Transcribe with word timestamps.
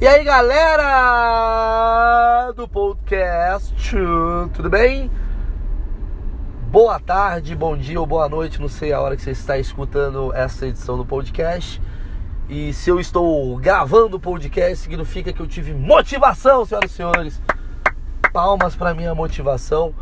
E 0.00 0.08
aí 0.08 0.24
galera 0.24 1.74
do 2.56 2.66
podcast, 2.66 3.74
tudo 4.54 4.70
bem? 4.70 5.10
Boa 6.70 6.98
tarde, 6.98 7.54
bom 7.54 7.76
dia 7.76 8.00
ou 8.00 8.06
boa 8.06 8.26
noite, 8.26 8.62
não 8.62 8.68
sei 8.68 8.94
a 8.94 9.00
hora 9.02 9.14
que 9.14 9.20
você 9.20 9.32
está 9.32 9.58
escutando 9.58 10.32
essa 10.32 10.66
edição 10.66 10.96
do 10.96 11.04
podcast. 11.04 11.82
E 12.48 12.72
se 12.72 12.88
eu 12.88 12.98
estou 12.98 13.54
gravando 13.58 14.16
o 14.16 14.20
podcast, 14.20 14.78
significa 14.78 15.34
que 15.34 15.40
eu 15.40 15.46
tive 15.46 15.74
motivação, 15.74 16.64
senhoras 16.64 16.90
e 16.90 16.94
senhores. 16.94 17.42
Palmas 18.32 18.74
para 18.74 18.94
minha 18.94 19.14
motivação. 19.14 19.94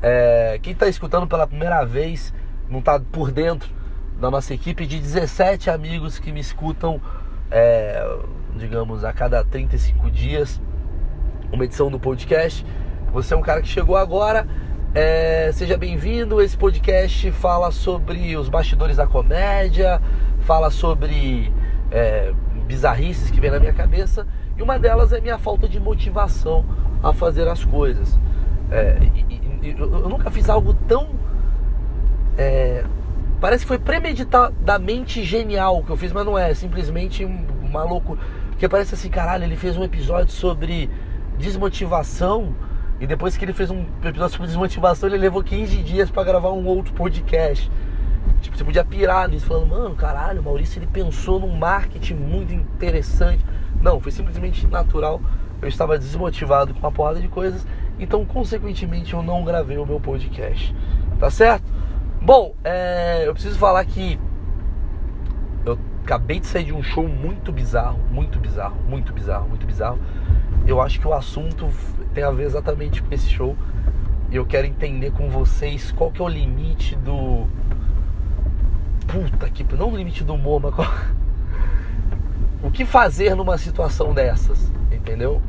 É, 0.00 0.60
quem 0.62 0.74
está 0.74 0.86
escutando 0.86 1.26
pela 1.26 1.44
primeira 1.44 1.84
vez, 1.84 2.32
não 2.68 2.78
está 2.78 3.00
por 3.00 3.32
dentro 3.32 3.68
da 4.20 4.30
nossa 4.30 4.54
equipe 4.54 4.86
de 4.86 5.00
17 5.00 5.70
amigos 5.70 6.20
que 6.20 6.30
me 6.30 6.38
escutam 6.38 7.02
é, 7.50 8.16
digamos, 8.56 9.04
a 9.04 9.12
cada 9.12 9.44
35 9.44 10.10
dias, 10.10 10.60
uma 11.52 11.64
edição 11.64 11.90
do 11.90 11.98
podcast. 11.98 12.64
Você 13.12 13.34
é 13.34 13.36
um 13.36 13.42
cara 13.42 13.60
que 13.60 13.68
chegou 13.68 13.96
agora, 13.96 14.46
é, 14.94 15.50
seja 15.52 15.76
bem-vindo. 15.76 16.40
Esse 16.40 16.56
podcast 16.56 17.30
fala 17.32 17.70
sobre 17.70 18.36
os 18.36 18.48
bastidores 18.48 18.96
da 18.96 19.06
comédia, 19.06 20.00
fala 20.40 20.70
sobre 20.70 21.52
é, 21.90 22.32
bizarrices 22.66 23.30
que 23.30 23.40
vem 23.40 23.50
na 23.50 23.58
minha 23.58 23.72
cabeça, 23.72 24.26
e 24.56 24.62
uma 24.62 24.78
delas 24.78 25.12
é 25.12 25.20
minha 25.20 25.38
falta 25.38 25.68
de 25.68 25.80
motivação 25.80 26.64
a 27.02 27.12
fazer 27.12 27.48
as 27.48 27.64
coisas. 27.64 28.18
É, 28.70 28.98
e, 29.00 29.34
e, 29.62 29.76
eu 29.78 30.08
nunca 30.08 30.30
fiz 30.30 30.48
algo 30.48 30.74
tão. 30.74 31.10
É, 32.38 32.84
parece 33.40 33.64
que 33.64 33.68
foi 33.68 33.78
premeditadamente 33.78 35.24
genial 35.24 35.78
o 35.78 35.84
que 35.84 35.90
eu 35.90 35.96
fiz, 35.96 36.12
mas 36.12 36.24
não 36.24 36.38
é. 36.38 36.54
Simplesmente 36.54 37.24
um 37.24 37.68
maluco 37.70 38.18
que 38.60 38.68
parece 38.68 38.94
assim, 38.94 39.08
caralho, 39.08 39.44
ele 39.44 39.56
fez 39.56 39.74
um 39.78 39.82
episódio 39.82 40.34
sobre 40.34 40.90
desmotivação. 41.38 42.54
E 43.00 43.06
depois 43.06 43.34
que 43.34 43.42
ele 43.42 43.54
fez 43.54 43.70
um 43.70 43.86
episódio 44.04 44.32
sobre 44.32 44.48
desmotivação, 44.48 45.08
ele 45.08 45.16
levou 45.16 45.42
15 45.42 45.82
dias 45.82 46.10
para 46.10 46.22
gravar 46.24 46.50
um 46.50 46.66
outro 46.66 46.92
podcast. 46.92 47.70
Tipo, 48.42 48.58
você 48.58 48.62
podia 48.62 48.84
pirar 48.84 49.30
nisso, 49.30 49.46
falando, 49.46 49.68
mano, 49.68 49.94
caralho, 49.94 50.42
o 50.42 50.44
Maurício 50.44 50.78
ele 50.78 50.86
pensou 50.86 51.40
num 51.40 51.56
marketing 51.56 52.16
muito 52.16 52.52
interessante. 52.52 53.42
Não, 53.80 53.98
foi 53.98 54.12
simplesmente 54.12 54.66
natural. 54.66 55.22
Eu 55.62 55.68
estava 55.68 55.98
desmotivado 55.98 56.74
com 56.74 56.80
uma 56.80 56.92
porrada 56.92 57.18
de 57.18 57.28
coisas, 57.28 57.66
então, 57.98 58.26
consequentemente, 58.26 59.14
eu 59.14 59.22
não 59.22 59.42
gravei 59.42 59.78
o 59.78 59.86
meu 59.86 59.98
podcast. 59.98 60.76
Tá 61.18 61.30
certo? 61.30 61.64
Bom, 62.20 62.54
é, 62.62 63.22
eu 63.26 63.32
preciso 63.32 63.58
falar 63.58 63.82
que 63.86 64.20
acabei 66.10 66.40
de 66.40 66.46
sair 66.48 66.64
de 66.64 66.72
um 66.72 66.82
show 66.82 67.06
muito 67.06 67.52
bizarro, 67.52 68.00
muito 68.10 68.40
bizarro, 68.40 68.74
muito 68.88 69.12
bizarro, 69.12 69.48
muito 69.48 69.64
bizarro. 69.64 69.98
Eu 70.66 70.82
acho 70.82 70.98
que 70.98 71.06
o 71.06 71.14
assunto 71.14 71.68
tem 72.12 72.24
a 72.24 72.32
ver 72.32 72.46
exatamente 72.46 73.00
com 73.00 73.14
esse 73.14 73.30
show. 73.30 73.56
E 74.28 74.34
eu 74.34 74.44
quero 74.44 74.66
entender 74.66 75.12
com 75.12 75.30
vocês 75.30 75.92
qual 75.92 76.10
que 76.10 76.20
é 76.20 76.24
o 76.24 76.28
limite 76.28 76.96
do. 76.96 77.46
Puta 79.06 79.48
que. 79.50 79.64
Não 79.76 79.92
o 79.92 79.96
limite 79.96 80.24
do 80.24 80.34
humor, 80.34 80.60
mas 80.60 80.74
qual... 80.74 80.88
O 82.62 82.70
que 82.70 82.84
fazer 82.84 83.34
numa 83.34 83.56
situação 83.56 84.12
dessas? 84.12 84.70
Entendeu? 84.92 85.40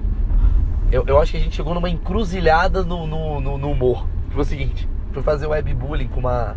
Eu, 0.91 1.03
eu 1.07 1.19
acho 1.19 1.31
que 1.31 1.37
a 1.37 1.41
gente 1.41 1.55
chegou 1.55 1.73
numa 1.73 1.89
encruzilhada 1.89 2.83
no, 2.83 3.05
no, 3.05 3.41
no, 3.41 3.57
no 3.57 3.71
humor. 3.71 4.07
Foi 4.29 4.43
o 4.43 4.45
seguinte: 4.45 4.87
fui 5.11 5.23
fazer 5.23 5.47
webbullying 5.47 6.07
com 6.07 6.19
uma 6.19 6.55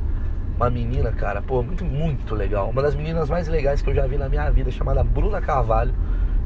uma 0.56 0.70
menina, 0.70 1.10
cara, 1.12 1.42
pô, 1.42 1.62
muito, 1.62 1.84
muito 1.84 2.34
legal. 2.34 2.70
Uma 2.70 2.82
das 2.82 2.94
meninas 2.94 3.28
mais 3.28 3.48
legais 3.48 3.82
que 3.82 3.90
eu 3.90 3.94
já 3.94 4.06
vi 4.06 4.16
na 4.16 4.28
minha 4.28 4.48
vida, 4.50 4.70
chamada 4.70 5.02
Bruna 5.02 5.40
Carvalho, 5.40 5.94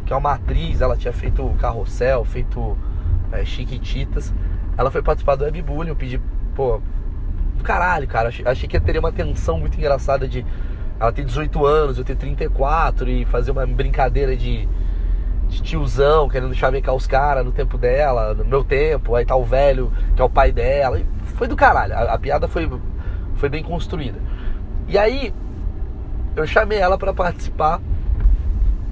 que 0.06 0.12
é 0.12 0.16
uma 0.16 0.32
atriz, 0.32 0.80
ela 0.80 0.96
tinha 0.96 1.12
feito 1.12 1.46
Carrossel, 1.60 2.24
feito 2.24 2.76
é, 3.30 3.44
Chiquititas. 3.44 4.32
Ela 4.76 4.90
foi 4.90 5.02
participar 5.02 5.34
do 5.36 5.44
Webbullying, 5.44 5.90
eu 5.90 5.96
pedi, 5.96 6.20
pô, 6.54 6.80
caralho, 7.62 8.06
cara, 8.08 8.28
achei, 8.28 8.46
achei 8.46 8.68
que 8.68 8.80
teria 8.80 9.00
uma 9.00 9.12
tensão 9.12 9.58
muito 9.58 9.76
engraçada 9.76 10.26
de 10.26 10.44
ela 10.98 11.12
ter 11.12 11.24
18 11.24 11.64
anos, 11.66 11.98
eu 11.98 12.04
ter 12.04 12.16
34 12.16 13.08
e 13.08 13.24
fazer 13.26 13.50
uma 13.50 13.66
brincadeira 13.66 14.36
de, 14.36 14.68
de 15.48 15.62
tiozão, 15.62 16.28
querendo 16.28 16.54
chavecar 16.54 16.94
os 16.94 17.06
caras 17.06 17.44
no 17.44 17.52
tempo 17.52 17.76
dela, 17.76 18.34
no 18.34 18.44
meu 18.44 18.64
tempo, 18.64 19.14
aí 19.14 19.24
tá 19.24 19.36
o 19.36 19.44
velho, 19.44 19.92
que 20.16 20.22
é 20.22 20.24
o 20.24 20.30
pai 20.30 20.50
dela. 20.50 21.00
Foi 21.36 21.46
do 21.46 21.54
caralho. 21.54 21.94
A, 21.94 22.14
a 22.14 22.18
piada 22.18 22.48
foi 22.48 22.68
foi 23.38 23.48
bem 23.48 23.62
construída. 23.62 24.18
E 24.86 24.98
aí 24.98 25.32
eu 26.36 26.46
chamei 26.46 26.78
ela 26.78 26.98
para 26.98 27.14
participar. 27.14 27.80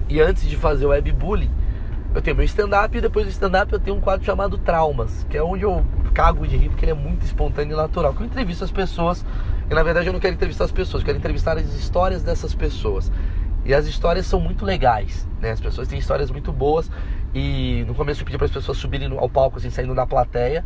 E 0.09 0.21
antes 0.21 0.49
de 0.49 0.57
fazer 0.57 0.87
o 0.87 0.91
webbullying, 0.91 1.51
eu 2.15 2.23
tenho 2.23 2.37
meu 2.37 2.45
stand-up 2.45 2.97
e 2.97 3.01
depois 3.01 3.27
do 3.27 3.31
stand-up 3.31 3.73
eu 3.73 3.81
tenho 3.81 3.97
um 3.97 4.01
quadro 4.01 4.25
chamado 4.25 4.57
Traumas, 4.57 5.27
que 5.29 5.37
é 5.37 5.43
onde 5.43 5.65
eu 5.65 5.85
cago 6.15 6.47
de 6.47 6.57
rir 6.57 6.69
porque 6.69 6.85
ele 6.85 6.93
é 6.93 6.95
muito 6.95 7.25
espontâneo 7.25 7.75
e 7.75 7.77
natural. 7.77 8.15
Que 8.15 8.23
eu 8.23 8.27
entrevisto 8.27 8.65
as 8.65 8.71
pessoas 8.71 9.25
e 9.69 9.75
na 9.75 9.83
verdade 9.83 10.07
eu 10.07 10.13
não 10.13 10.21
quero 10.21 10.35
entrevistar 10.35 10.65
as 10.65 10.73
pessoas, 10.73 11.03
eu 11.03 11.07
quero 11.07 11.19
entrevistar 11.19 11.59
as 11.59 11.75
histórias 11.75 12.23
dessas 12.23 12.55
pessoas. 12.55 13.11
E 13.65 13.75
as 13.75 13.87
histórias 13.87 14.27
são 14.27 14.39
muito 14.39 14.65
legais, 14.65 15.27
né? 15.41 15.51
As 15.51 15.61
pessoas 15.61 15.89
têm 15.89 15.99
histórias 15.99 16.31
muito 16.31 16.53
boas 16.53 16.89
e 17.35 17.85
no 17.87 17.95
começo 17.95 18.23
eu 18.23 18.25
pedi 18.25 18.39
para 18.39 18.47
as 18.47 18.53
pessoas 18.53 18.79
subirem 18.79 19.11
ao 19.19 19.29
palco 19.29 19.59
assim, 19.59 19.71
saindo 19.71 19.93
da 19.93 20.07
plateia. 20.07 20.65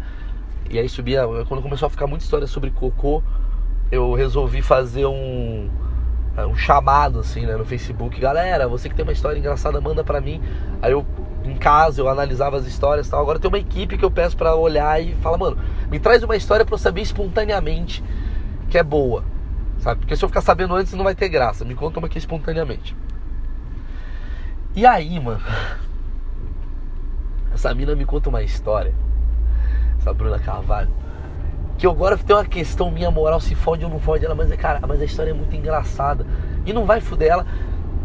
E 0.71 0.79
aí 0.79 0.89
subia, 0.89 1.23
quando 1.49 1.63
começou 1.63 1.87
a 1.87 1.91
ficar 1.91 2.07
muita 2.07 2.25
história 2.25 2.47
sobre 2.47 2.71
cocô, 2.71 3.23
eu 3.91 4.15
resolvi 4.15 4.63
fazer 4.63 5.07
um, 5.07 5.69
é, 6.37 6.47
um 6.47 6.55
chamado 6.55 7.19
assim, 7.19 7.45
né, 7.45 7.57
no 7.57 7.65
Facebook. 7.65 8.21
Galera, 8.21 8.69
você 8.69 8.89
que 8.89 8.95
tem 8.95 9.03
uma 9.03 9.13
história 9.13 9.39
engraçada, 9.39 9.81
manda 9.81 10.05
pra 10.05 10.21
mim. 10.21 10.41
Aí 10.81 10.93
eu, 10.93 11.05
em 11.45 11.57
casa, 11.57 12.01
eu 12.01 12.09
analisava 12.09 12.57
as 12.57 12.67
histórias 12.67 13.09
tal. 13.09 13.21
Agora 13.21 13.39
tem 13.39 13.49
uma 13.49 13.59
equipe 13.59 13.99
que 13.99 14.05
eu 14.05 14.11
peço 14.11 14.37
pra 14.37 14.55
olhar 14.55 15.03
e 15.03 15.15
fala, 15.17 15.37
mano, 15.37 15.59
me 15.91 15.99
traz 15.99 16.23
uma 16.23 16.37
história 16.37 16.65
pra 16.65 16.75
eu 16.75 16.79
saber 16.79 17.03
espontaneamente 17.03 18.03
que 18.69 18.79
é 18.79 18.83
boa. 18.83 19.25
Sabe? 19.79 20.01
Porque 20.01 20.15
se 20.15 20.25
eu 20.25 20.29
ficar 20.29 20.43
sabendo 20.43 20.75
antes 20.75 20.93
não 20.93 21.05
vai 21.05 21.15
ter 21.15 21.29
graça. 21.29 21.65
Me 21.65 21.75
conta 21.75 21.99
uma 21.99 22.07
aqui 22.07 22.19
espontaneamente. 22.19 22.97
E 24.77 24.87
aí, 24.87 25.19
mano, 25.19 25.43
essa 27.53 27.75
mina 27.75 27.97
me 27.97 28.05
conta 28.05 28.29
uma 28.29 28.43
história. 28.43 28.95
Essa 29.99 30.15
Bruna 30.15 30.39
Carvalho 30.39 30.91
que 31.81 31.87
agora 31.87 32.19
tem 32.19 32.37
uma 32.37 32.45
questão 32.45 32.91
minha 32.91 33.11
moral, 33.11 33.41
se 33.41 33.55
fode 33.55 33.83
ou 33.87 33.91
não 33.91 33.99
fode 33.99 34.23
ela, 34.23 34.35
mas, 34.35 34.51
é, 34.51 34.57
cara, 34.57 34.81
mas 34.87 35.01
a 35.01 35.05
história 35.07 35.31
é 35.31 35.33
muito 35.33 35.57
engraçada. 35.57 36.27
E 36.67 36.75
não 36.75 36.85
vai 36.85 37.01
fuder 37.01 37.31
ela. 37.31 37.47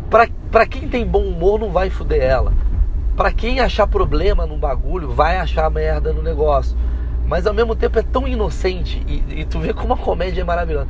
Pra, 0.09 0.29
pra 0.49 0.65
quem 0.65 0.87
tem 0.87 1.05
bom 1.05 1.23
humor, 1.23 1.59
não 1.59 1.71
vai 1.71 1.89
fuder 1.89 2.23
ela. 2.23 2.53
Pra 3.17 3.33
quem 3.33 3.59
achar 3.59 3.85
problema 3.85 4.45
no 4.45 4.55
bagulho, 4.55 5.11
vai 5.11 5.35
achar 5.35 5.69
merda 5.69 6.13
no 6.13 6.21
negócio. 6.21 6.77
Mas 7.27 7.45
ao 7.45 7.53
mesmo 7.53 7.75
tempo 7.75 7.99
é 7.99 8.01
tão 8.01 8.25
inocente 8.25 9.03
e, 9.09 9.41
e 9.41 9.45
tu 9.45 9.59
vê 9.59 9.73
como 9.73 9.93
a 9.93 9.97
comédia 9.97 10.39
é 10.39 10.45
maravilhosa. 10.45 10.87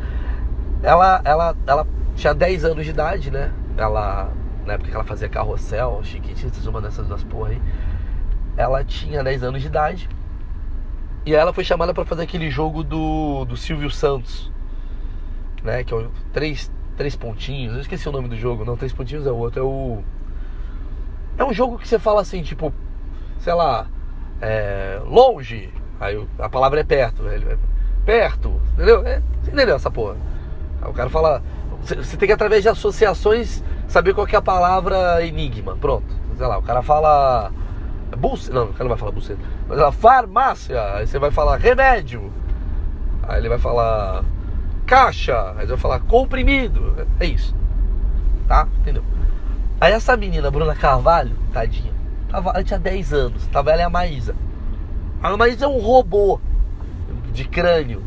Ela, 0.83 1.21
ela, 1.25 1.55
ela 1.65 1.87
tinha 2.15 2.35
10 2.35 2.65
anos 2.65 2.85
de 2.85 2.91
idade, 2.91 3.31
né? 3.31 3.51
Ela, 3.75 4.29
na 4.63 4.73
época 4.73 4.91
que 4.91 4.95
ela 4.95 5.03
fazia 5.03 5.27
carrossel, 5.27 6.01
chiquititas, 6.03 6.67
uma 6.67 6.79
dessas 6.79 7.07
duas 7.07 7.23
porra 7.23 7.49
aí. 7.49 7.61
Ela 8.55 8.83
tinha 8.83 9.23
10 9.23 9.41
anos 9.41 9.61
de 9.63 9.67
idade 9.69 10.07
e 11.25 11.33
ela 11.33 11.51
foi 11.51 11.63
chamada 11.63 11.93
para 11.93 12.05
fazer 12.05 12.23
aquele 12.23 12.49
jogo 12.51 12.83
do, 12.83 13.45
do 13.45 13.57
Silvio 13.57 13.89
Santos, 13.89 14.51
né? 15.63 15.83
Que 15.83 15.93
é 15.93 15.97
o 15.97 16.11
três, 16.31 16.71
três 16.95 17.15
pontinhos. 17.15 17.73
Eu 17.73 17.81
esqueci 17.81 18.07
o 18.07 18.11
nome 18.11 18.29
do 18.29 18.37
jogo, 18.37 18.63
não, 18.63 18.77
três 18.77 18.93
pontinhos 18.93 19.25
é 19.25 19.31
o 19.31 19.35
outro, 19.35 19.59
é 19.59 19.63
o. 19.63 20.03
É 21.37 21.43
um 21.43 21.53
jogo 21.53 21.77
que 21.77 21.87
você 21.87 21.97
fala 21.97 22.21
assim, 22.21 22.41
tipo, 22.43 22.71
sei 23.39 23.53
lá, 23.53 23.87
é, 24.41 25.01
longe. 25.05 25.73
Aí 25.99 26.23
a 26.37 26.49
palavra 26.49 26.81
é 26.81 26.83
perto, 26.83 27.23
velho. 27.23 27.59
Perto, 28.05 28.61
entendeu? 28.73 29.05
É, 29.05 29.21
você 29.41 29.51
entendeu 29.51 29.75
essa 29.75 29.89
porra? 29.89 30.15
Aí 30.81 30.89
o 30.89 30.93
cara 30.93 31.09
fala. 31.09 31.41
Você 31.81 32.17
tem 32.17 32.27
que, 32.27 32.33
através 32.33 32.63
de 32.63 32.69
associações, 32.69 33.63
saber 33.87 34.13
qual 34.13 34.27
é 34.27 34.35
a 34.35 34.41
palavra 34.41 35.23
enigma. 35.25 35.75
Pronto. 35.75 36.05
Sei 36.37 36.45
lá, 36.45 36.57
o 36.57 36.63
cara 36.63 36.81
fala 36.81 37.51
Buceta. 38.15 38.53
Não, 38.53 38.65
o 38.65 38.73
cara 38.73 38.83
não 38.83 38.89
vai 38.89 38.97
falar 38.97 39.11
buceta. 39.11 39.41
Mas 39.67 39.77
ela, 39.77 39.91
farmácia. 39.91 40.95
Aí 40.95 41.07
você 41.07 41.17
vai 41.17 41.31
falar 41.31 41.57
remédio. 41.57 42.31
Aí 43.23 43.39
ele 43.39 43.49
vai 43.49 43.57
falar 43.57 44.23
caixa. 44.85 45.53
Aí 45.57 45.65
vai 45.65 45.77
falar 45.77 45.99
comprimido. 46.01 47.07
É 47.19 47.25
isso. 47.25 47.55
Tá? 48.47 48.67
Entendeu? 48.79 49.03
Aí 49.81 49.93
essa 49.93 50.15
menina, 50.15 50.49
Bruna 50.51 50.75
Carvalho, 50.75 51.35
tadinha. 51.51 51.93
Tava, 52.29 52.51
ela 52.51 52.63
tinha 52.63 52.79
10 52.79 53.13
anos. 53.13 53.47
Tava 53.47 53.71
ela 53.71 53.81
e 53.81 53.85
a 53.85 53.89
Maísa. 53.89 54.35
A 55.21 55.35
Maísa 55.35 55.65
é 55.65 55.67
um 55.67 55.79
robô 55.79 56.39
de 57.31 57.45
crânio. 57.45 58.03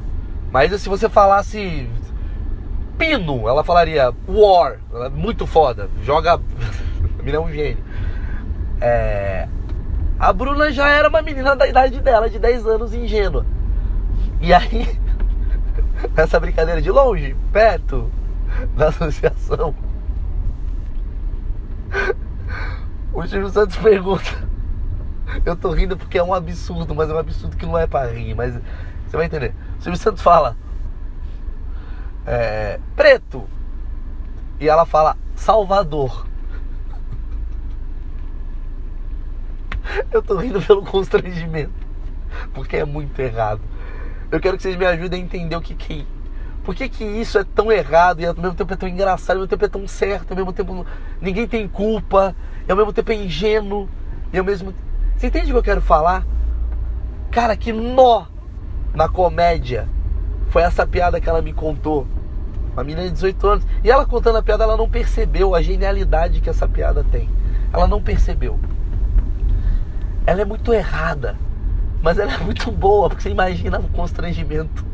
Mas 0.50 0.80
se 0.80 0.88
você 0.88 1.08
falasse 1.08 1.88
pino, 2.96 3.48
ela 3.48 3.62
falaria 3.62 4.12
war. 4.26 4.78
Ela 4.92 5.06
é 5.06 5.10
muito 5.10 5.46
foda. 5.46 5.90
Joga. 6.02 6.34
a 7.18 7.22
menina 7.22 7.36
é 7.36 7.40
um 7.40 7.52
gênio. 7.52 7.84
É, 8.80 9.48
a 10.18 10.32
Bruna 10.32 10.70
já 10.72 10.88
era 10.88 11.08
uma 11.08 11.22
menina 11.22 11.54
da 11.54 11.66
idade 11.66 12.00
dela, 12.00 12.28
de 12.28 12.38
10 12.38 12.66
anos, 12.66 12.94
ingênua. 12.94 13.44
E 14.40 14.52
aí, 14.52 14.98
essa 16.16 16.40
brincadeira 16.40 16.82
de 16.82 16.90
longe, 16.90 17.36
perto, 17.52 18.10
da 18.76 18.88
associação, 18.88 19.74
O 23.12 23.26
Silvio 23.26 23.48
Santos 23.48 23.76
pergunta. 23.76 24.48
Eu 25.44 25.56
tô 25.56 25.72
rindo 25.72 25.96
porque 25.96 26.18
é 26.18 26.22
um 26.22 26.32
absurdo, 26.32 26.94
mas 26.94 27.10
é 27.10 27.14
um 27.14 27.18
absurdo 27.18 27.56
que 27.56 27.66
não 27.66 27.76
é 27.76 27.86
pra 27.86 28.06
rir, 28.06 28.34
mas 28.34 28.54
você 28.54 29.16
vai 29.16 29.26
entender. 29.26 29.54
O 29.78 29.82
Silvio 29.82 29.98
Santos 29.98 30.22
fala. 30.22 30.56
É, 32.26 32.78
preto. 32.94 33.44
E 34.60 34.68
ela 34.68 34.86
fala 34.86 35.16
Salvador. 35.34 36.27
Eu 40.12 40.22
tô 40.22 40.36
rindo 40.36 40.60
pelo 40.60 40.82
constrangimento. 40.84 41.72
Porque 42.52 42.76
é 42.76 42.84
muito 42.84 43.18
errado. 43.20 43.60
Eu 44.30 44.40
quero 44.40 44.56
que 44.56 44.62
vocês 44.62 44.76
me 44.76 44.86
ajudem 44.86 45.22
a 45.22 45.24
entender 45.24 45.56
o 45.56 45.60
que 45.60 45.74
que 45.74 46.06
por 46.68 46.74
que, 46.74 46.86
que 46.86 47.02
isso 47.02 47.38
é 47.38 47.44
tão 47.44 47.72
errado 47.72 48.20
e 48.20 48.26
ao 48.26 48.34
mesmo 48.34 48.54
tempo 48.54 48.74
é 48.74 48.76
tão 48.76 48.86
engraçado, 48.86 49.36
ao 49.36 49.38
mesmo 49.38 49.48
tempo 49.48 49.64
é 49.64 49.68
tão 49.68 49.88
certo, 49.88 50.32
ao 50.32 50.36
mesmo 50.36 50.52
tempo 50.52 50.84
ninguém 51.18 51.48
tem 51.48 51.66
culpa, 51.66 52.36
e 52.68 52.70
ao 52.70 52.76
mesmo 52.76 52.92
tempo 52.92 53.10
é 53.10 53.14
ingênuo, 53.14 53.88
e 54.30 54.38
ao 54.38 54.44
mesmo 54.44 54.74
Você 55.16 55.28
entende 55.28 55.46
o 55.46 55.54
que 55.54 55.58
eu 55.58 55.62
quero 55.62 55.80
falar? 55.80 56.26
Cara, 57.30 57.56
que 57.56 57.72
nó 57.72 58.26
na 58.94 59.08
comédia 59.08 59.88
foi 60.50 60.60
essa 60.60 60.86
piada 60.86 61.18
que 61.18 61.26
ela 61.26 61.40
me 61.40 61.54
contou. 61.54 62.06
Uma 62.74 62.84
menina 62.84 63.06
de 63.06 63.12
18 63.12 63.46
anos. 63.46 63.66
E 63.82 63.90
ela 63.90 64.04
contando 64.04 64.36
a 64.36 64.42
piada, 64.42 64.64
ela 64.64 64.76
não 64.76 64.90
percebeu 64.90 65.54
a 65.54 65.62
genialidade 65.62 66.42
que 66.42 66.50
essa 66.50 66.68
piada 66.68 67.02
tem. 67.02 67.30
Ela 67.72 67.86
não 67.86 68.02
percebeu. 68.02 68.60
Ela 70.28 70.42
é 70.42 70.44
muito 70.44 70.74
errada, 70.74 71.36
mas 72.02 72.18
ela 72.18 72.34
é 72.34 72.36
muito 72.36 72.70
boa, 72.70 73.08
porque 73.08 73.22
você 73.22 73.30
imagina 73.30 73.80
o 73.80 73.88
constrangimento. 73.88 74.84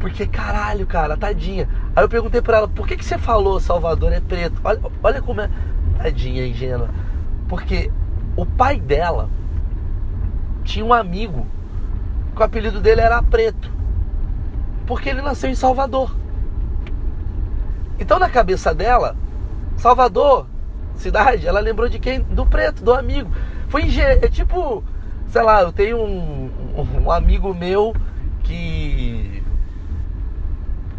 Porque, 0.00 0.26
caralho, 0.26 0.86
cara, 0.86 1.18
tadinha. 1.18 1.68
Aí 1.94 2.02
eu 2.02 2.08
perguntei 2.08 2.40
pra 2.40 2.56
ela, 2.56 2.66
por 2.66 2.88
que, 2.88 2.96
que 2.96 3.04
você 3.04 3.18
falou 3.18 3.60
Salvador 3.60 4.10
é 4.10 4.20
preto? 4.20 4.58
Olha, 4.64 4.80
olha 5.02 5.20
como 5.20 5.42
é. 5.42 5.50
Tadinha, 5.98 6.46
ingênua. 6.46 6.88
Porque 7.46 7.92
o 8.34 8.46
pai 8.46 8.80
dela 8.80 9.28
tinha 10.64 10.82
um 10.82 10.94
amigo 10.94 11.46
que 12.34 12.40
o 12.40 12.44
apelido 12.44 12.80
dele 12.80 13.02
era 13.02 13.22
Preto. 13.22 13.70
Porque 14.86 15.10
ele 15.10 15.20
nasceu 15.20 15.50
em 15.50 15.54
Salvador. 15.54 16.16
Então, 17.98 18.18
na 18.18 18.30
cabeça 18.30 18.74
dela, 18.74 19.14
Salvador, 19.76 20.46
cidade, 20.94 21.46
ela 21.46 21.60
lembrou 21.60 21.86
de 21.86 21.98
quem? 21.98 22.20
Do 22.20 22.46
Preto, 22.46 22.82
do 22.82 22.94
amigo. 22.94 23.30
Foi 23.72 23.84
é 23.98 24.28
tipo, 24.28 24.84
sei 25.28 25.42
lá, 25.42 25.62
eu 25.62 25.72
tenho 25.72 25.96
um, 25.96 26.76
um 27.06 27.10
amigo 27.10 27.54
meu 27.54 27.96
que 28.42 29.42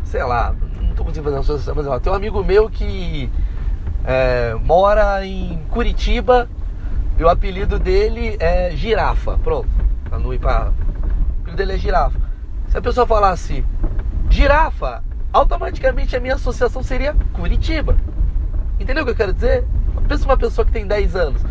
sei 0.05 0.23
lá, 0.23 0.55
não 0.81 0.95
tô 0.95 1.03
conseguindo 1.03 1.25
fazer 1.25 1.35
uma 1.35 1.41
associação, 1.41 1.75
mas 1.75 1.85
ó, 1.85 1.99
tem 1.99 2.11
um 2.11 2.15
amigo 2.15 2.43
meu 2.43 2.67
que 2.67 3.29
é, 4.03 4.55
mora 4.59 5.23
em 5.23 5.63
Curitiba 5.69 6.49
e 7.15 7.23
o 7.23 7.29
apelido 7.29 7.77
dele 7.77 8.37
é 8.39 8.71
Girafa. 8.71 9.37
Pronto, 9.43 9.69
pra 10.09 10.17
não 10.17 10.33
ir 10.33 10.39
pra. 10.39 10.71
O 10.71 11.41
apelido 11.41 11.57
dele 11.57 11.73
é 11.73 11.77
Girafa. 11.77 12.19
Se 12.69 12.77
a 12.79 12.81
pessoa 12.81 13.05
falasse 13.05 13.63
Girafa, 14.31 15.03
automaticamente 15.31 16.15
a 16.15 16.19
minha 16.19 16.33
associação 16.33 16.81
seria 16.81 17.15
Curitiba. 17.33 17.95
Entendeu 18.79 19.03
o 19.03 19.05
que 19.05 19.11
eu 19.11 19.15
quero 19.15 19.31
dizer? 19.31 19.63
Pensa 20.07 20.25
uma 20.25 20.37
pessoa 20.37 20.65
que 20.65 20.71
tem 20.71 20.87
10 20.87 21.15
anos. 21.15 21.43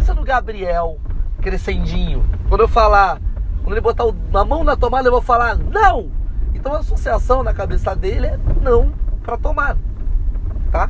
Pensa 0.00 0.14
no 0.14 0.24
Gabriel, 0.24 0.98
crescendinho. 1.42 2.24
Quando 2.48 2.62
eu 2.62 2.68
falar, 2.68 3.20
quando 3.62 3.72
ele 3.72 3.82
botar 3.82 4.04
a 4.32 4.44
mão 4.46 4.64
na 4.64 4.74
tomada, 4.74 5.08
eu 5.08 5.12
vou 5.12 5.20
falar, 5.20 5.58
não! 5.58 6.10
Então 6.54 6.72
a 6.72 6.78
associação 6.78 7.42
na 7.42 7.52
cabeça 7.52 7.94
dele 7.94 8.28
é 8.28 8.38
não 8.62 8.94
para 9.22 9.36
tomar, 9.36 9.76
tá? 10.72 10.88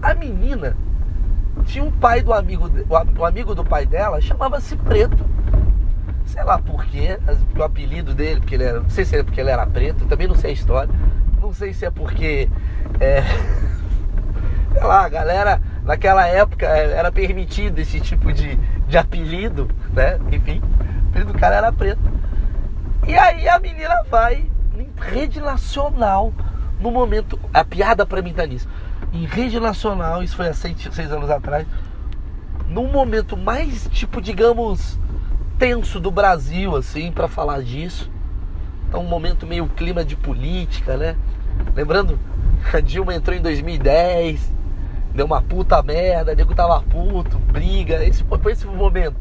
A 0.00 0.14
menina 0.14 0.74
tinha 1.66 1.84
um 1.84 1.90
pai 1.90 2.22
do 2.22 2.32
amigo, 2.32 2.70
o 3.18 3.24
amigo 3.26 3.54
do 3.54 3.62
pai 3.62 3.84
dela 3.84 4.18
chamava-se 4.18 4.74
Preto. 4.74 5.26
Sei 6.24 6.42
lá 6.42 6.58
por 6.58 6.82
quê, 6.86 7.18
o 7.54 7.62
apelido 7.62 8.14
dele, 8.14 8.40
porque 8.40 8.54
ele 8.54 8.64
era, 8.64 8.80
não 8.80 8.88
sei 8.88 9.04
se 9.04 9.16
é 9.16 9.22
porque 9.22 9.38
ele 9.40 9.50
era 9.50 9.66
preto, 9.66 10.06
também 10.06 10.26
não 10.26 10.34
sei 10.34 10.52
a 10.52 10.54
história. 10.54 10.94
Não 11.42 11.52
sei 11.52 11.74
se 11.74 11.84
é 11.84 11.90
porque 11.90 12.48
é, 13.00 13.22
sei 14.72 14.82
lá, 14.82 15.04
a 15.04 15.08
galera 15.08 15.60
naquela 15.84 16.26
época 16.26 16.66
é, 16.66 16.92
era 16.92 17.10
permitido 17.10 17.78
esse 17.78 18.00
tipo 18.00 18.32
de, 18.32 18.56
de 18.86 18.98
apelido, 18.98 19.70
né? 19.92 20.18
Enfim, 20.32 20.60
o 20.60 21.08
apelido 21.08 21.32
do 21.32 21.38
cara 21.38 21.56
era 21.56 21.72
preto. 21.72 22.00
E 23.06 23.16
aí 23.16 23.48
a 23.48 23.58
menina 23.58 24.02
vai 24.10 24.46
em 24.76 24.88
rede 25.00 25.40
nacional 25.40 26.32
no 26.80 26.90
momento. 26.90 27.38
A 27.52 27.64
piada 27.64 28.04
pra 28.04 28.22
mim 28.22 28.32
tá 28.32 28.46
nisso. 28.46 28.68
Em 29.12 29.24
rede 29.24 29.58
nacional, 29.58 30.22
isso 30.22 30.36
foi 30.36 30.48
há 30.48 30.54
seis, 30.54 30.76
seis 30.92 31.10
anos 31.10 31.30
atrás. 31.30 31.66
Num 32.68 32.90
momento 32.92 33.36
mais, 33.36 33.88
tipo, 33.90 34.20
digamos, 34.20 34.98
tenso 35.58 35.98
do 35.98 36.10
Brasil, 36.10 36.76
assim, 36.76 37.10
para 37.10 37.28
falar 37.28 37.62
disso. 37.62 38.10
Então, 38.88 39.00
um 39.00 39.08
momento 39.08 39.46
meio 39.46 39.66
clima 39.68 40.04
de 40.04 40.16
política, 40.16 40.96
né? 40.96 41.16
Lembrando, 41.74 42.18
a 42.72 42.80
Dilma 42.80 43.14
entrou 43.14 43.36
em 43.36 43.40
2010, 43.40 44.57
deu 45.14 45.26
uma 45.26 45.42
puta 45.42 45.82
merda, 45.82 46.34
nego 46.34 46.54
tava 46.54 46.80
puto, 46.82 47.38
briga. 47.38 48.04
Esse 48.04 48.24
foi 48.24 48.52
esse 48.52 48.66
momento. 48.66 49.16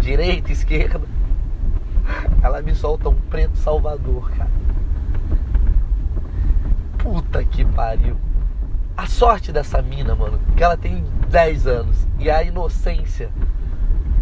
Direita, 0.00 0.52
esquerda. 0.52 1.00
Ela 2.42 2.62
me 2.62 2.74
solta 2.74 3.08
um 3.08 3.14
preto 3.14 3.56
Salvador, 3.56 4.30
cara. 4.30 4.50
Puta 6.98 7.44
que 7.44 7.64
pariu. 7.64 8.16
A 8.96 9.06
sorte 9.06 9.52
dessa 9.52 9.82
mina, 9.82 10.14
mano, 10.14 10.40
que 10.56 10.62
ela 10.62 10.76
tem 10.76 11.04
10 11.28 11.66
anos 11.66 12.06
e 12.18 12.30
a 12.30 12.42
inocência 12.42 13.30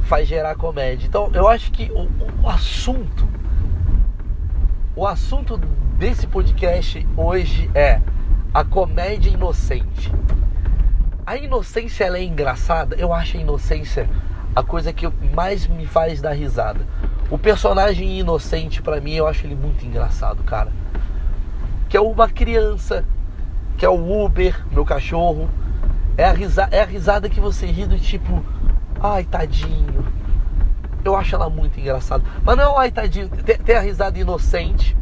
faz 0.02 0.26
gerar 0.26 0.56
comédia. 0.56 1.06
Então, 1.06 1.30
eu 1.32 1.46
acho 1.48 1.70
que 1.70 1.90
o, 1.92 2.08
o 2.42 2.48
assunto 2.48 3.28
o 4.96 5.08
assunto 5.08 5.56
desse 5.98 6.24
podcast 6.24 7.04
hoje 7.16 7.68
é 7.74 8.00
a 8.52 8.62
comédia 8.62 9.28
inocente. 9.28 10.12
A 11.26 11.38
inocência 11.38 12.04
ela 12.04 12.18
é 12.18 12.22
engraçada? 12.22 12.96
Eu 12.96 13.12
acho 13.12 13.38
a 13.38 13.40
inocência 13.40 14.08
a 14.54 14.62
coisa 14.62 14.92
que 14.92 15.08
mais 15.34 15.66
me 15.66 15.86
faz 15.86 16.20
dar 16.20 16.32
risada. 16.32 16.80
O 17.30 17.38
personagem 17.38 18.18
inocente, 18.18 18.82
para 18.82 19.00
mim, 19.00 19.14
eu 19.14 19.26
acho 19.26 19.46
ele 19.46 19.54
muito 19.54 19.86
engraçado, 19.86 20.42
cara. 20.42 20.70
Que 21.88 21.96
é 21.96 22.00
uma 22.00 22.28
criança, 22.28 23.06
que 23.78 23.86
é 23.86 23.88
o 23.88 24.24
Uber, 24.24 24.62
meu 24.70 24.84
cachorro. 24.84 25.48
É 26.16 26.24
a, 26.24 26.32
risa, 26.32 26.68
é 26.70 26.82
a 26.82 26.84
risada 26.84 27.28
que 27.28 27.40
você 27.40 27.66
ri 27.66 27.86
do 27.86 27.98
tipo, 27.98 28.44
ai 29.00 29.24
tadinho. 29.24 30.04
Eu 31.02 31.16
acho 31.16 31.34
ela 31.34 31.48
muito 31.48 31.80
engraçada. 31.80 32.22
Mas 32.44 32.56
não, 32.56 32.78
ai 32.78 32.90
tadinho. 32.90 33.30
Tem, 33.30 33.56
tem 33.56 33.76
a 33.76 33.80
risada 33.80 34.18
inocente, 34.18 34.94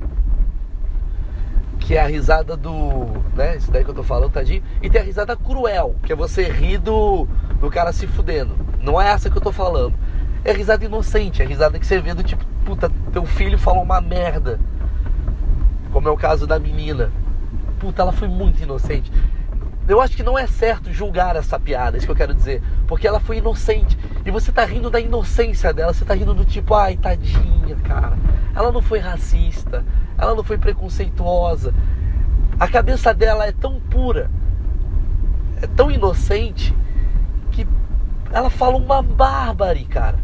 que 1.84 1.96
é 1.96 2.00
a 2.00 2.06
risada 2.06 2.56
do. 2.56 3.22
né? 3.34 3.56
Isso 3.56 3.70
daí 3.70 3.84
que 3.84 3.90
eu 3.90 3.94
tô 3.94 4.02
falando, 4.02 4.32
tadinho. 4.32 4.62
E 4.80 4.88
tem 4.88 5.00
a 5.00 5.04
risada 5.04 5.36
cruel, 5.36 5.96
que 6.02 6.12
é 6.12 6.16
você 6.16 6.44
rir 6.44 6.78
do, 6.78 7.26
do 7.60 7.70
cara 7.70 7.92
se 7.92 8.06
fudendo. 8.06 8.56
Não 8.80 9.00
é 9.00 9.08
essa 9.08 9.28
que 9.28 9.36
eu 9.36 9.42
tô 9.42 9.52
falando 9.52 9.94
é 10.44 10.52
risada 10.52 10.84
inocente, 10.84 11.42
é 11.42 11.44
risada 11.44 11.78
que 11.78 11.86
você 11.86 12.00
vê 12.00 12.14
do 12.14 12.22
tipo, 12.22 12.44
puta, 12.64 12.90
teu 13.12 13.24
filho 13.24 13.58
falou 13.58 13.82
uma 13.82 14.00
merda. 14.00 14.58
Como 15.92 16.08
é 16.08 16.10
o 16.10 16.16
caso 16.16 16.46
da 16.46 16.58
menina. 16.58 17.12
Puta, 17.78 18.02
ela 18.02 18.12
foi 18.12 18.28
muito 18.28 18.62
inocente. 18.62 19.12
Eu 19.88 20.00
acho 20.00 20.16
que 20.16 20.22
não 20.22 20.38
é 20.38 20.46
certo 20.46 20.92
julgar 20.92 21.34
essa 21.34 21.58
piada, 21.58 21.96
é 21.96 21.98
isso 21.98 22.06
que 22.06 22.12
eu 22.12 22.16
quero 22.16 22.34
dizer. 22.34 22.62
Porque 22.86 23.06
ela 23.06 23.18
foi 23.18 23.38
inocente. 23.38 23.98
E 24.24 24.30
você 24.30 24.52
tá 24.52 24.64
rindo 24.64 24.88
da 24.88 25.00
inocência 25.00 25.72
dela, 25.72 25.92
você 25.92 26.04
tá 26.04 26.14
rindo 26.14 26.34
do 26.34 26.44
tipo, 26.44 26.74
ai, 26.74 26.96
tadinha, 26.96 27.76
cara. 27.84 28.16
Ela 28.54 28.70
não 28.70 28.80
foi 28.80 29.00
racista, 29.00 29.84
ela 30.16 30.34
não 30.34 30.44
foi 30.44 30.56
preconceituosa. 30.56 31.74
A 32.60 32.68
cabeça 32.68 33.12
dela 33.12 33.46
é 33.46 33.52
tão 33.52 33.80
pura, 33.80 34.30
é 35.60 35.66
tão 35.66 35.90
inocente, 35.90 36.74
que 37.50 37.66
ela 38.30 38.50
fala 38.50 38.76
uma 38.76 39.02
bárbare, 39.02 39.84
cara. 39.84 40.18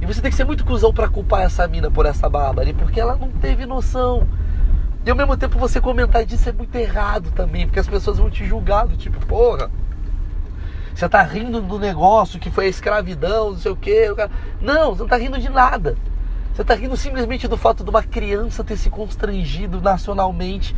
E 0.00 0.06
você 0.06 0.20
tem 0.20 0.30
que 0.30 0.36
ser 0.36 0.44
muito 0.44 0.64
cuzão 0.64 0.92
para 0.92 1.08
culpar 1.08 1.42
essa 1.42 1.66
mina 1.68 1.90
por 1.90 2.06
essa 2.06 2.28
bárbara, 2.28 2.72
porque 2.74 3.00
ela 3.00 3.16
não 3.16 3.30
teve 3.30 3.64
noção. 3.66 4.26
E 5.04 5.10
ao 5.10 5.16
mesmo 5.16 5.36
tempo 5.36 5.58
você 5.58 5.80
comentar 5.80 6.24
disso 6.24 6.48
é 6.48 6.52
muito 6.52 6.74
errado 6.74 7.30
também, 7.30 7.66
porque 7.66 7.80
as 7.80 7.88
pessoas 7.88 8.18
vão 8.18 8.30
te 8.30 8.44
julgar 8.44 8.86
do 8.86 8.96
tipo, 8.96 9.24
porra, 9.26 9.70
você 10.94 11.08
tá 11.08 11.22
rindo 11.22 11.60
do 11.60 11.78
negócio 11.78 12.40
que 12.40 12.50
foi 12.50 12.66
a 12.66 12.68
escravidão, 12.68 13.52
não 13.52 13.58
sei 13.58 13.70
o 13.70 13.76
quê. 13.76 14.06
Não, 14.60 14.94
você 14.94 15.02
não 15.02 15.08
tá 15.08 15.16
rindo 15.16 15.38
de 15.38 15.48
nada. 15.48 15.96
Você 16.52 16.64
tá 16.64 16.74
rindo 16.74 16.96
simplesmente 16.96 17.46
do 17.46 17.56
fato 17.56 17.84
de 17.84 17.90
uma 17.90 18.02
criança 18.02 18.64
ter 18.64 18.76
se 18.76 18.90
constrangido 18.90 19.80
nacionalmente 19.80 20.74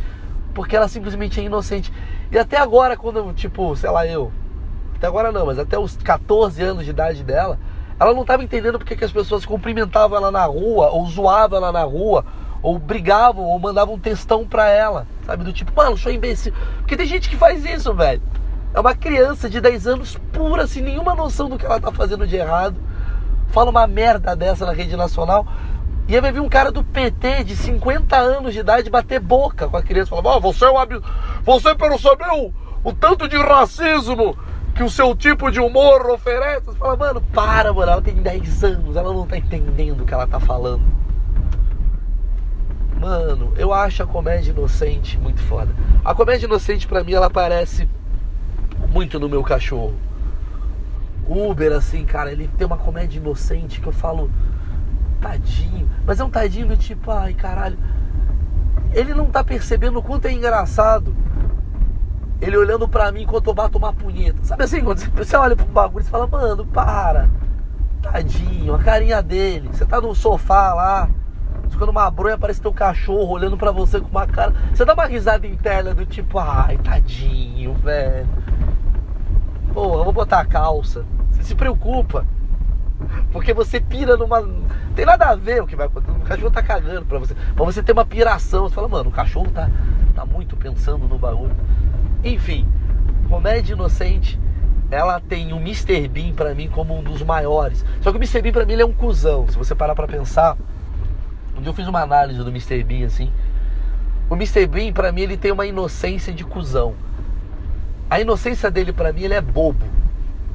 porque 0.53 0.75
ela 0.75 0.87
simplesmente 0.87 1.39
é 1.39 1.43
inocente. 1.43 1.91
E 2.31 2.37
até 2.37 2.57
agora, 2.57 2.95
quando, 2.95 3.33
tipo, 3.33 3.75
sei 3.75 3.89
lá, 3.89 4.05
eu. 4.05 4.31
Até 4.95 5.07
agora 5.07 5.31
não, 5.31 5.47
mas 5.47 5.57
até 5.57 5.79
os 5.79 5.97
14 5.97 6.61
anos 6.61 6.85
de 6.85 6.91
idade 6.91 7.23
dela, 7.23 7.57
ela 7.99 8.13
não 8.13 8.21
estava 8.21 8.43
entendendo 8.43 8.77
porque 8.77 8.95
que 8.95 9.03
as 9.03 9.11
pessoas 9.11 9.45
cumprimentavam 9.45 10.17
ela 10.17 10.29
na 10.29 10.45
rua, 10.45 10.91
ou 10.91 11.07
zoavam 11.07 11.57
ela 11.57 11.71
na 11.71 11.83
rua, 11.83 12.23
ou 12.61 12.77
brigavam, 12.77 13.43
ou 13.43 13.59
mandavam 13.59 13.95
um 13.95 13.99
textão 13.99 14.45
pra 14.45 14.69
ela, 14.69 15.07
sabe? 15.25 15.43
Do 15.43 15.53
tipo, 15.53 15.71
mano, 15.75 15.97
sou 15.97 16.11
imbecil. 16.11 16.53
Porque 16.77 16.95
tem 16.95 17.05
gente 17.05 17.29
que 17.29 17.35
faz 17.35 17.65
isso, 17.65 17.93
velho. 17.93 18.21
É 18.73 18.79
uma 18.79 18.95
criança 18.95 19.49
de 19.49 19.59
10 19.59 19.87
anos 19.87 20.17
pura, 20.31 20.65
sem 20.67 20.81
nenhuma 20.81 21.13
noção 21.13 21.49
do 21.49 21.57
que 21.57 21.65
ela 21.65 21.79
tá 21.79 21.91
fazendo 21.91 22.25
de 22.25 22.35
errado. 22.35 22.77
Fala 23.49 23.69
uma 23.69 23.85
merda 23.85 24.35
dessa 24.35 24.65
na 24.65 24.71
rede 24.71 24.95
nacional. 24.95 25.45
E 26.07 26.15
aí 26.15 26.21
vai 26.21 26.31
vir 26.31 26.39
um 26.39 26.49
cara 26.49 26.71
do 26.71 26.83
PT 26.83 27.43
de 27.43 27.55
50 27.55 28.15
anos 28.15 28.53
de 28.53 28.59
idade 28.59 28.89
bater 28.89 29.19
boca 29.19 29.67
com 29.67 29.77
a 29.77 29.83
criança. 29.83 30.09
Falar, 30.09 30.37
oh, 30.37 30.39
você 30.39 30.65
é 30.65 30.71
um 30.71 30.77
ab... 30.77 31.01
Você 31.43 31.75
percebeu 31.75 32.53
o 32.83 32.93
tanto 32.93 33.27
de 33.27 33.37
racismo 33.37 34.37
que 34.73 34.83
o 34.83 34.89
seu 34.89 35.15
tipo 35.15 35.51
de 35.51 35.59
humor 35.59 36.09
oferece? 36.09 36.65
Você 36.65 36.77
fala, 36.77 36.95
mano, 36.95 37.21
para, 37.33 37.73
mano, 37.73 37.91
ela 37.91 38.01
tem 38.01 38.15
10 38.15 38.63
anos, 38.63 38.95
ela 38.95 39.13
não 39.13 39.27
tá 39.27 39.37
entendendo 39.37 40.01
o 40.01 40.05
que 40.05 40.13
ela 40.13 40.27
tá 40.27 40.39
falando. 40.39 41.00
Mano, 43.01 43.51
eu 43.57 43.73
acho 43.73 44.03
a 44.03 44.05
comédia 44.05 44.51
inocente 44.51 45.17
muito 45.17 45.41
foda. 45.41 45.73
A 46.05 46.13
comédia 46.13 46.45
inocente 46.45 46.85
para 46.85 47.03
mim 47.03 47.13
ela 47.13 47.25
aparece 47.25 47.89
muito 48.91 49.19
no 49.19 49.27
meu 49.27 49.41
cachorro. 49.41 49.95
Uber, 51.27 51.71
assim, 51.71 52.05
cara, 52.05 52.31
ele 52.31 52.47
tem 52.59 52.67
uma 52.67 52.77
comédia 52.77 53.17
inocente 53.17 53.81
que 53.81 53.87
eu 53.87 53.91
falo, 53.91 54.29
tadinho. 55.19 55.89
Mas 56.05 56.19
é 56.19 56.23
um 56.23 56.29
tadinho 56.29 56.67
do 56.67 56.77
tipo, 56.77 57.09
ai 57.09 57.33
caralho. 57.33 57.79
Ele 58.93 59.15
não 59.15 59.31
tá 59.31 59.43
percebendo 59.43 59.97
o 59.97 60.03
quanto 60.03 60.27
é 60.27 60.31
engraçado. 60.31 61.15
Ele 62.39 62.55
olhando 62.55 62.87
pra 62.87 63.11
mim 63.11 63.23
enquanto 63.23 63.47
eu 63.47 63.53
bato 63.55 63.79
uma 63.79 63.91
punheta. 63.91 64.43
Sabe 64.43 64.65
assim, 64.65 64.83
quando 64.83 64.99
você 64.99 65.35
olha 65.35 65.55
pro 65.55 65.65
bagulho 65.65 66.05
e 66.05 66.07
fala, 66.07 66.27
mano, 66.27 66.67
para. 66.67 67.27
Tadinho, 67.99 68.75
a 68.75 68.79
carinha 68.79 69.23
dele. 69.23 69.69
Você 69.73 69.87
tá 69.87 69.99
no 69.99 70.13
sofá 70.13 70.71
lá, 70.75 71.09
ficando 71.81 71.89
uma 71.89 72.11
bronha, 72.11 72.37
parece 72.37 72.61
teu 72.61 72.71
cachorro 72.71 73.33
olhando 73.33 73.57
pra 73.57 73.71
você 73.71 73.99
com 73.99 74.07
uma 74.07 74.27
cara. 74.27 74.53
Você 74.71 74.85
dá 74.85 74.93
uma 74.93 75.05
risada 75.05 75.47
interna 75.47 75.95
do 75.95 76.05
tipo, 76.05 76.37
ai, 76.37 76.77
tadinho, 76.77 77.73
velho. 77.73 78.27
Pô, 79.73 79.97
eu 79.97 80.03
vou 80.03 80.13
botar 80.13 80.41
a 80.41 80.45
calça. 80.45 81.03
Você 81.31 81.43
se 81.43 81.55
preocupa. 81.55 82.25
Porque 83.31 83.51
você 83.51 83.79
pira 83.79 84.15
numa. 84.15 84.47
Tem 84.95 85.05
nada 85.05 85.29
a 85.29 85.35
ver 85.35 85.63
o 85.63 85.65
que 85.65 85.75
vai 85.75 85.87
acontecer. 85.87 86.15
O 86.15 86.21
cachorro 86.21 86.51
tá 86.51 86.61
cagando 86.61 87.05
pra 87.05 87.17
você. 87.17 87.33
Pra 87.33 87.65
você 87.65 87.81
ter 87.81 87.93
uma 87.93 88.05
piração. 88.05 88.69
Você 88.69 88.75
fala, 88.75 88.87
mano, 88.87 89.09
o 89.09 89.13
cachorro 89.13 89.49
tá, 89.49 89.67
tá 90.13 90.23
muito 90.23 90.55
pensando 90.55 91.07
no 91.07 91.17
bagulho. 91.17 91.55
Enfim, 92.23 92.67
comédia 93.27 93.73
inocente. 93.73 94.39
Ela 94.91 95.19
tem 95.19 95.51
o 95.51 95.57
Mr. 95.57 96.07
Bean 96.07 96.33
pra 96.33 96.53
mim 96.53 96.69
como 96.69 96.95
um 96.95 97.01
dos 97.01 97.23
maiores. 97.23 97.83
Só 98.01 98.11
que 98.11 98.17
o 98.17 98.21
Mr. 98.21 98.41
Bean 98.43 98.51
pra 98.51 98.65
mim 98.65 98.73
ele 98.73 98.83
é 98.83 98.85
um 98.85 98.93
cuzão. 98.93 99.47
Se 99.47 99.57
você 99.57 99.73
parar 99.73 99.95
pra 99.95 100.05
pensar. 100.05 100.55
Um 101.61 101.63
dia 101.63 101.69
eu 101.69 101.75
fiz 101.75 101.87
uma 101.87 102.01
análise 102.01 102.43
do 102.43 102.49
Mr. 102.49 102.83
Bean 102.83 103.05
assim. 103.05 103.31
O 104.27 104.33
Mr. 104.33 104.65
Bean 104.65 104.91
pra 104.91 105.11
mim 105.11 105.21
ele 105.21 105.37
tem 105.37 105.51
uma 105.51 105.67
inocência 105.67 106.33
de 106.33 106.43
cuzão. 106.43 106.95
A 108.09 108.19
inocência 108.19 108.71
dele 108.71 108.91
pra 108.91 109.13
mim 109.13 109.21
ele 109.21 109.35
é 109.35 109.41
bobo. 109.41 109.85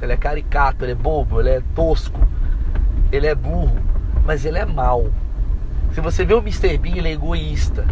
Ele 0.01 0.11
é 0.11 0.17
caricato, 0.17 0.83
ele 0.83 0.91
é 0.91 0.95
bobo, 0.95 1.39
ele 1.39 1.49
é 1.49 1.63
tosco, 1.73 2.19
ele 3.09 3.25
é 3.25 3.33
burro, 3.33 3.77
mas 4.25 4.43
ele 4.43 4.57
é 4.57 4.65
mal. 4.65 5.05
Se 5.93 6.01
você 6.01 6.25
vê 6.25 6.33
o 6.33 6.39
Mr. 6.39 6.77
Bean, 6.77 6.97
ele 6.97 7.07
é 7.07 7.13
egoísta. 7.13 7.85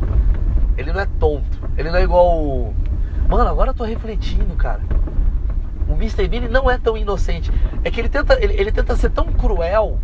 Ele 0.78 0.92
não 0.92 1.00
é 1.00 1.08
tonto. 1.18 1.70
Ele 1.78 1.90
não 1.90 1.98
é 1.98 2.04
igual. 2.04 2.38
O... 2.38 2.76
Mano, 3.30 3.50
agora 3.50 3.70
eu 3.70 3.74
tô 3.74 3.86
refletindo, 3.86 4.54
cara. 4.56 4.82
O 5.88 5.94
Mr. 5.94 6.28
Bean 6.28 6.50
não 6.50 6.70
é 6.70 6.78
tão 6.78 6.98
inocente. 6.98 7.50
É 7.82 7.90
que 7.90 8.02
ele 8.02 8.10
tenta, 8.10 8.38
ele, 8.44 8.56
ele 8.56 8.74
tenta 8.74 8.94
ser 8.98 9.10
tão 9.10 9.32
cruel 9.32 10.02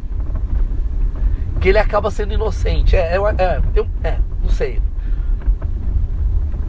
que 1.62 1.70
ele 1.70 1.78
acaba 1.78 2.10
sendo 2.10 2.34
inocente. 2.34 2.96
É, 2.96 3.16
é, 3.16 3.18
é, 3.18 3.62
eu, 3.76 3.88
é 4.04 4.18
não 4.42 4.50
sei. 4.50 4.82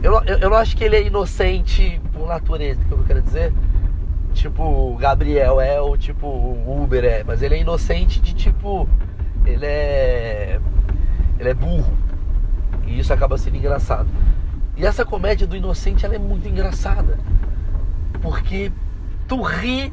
Eu, 0.03 0.13
eu, 0.25 0.37
eu, 0.37 0.49
não 0.49 0.57
acho 0.57 0.77
que 0.77 0.83
ele 0.83 0.95
é 0.95 1.07
inocente 1.07 1.99
por 2.13 2.27
natureza, 2.27 2.79
que 2.83 2.91
eu 2.91 3.03
quero 3.05 3.21
dizer 3.21 3.53
tipo 4.33 4.63
o 4.63 4.97
Gabriel 4.97 5.61
é 5.61 5.79
ou 5.79 5.95
tipo 5.95 6.27
o 6.27 6.83
Uber 6.83 7.05
é, 7.05 7.23
mas 7.23 7.43
ele 7.43 7.55
é 7.55 7.59
inocente 7.59 8.19
de 8.19 8.33
tipo 8.33 8.89
ele 9.45 9.65
é 9.65 10.59
ele 11.39 11.49
é 11.49 11.53
burro. 11.53 11.93
E 12.85 12.99
isso 12.99 13.11
acaba 13.13 13.37
sendo 13.37 13.57
engraçado. 13.57 14.07
E 14.75 14.85
essa 14.85 15.03
comédia 15.05 15.47
do 15.47 15.55
inocente 15.55 16.05
ela 16.05 16.15
é 16.15 16.19
muito 16.19 16.47
engraçada. 16.47 17.17
Porque 18.21 18.71
tu 19.27 19.41
ri 19.41 19.91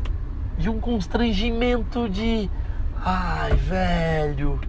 de 0.59 0.69
um 0.69 0.79
constrangimento 0.79 2.09
de 2.09 2.51
ai, 3.03 3.53
velho. 3.55 4.61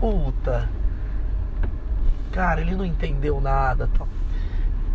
Puta. 0.00 0.68
Cara, 2.32 2.62
ele 2.62 2.74
não 2.74 2.84
entendeu 2.84 3.40
nada, 3.40 3.88
tal. 3.96 4.08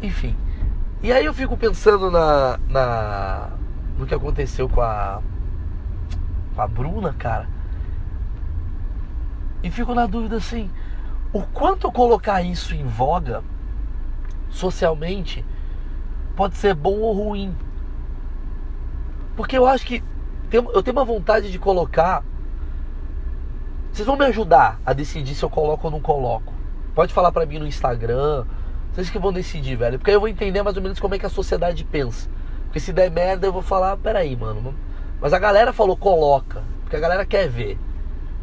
Enfim, 0.01 0.35
e 1.01 1.13
aí 1.13 1.23
eu 1.23 1.33
fico 1.33 1.55
pensando 1.55 2.09
na, 2.09 2.59
na 2.67 3.49
no 3.97 4.05
que 4.05 4.15
aconteceu 4.15 4.67
com 4.67 4.81
a 4.81 5.21
com 6.55 6.61
a 6.61 6.67
Bruna, 6.67 7.13
cara. 7.13 7.47
E 9.61 9.69
fico 9.69 9.93
na 9.93 10.07
dúvida 10.07 10.37
assim, 10.37 10.69
o 11.33 11.41
quanto 11.41 11.91
colocar 11.91 12.41
isso 12.41 12.73
em 12.73 12.85
voga 12.85 13.43
socialmente 14.49 15.45
pode 16.35 16.55
ser 16.55 16.73
bom 16.73 16.99
ou 16.99 17.13
ruim. 17.13 17.55
Porque 19.35 19.57
eu 19.57 19.65
acho 19.65 19.85
que 19.85 20.03
eu 20.51 20.81
tenho 20.81 20.95
uma 20.95 21.05
vontade 21.05 21.51
de 21.51 21.59
colocar. 21.59 22.23
Vocês 23.95 24.05
vão 24.05 24.17
me 24.17 24.25
ajudar 24.25 24.77
a 24.85 24.91
decidir 24.91 25.33
se 25.35 25.43
eu 25.45 25.49
coloco 25.49 25.87
ou 25.87 25.91
não 25.91 26.01
coloco. 26.01 26.53
Pode 26.93 27.13
falar 27.13 27.31
para 27.31 27.45
mim 27.45 27.59
no 27.59 27.65
Instagram, 27.65 28.43
vocês 28.91 29.09
que 29.09 29.17
vão 29.17 29.31
decidir, 29.31 29.77
velho. 29.77 29.97
Porque 29.97 30.11
aí 30.11 30.15
eu 30.17 30.19
vou 30.19 30.27
entender 30.27 30.61
mais 30.61 30.75
ou 30.75 30.83
menos 30.83 30.99
como 30.99 31.15
é 31.15 31.17
que 31.17 31.25
a 31.25 31.29
sociedade 31.29 31.85
pensa. 31.85 32.29
Porque 32.65 32.81
se 32.81 32.91
der 32.91 33.09
merda, 33.09 33.47
eu 33.47 33.53
vou 33.53 33.61
falar, 33.61 33.95
peraí, 33.95 34.35
mano. 34.35 34.75
Mas 35.21 35.31
a 35.31 35.39
galera 35.39 35.71
falou, 35.71 35.95
coloca. 35.95 36.61
Porque 36.81 36.97
a 36.97 36.99
galera 36.99 37.25
quer 37.25 37.47
ver. 37.47 37.79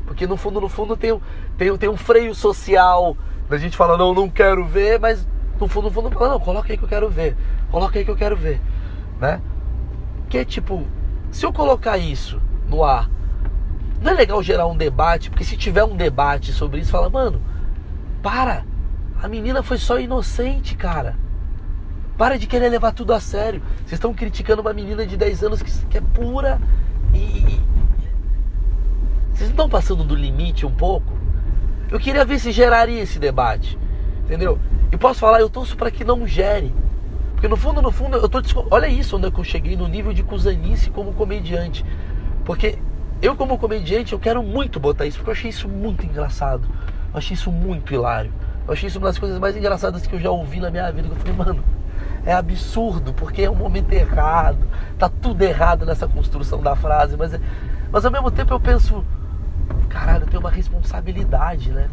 Porque 0.07 0.27
no 0.27 0.39
fundo, 0.39 0.59
no 0.59 0.71
fundo, 0.71 0.97
tem, 0.97 1.21
tem, 1.59 1.77
tem 1.77 1.91
um 1.91 1.99
freio 1.99 2.35
social 2.35 3.15
da 3.47 3.59
gente 3.59 3.77
falar, 3.77 3.99
não, 3.99 4.15
não 4.15 4.31
quero 4.31 4.65
ver, 4.65 4.99
mas 4.99 5.29
no 5.61 5.69
fundo, 5.69 5.89
no 5.89 5.91
fundo, 5.91 6.11
fala, 6.13 6.31
não, 6.31 6.41
coloca 6.41 6.73
aí 6.73 6.79
que 6.79 6.85
eu 6.85 6.89
quero 6.89 7.11
ver. 7.11 7.37
Coloca 7.71 7.99
aí 7.99 8.07
que 8.07 8.11
eu 8.11 8.17
quero 8.17 8.39
ver. 8.39 8.59
Né? 9.21 9.39
Que 10.31 10.47
tipo, 10.47 10.87
se 11.31 11.45
eu 11.45 11.53
colocar 11.53 11.99
isso 11.99 12.41
no 12.67 12.83
ar, 12.83 13.11
não 14.03 14.13
é 14.13 14.15
legal 14.15 14.43
gerar 14.43 14.67
um 14.67 14.77
debate, 14.77 15.31
porque 15.31 15.45
se 15.45 15.57
tiver 15.57 15.85
um 15.85 15.97
debate 15.97 16.53
sobre 16.53 16.81
isso, 16.81 16.91
fala, 16.91 17.09
mano, 17.09 17.41
para 18.23 18.65
a 19.23 19.29
menina 19.29 19.63
foi 19.63 19.79
só 19.79 20.01
inocente, 20.01 20.75
cara. 20.75 21.17
Para 22.19 22.37
de 22.37 22.47
querer 22.47 22.69
levar 22.69 22.93
tudo 22.93 23.13
a 23.13 23.21
sério. 23.21 23.63
Vocês 23.79 23.93
estão 23.93 24.13
criticando 24.13 24.61
uma 24.61 24.73
menina 24.73 25.07
de 25.07 25.17
10 25.17 25.45
anos 25.45 25.63
que, 25.63 25.87
que 25.87 25.99
é 25.99 26.01
pura 26.01 26.61
e. 27.15 27.61
Vocês 29.31 29.49
não 29.49 29.51
estão 29.51 29.69
passando 29.69 30.05
do 30.05 30.15
limite 30.15 30.67
um 30.67 30.71
pouco? 30.71 31.13
Eu 31.91 31.99
queria 31.99 32.25
ver 32.25 32.39
se 32.39 32.51
geraria 32.53 33.01
esse 33.01 33.19
debate. 33.19 33.79
Entendeu? 34.25 34.59
E 34.91 34.97
posso 34.97 35.21
falar, 35.21 35.41
eu 35.41 35.49
torço 35.49 35.77
para 35.77 35.91
que 35.91 36.05
não 36.05 36.27
gere. 36.27 36.75
Porque 37.33 37.49
no 37.49 37.57
fundo, 37.57 37.81
no 37.81 37.91
fundo, 37.91 38.17
eu 38.17 38.29
tô. 38.29 38.41
Olha 38.71 38.87
isso 38.87 39.17
onde 39.17 39.27
eu 39.27 39.45
cheguei 39.45 39.77
no 39.77 39.89
nível 39.89 40.13
de 40.13 40.23
cuzanice 40.23 40.91
como 40.91 41.13
comediante. 41.13 41.85
Porque 42.45 42.79
eu, 43.23 43.37
como 43.37 43.57
comediante, 43.57 44.13
eu 44.13 44.19
quero 44.19 44.43
muito 44.43 44.81
botar 44.81 45.07
isso, 45.07 45.19
porque 45.19 45.31
eu 45.31 45.35
achei 45.35 45.51
isso 45.51 45.69
muito 45.69 46.05
engraçado. 46.05 46.69
Eu 47.13 47.19
achei 47.19 47.35
isso 47.35 47.53
muito 47.53 47.95
hilário. 47.95 48.33
Eu 48.67 48.73
achei 48.73 48.89
isso 48.89 48.99
uma 48.99 49.07
das 49.07 49.19
coisas 49.19 49.39
mais 49.39 49.57
engraçadas 49.57 50.07
que 50.07 50.15
eu 50.15 50.21
já 50.21 50.31
ouvi 50.31 50.59
na 50.59 50.71
minha 50.71 50.91
vida. 50.91 51.09
Eu 51.09 51.15
falei, 51.15 51.33
mano, 51.33 51.65
é 52.27 52.33
absurdo, 52.33 53.13
porque 53.13 53.43
é 53.43 53.51
um 53.51 53.55
momento 53.55 53.93
errado, 53.93 54.59
tá 54.99 55.09
tudo 55.09 55.43
errado 55.43 55.87
nessa 55.87 56.07
construção 56.07 56.61
da 56.61 56.75
frase, 56.77 57.17
mas, 57.17 57.35
é, 57.35 57.41
mas 57.91 58.05
ao 58.05 58.11
mesmo 58.11 58.31
tempo 58.31 58.53
eu 58.53 58.61
penso, 58.61 59.05
caralho, 59.89 60.25
eu 60.25 60.29
tenho 60.29 60.41
uma 60.41 60.51
responsabilidade, 60.51 61.71
né? 61.71 61.89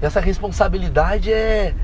E 0.00 0.04
essa 0.04 0.20
responsabilidade 0.20 1.32
é, 1.32 1.74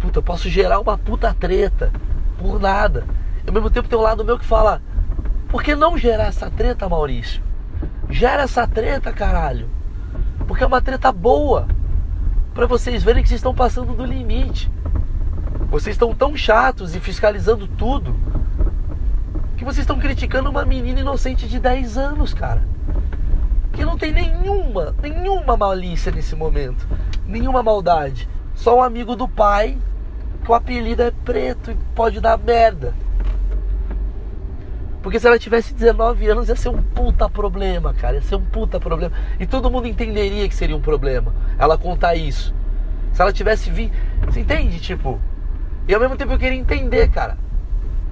puta, 0.00 0.18
eu 0.18 0.22
posso 0.22 0.48
gerar 0.48 0.80
uma 0.80 0.98
puta 0.98 1.34
treta 1.34 1.90
por 2.38 2.60
nada. 2.60 3.04
E 3.44 3.48
ao 3.48 3.54
mesmo 3.54 3.70
tempo 3.70 3.88
tem 3.88 3.98
um 3.98 4.02
lado 4.02 4.24
meu 4.24 4.38
que 4.38 4.44
fala, 4.44 4.82
por 5.54 5.62
que 5.62 5.76
não 5.76 5.96
gerar 5.96 6.24
essa 6.24 6.50
treta, 6.50 6.88
Maurício? 6.88 7.40
Gera 8.10 8.42
essa 8.42 8.66
treta, 8.66 9.12
caralho. 9.12 9.70
Porque 10.48 10.64
é 10.64 10.66
uma 10.66 10.82
treta 10.82 11.12
boa 11.12 11.68
para 12.52 12.66
vocês 12.66 13.04
verem 13.04 13.22
que 13.22 13.28
vocês 13.28 13.38
estão 13.38 13.54
passando 13.54 13.94
do 13.94 14.04
limite. 14.04 14.68
Vocês 15.70 15.94
estão 15.94 16.12
tão 16.12 16.36
chatos 16.36 16.96
e 16.96 16.98
fiscalizando 16.98 17.68
tudo 17.68 18.16
que 19.56 19.64
vocês 19.64 19.84
estão 19.84 19.96
criticando 19.96 20.50
uma 20.50 20.64
menina 20.64 20.98
inocente 20.98 21.46
de 21.46 21.60
10 21.60 21.98
anos, 21.98 22.34
cara. 22.34 22.66
Que 23.74 23.84
não 23.84 23.96
tem 23.96 24.12
nenhuma, 24.12 24.92
nenhuma 25.00 25.56
malícia 25.56 26.10
nesse 26.10 26.34
momento, 26.34 26.84
nenhuma 27.24 27.62
maldade. 27.62 28.28
Só 28.56 28.78
um 28.78 28.82
amigo 28.82 29.14
do 29.14 29.28
pai 29.28 29.78
que 30.44 30.50
o 30.50 30.54
apelido 30.54 31.02
é 31.02 31.12
preto 31.12 31.70
e 31.70 31.76
pode 31.94 32.18
dar 32.18 32.36
merda. 32.36 32.92
Porque 35.04 35.20
se 35.20 35.26
ela 35.26 35.38
tivesse 35.38 35.74
19 35.74 36.26
anos 36.30 36.48
ia 36.48 36.56
ser 36.56 36.70
um 36.70 36.82
puta 36.82 37.28
problema, 37.28 37.92
cara. 37.92 38.14
Ia 38.14 38.22
ser 38.22 38.36
um 38.36 38.40
puta 38.42 38.80
problema. 38.80 39.14
E 39.38 39.44
todo 39.44 39.70
mundo 39.70 39.86
entenderia 39.86 40.48
que 40.48 40.54
seria 40.54 40.74
um 40.74 40.80
problema 40.80 41.34
ela 41.58 41.76
contar 41.76 42.14
isso. 42.14 42.54
Se 43.12 43.20
ela 43.20 43.30
tivesse 43.30 43.70
vindo. 43.70 43.92
Você 44.24 44.40
entende? 44.40 44.80
Tipo. 44.80 45.20
E 45.86 45.92
ao 45.92 46.00
mesmo 46.00 46.16
tempo 46.16 46.32
eu 46.32 46.38
queria 46.38 46.58
entender, 46.58 47.10
cara. 47.10 47.36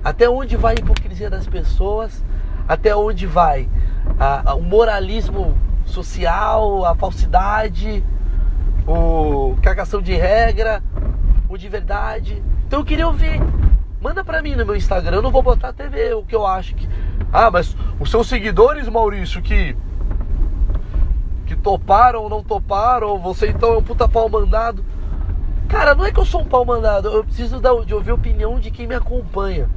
Até 0.04 0.28
onde 0.28 0.54
vai 0.54 0.74
a 0.74 0.80
hipocrisia 0.80 1.30
das 1.30 1.46
pessoas? 1.46 2.22
Até 2.68 2.94
onde 2.94 3.26
vai 3.26 3.70
a, 4.20 4.50
a, 4.50 4.54
o 4.54 4.62
moralismo 4.62 5.56
social, 5.86 6.84
a 6.84 6.94
falsidade, 6.94 8.04
o 8.86 9.56
cagação 9.62 10.02
de 10.02 10.14
regra, 10.14 10.82
o 11.48 11.56
de 11.56 11.70
verdade? 11.70 12.42
Então 12.66 12.80
eu 12.80 12.84
queria 12.84 13.06
ouvir. 13.06 13.40
Manda 14.02 14.24
pra 14.24 14.42
mim 14.42 14.56
no 14.56 14.66
meu 14.66 14.74
Instagram, 14.74 15.18
eu 15.18 15.22
não 15.22 15.30
vou 15.30 15.44
botar 15.44 15.70
ver 15.70 16.16
o 16.16 16.24
que 16.24 16.34
eu 16.34 16.44
acho 16.44 16.74
que. 16.74 16.88
Ah, 17.32 17.52
mas 17.52 17.76
os 18.00 18.10
seus 18.10 18.26
seguidores, 18.26 18.88
Maurício, 18.88 19.40
que. 19.40 19.76
que 21.46 21.54
toparam 21.54 22.22
ou 22.22 22.28
não 22.28 22.42
toparam, 22.42 23.16
você 23.20 23.50
então 23.50 23.74
é 23.74 23.78
um 23.78 23.82
puta 23.82 24.08
pau 24.08 24.28
mandado. 24.28 24.84
Cara, 25.68 25.94
não 25.94 26.04
é 26.04 26.10
que 26.10 26.18
eu 26.18 26.24
sou 26.24 26.40
um 26.40 26.44
pau 26.44 26.64
mandado, 26.64 27.08
eu 27.08 27.22
preciso 27.22 27.60
de 27.60 27.94
ouvir 27.94 28.10
a 28.10 28.14
opinião 28.14 28.58
de 28.58 28.72
quem 28.72 28.88
me 28.88 28.94
acompanha 28.96 29.70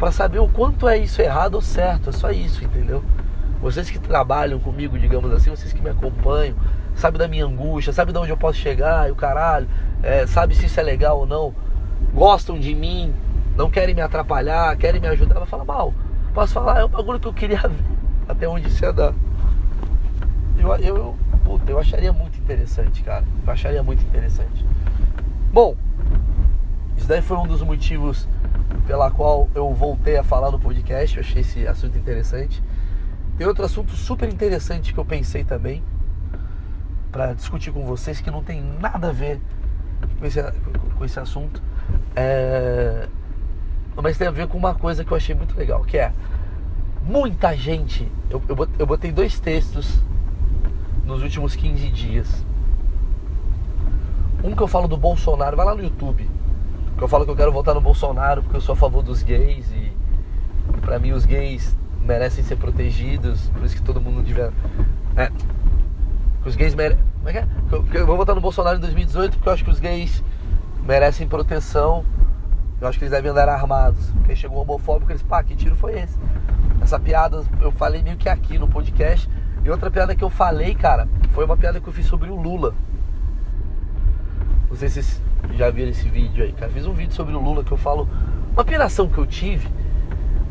para 0.00 0.10
saber 0.10 0.40
o 0.40 0.48
quanto 0.48 0.88
é 0.88 0.98
isso 0.98 1.22
errado 1.22 1.54
ou 1.54 1.62
certo. 1.62 2.10
É 2.10 2.12
só 2.12 2.32
isso, 2.32 2.64
entendeu? 2.64 3.04
Vocês 3.62 3.88
que 3.88 4.00
trabalham 4.00 4.58
comigo, 4.58 4.98
digamos 4.98 5.32
assim, 5.32 5.50
vocês 5.50 5.72
que 5.72 5.80
me 5.80 5.90
acompanham, 5.90 6.56
sabe 6.96 7.18
da 7.18 7.28
minha 7.28 7.44
angústia, 7.44 7.92
sabe 7.92 8.12
de 8.12 8.18
onde 8.18 8.30
eu 8.30 8.36
posso 8.36 8.58
chegar 8.58 9.08
e 9.08 9.12
o 9.12 9.14
caralho, 9.14 9.68
é, 10.02 10.26
sabe 10.26 10.56
se 10.56 10.66
isso 10.66 10.80
é 10.80 10.82
legal 10.82 11.20
ou 11.20 11.26
não, 11.26 11.54
gostam 12.12 12.58
de 12.58 12.74
mim, 12.74 13.14
não 13.60 13.70
querem 13.70 13.94
me 13.94 14.00
atrapalhar, 14.00 14.74
querem 14.78 15.02
me 15.02 15.08
ajudar, 15.08 15.34
vai 15.34 15.46
falar 15.46 15.66
mal. 15.66 15.92
Posso 16.32 16.54
falar, 16.54 16.80
é 16.80 16.84
um 16.86 16.88
bagulho 16.88 17.20
que 17.20 17.28
eu 17.28 17.34
queria 17.34 17.60
ver 17.68 17.84
até 18.26 18.48
onde 18.48 18.68
isso 18.68 18.82
ia 18.82 18.90
dar. 18.90 19.12
Eu, 20.58 20.74
eu, 20.76 21.16
puta, 21.44 21.70
eu 21.70 21.78
acharia 21.78 22.10
muito 22.10 22.38
interessante, 22.38 23.02
cara. 23.02 23.22
Eu 23.46 23.52
acharia 23.52 23.82
muito 23.82 24.02
interessante. 24.02 24.64
Bom, 25.52 25.76
isso 26.96 27.06
daí 27.06 27.20
foi 27.20 27.36
um 27.36 27.46
dos 27.46 27.60
motivos 27.60 28.26
pela 28.86 29.10
qual 29.10 29.50
eu 29.54 29.74
voltei 29.74 30.16
a 30.16 30.24
falar 30.24 30.50
no 30.50 30.58
podcast. 30.58 31.18
Eu 31.18 31.22
achei 31.22 31.42
esse 31.42 31.66
assunto 31.66 31.98
interessante. 31.98 32.62
Tem 33.36 33.46
outro 33.46 33.64
assunto 33.64 33.92
super 33.92 34.32
interessante 34.32 34.94
que 34.94 34.98
eu 35.00 35.04
pensei 35.04 35.44
também 35.44 35.82
para 37.12 37.34
discutir 37.34 37.72
com 37.72 37.84
vocês 37.84 38.22
que 38.22 38.30
não 38.30 38.42
tem 38.42 38.62
nada 38.80 39.08
a 39.08 39.12
ver 39.12 39.38
com 40.18 40.24
esse, 40.24 40.40
com 40.96 41.04
esse 41.04 41.20
assunto. 41.20 41.62
É... 42.16 43.06
Mas 43.96 44.16
tem 44.16 44.26
a 44.26 44.30
ver 44.30 44.46
com 44.46 44.56
uma 44.56 44.74
coisa 44.74 45.04
que 45.04 45.12
eu 45.12 45.16
achei 45.16 45.34
muito 45.34 45.56
legal, 45.56 45.84
que 45.84 45.98
é 45.98 46.12
muita 47.02 47.54
gente. 47.56 48.10
Eu, 48.30 48.42
eu 48.78 48.86
botei 48.86 49.12
dois 49.12 49.38
textos 49.38 50.00
nos 51.04 51.22
últimos 51.22 51.54
15 51.54 51.90
dias. 51.90 52.46
Um 54.42 54.54
que 54.54 54.62
eu 54.62 54.68
falo 54.68 54.88
do 54.88 54.96
Bolsonaro, 54.96 55.56
vai 55.56 55.66
lá 55.66 55.74
no 55.74 55.82
YouTube 55.82 56.28
que 57.00 57.04
eu 57.04 57.08
falo 57.08 57.24
que 57.24 57.30
eu 57.30 57.36
quero 57.36 57.50
votar 57.50 57.74
no 57.74 57.80
Bolsonaro 57.80 58.42
porque 58.42 58.58
eu 58.58 58.60
sou 58.60 58.74
a 58.74 58.76
favor 58.76 59.02
dos 59.02 59.22
gays 59.22 59.64
e 59.72 59.90
para 60.82 60.98
mim 60.98 61.12
os 61.12 61.24
gays 61.24 61.74
merecem 62.04 62.44
ser 62.44 62.56
protegidos, 62.56 63.48
por 63.48 63.64
isso 63.64 63.74
que 63.74 63.80
todo 63.80 64.02
mundo 64.02 64.22
tiver. 64.22 64.52
É, 65.16 65.32
os 66.44 66.54
gays 66.54 66.74
merecem. 66.74 67.02
Como 67.16 67.30
é 67.30 67.32
que 67.32 67.38
é? 67.38 67.48
Eu, 67.72 67.86
eu 67.94 68.06
vou 68.06 68.18
votar 68.18 68.34
no 68.34 68.40
Bolsonaro 68.42 68.76
em 68.76 68.80
2018 68.80 69.38
porque 69.38 69.48
eu 69.48 69.52
acho 69.54 69.64
que 69.64 69.70
os 69.70 69.80
gays 69.80 70.22
merecem 70.86 71.26
proteção. 71.26 72.04
Eu 72.80 72.88
acho 72.88 72.98
que 72.98 73.04
eles 73.04 73.12
devem 73.12 73.30
andar 73.30 73.48
armados. 73.48 74.10
Porque 74.12 74.34
chegou 74.34 74.58
um 74.58 74.62
homofóbico, 74.62 75.12
eles, 75.12 75.22
pá, 75.22 75.42
que 75.42 75.54
tiro 75.54 75.76
foi 75.76 75.98
esse? 75.98 76.18
Essa 76.80 76.98
piada 76.98 77.44
eu 77.60 77.70
falei 77.70 78.02
meio 78.02 78.16
que 78.16 78.28
aqui 78.28 78.58
no 78.58 78.66
podcast. 78.66 79.28
E 79.62 79.70
outra 79.70 79.90
piada 79.90 80.14
que 80.14 80.24
eu 80.24 80.30
falei, 80.30 80.74
cara, 80.74 81.06
foi 81.32 81.44
uma 81.44 81.56
piada 81.56 81.80
que 81.80 81.86
eu 81.86 81.92
fiz 81.92 82.06
sobre 82.06 82.30
o 82.30 82.34
Lula. 82.34 82.74
Não 84.68 84.76
sei 84.76 84.88
se 84.88 85.20
já 85.54 85.68
viram 85.70 85.90
esse 85.90 86.08
vídeo 86.08 86.42
aí, 86.42 86.52
cara. 86.52 86.70
Fiz 86.70 86.86
um 86.86 86.92
vídeo 86.94 87.12
sobre 87.12 87.34
o 87.34 87.40
Lula 87.40 87.62
que 87.62 87.72
eu 87.72 87.76
falo 87.76 88.08
uma 88.52 88.64
piração 88.64 89.08
que 89.08 89.18
eu 89.18 89.26
tive, 89.26 89.68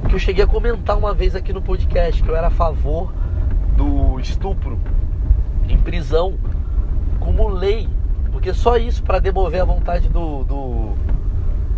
que 0.07 0.15
eu 0.15 0.19
cheguei 0.19 0.43
a 0.43 0.47
comentar 0.47 0.97
uma 0.97 1.13
vez 1.13 1.35
aqui 1.35 1.51
no 1.51 1.61
podcast, 1.61 2.21
que 2.21 2.29
eu 2.29 2.35
era 2.35 2.47
a 2.47 2.51
favor 2.51 3.11
do 3.75 4.19
estupro 4.19 4.79
em 5.67 5.77
prisão 5.77 6.37
como 7.19 7.47
lei. 7.47 7.89
Porque 8.31 8.53
só 8.53 8.77
isso 8.77 9.01
para 9.03 9.19
demover 9.19 9.61
a 9.61 9.65
vontade 9.65 10.07
do, 10.07 10.43
do, 10.43 10.93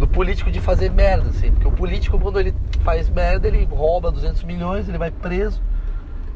do, 0.01 0.07
político 0.07 0.51
de 0.51 0.59
fazer 0.59 0.91
merda, 0.91 1.29
assim. 1.29 1.51
Porque 1.51 1.67
o 1.67 1.71
político, 1.71 2.19
quando 2.19 2.39
ele 2.39 2.53
faz 2.81 3.09
merda, 3.09 3.47
ele 3.47 3.65
rouba 3.65 4.11
200 4.11 4.43
milhões, 4.43 4.89
ele 4.89 4.97
vai 4.97 5.11
preso. 5.11 5.61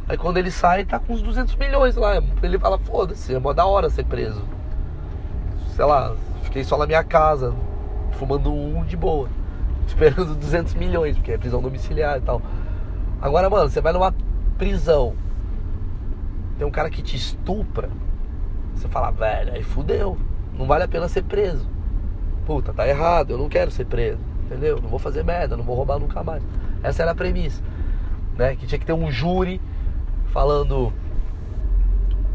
Aí 0.08 0.18
quando 0.18 0.38
ele 0.38 0.52
sai, 0.52 0.86
tá 0.86 1.00
com 1.00 1.14
uns 1.14 1.22
200 1.22 1.56
milhões 1.56 1.96
lá. 1.96 2.22
Ele 2.42 2.60
fala, 2.60 2.78
foda-se, 2.78 3.34
é 3.34 3.40
mó 3.40 3.54
da 3.54 3.66
hora 3.66 3.90
ser 3.90 4.06
preso. 4.06 4.44
Sei 5.76 5.84
lá, 5.84 6.16
Fiquei 6.56 6.64
só 6.64 6.78
na 6.78 6.86
minha 6.86 7.04
casa, 7.04 7.54
fumando 8.14 8.54
um 8.54 8.86
de 8.86 8.96
boa, 8.96 9.28
esperando 9.86 10.36
200 10.36 10.74
milhões, 10.76 11.18
porque 11.18 11.34
é 11.34 11.38
prisão 11.38 11.62
domiciliar 11.62 12.18
e 12.18 12.22
tal. 12.22 12.42
Agora, 13.22 13.50
mano, 13.50 13.70
você 13.70 13.82
vai 13.82 13.92
numa 13.92 14.16
prisão, 14.58 15.16
tem 16.58 16.66
um 16.66 16.72
cara 16.72 16.90
que 16.90 17.02
te 17.02 17.18
estupra, 17.18 17.90
você 18.74 18.88
fala, 18.88 19.12
velho, 19.12 19.52
aí 19.54 19.64
fudeu, 19.64 20.18
não 20.54 20.66
vale 20.66 20.86
a 20.86 20.88
pena 20.88 21.10
ser 21.10 21.24
preso. 21.24 21.68
Puta, 22.46 22.74
tá 22.74 22.88
errado, 22.88 23.32
eu 23.32 23.38
não 23.38 23.50
quero 23.50 23.72
ser 23.72 23.86
preso, 23.86 24.20
entendeu? 24.46 24.80
Não 24.82 24.88
vou 24.88 25.00
fazer 25.00 25.24
merda, 25.24 25.58
não 25.58 25.64
vou 25.64 25.76
roubar 25.76 25.98
nunca 25.98 26.24
mais. 26.24 26.44
Essa 26.84 27.02
era 27.02 27.12
a 27.12 27.16
premissa, 27.16 27.64
né? 28.38 28.56
Que 28.56 28.68
tinha 28.68 28.78
que 28.78 28.86
ter 28.86 28.94
um 28.94 29.12
júri 29.12 29.60
falando, 30.28 30.94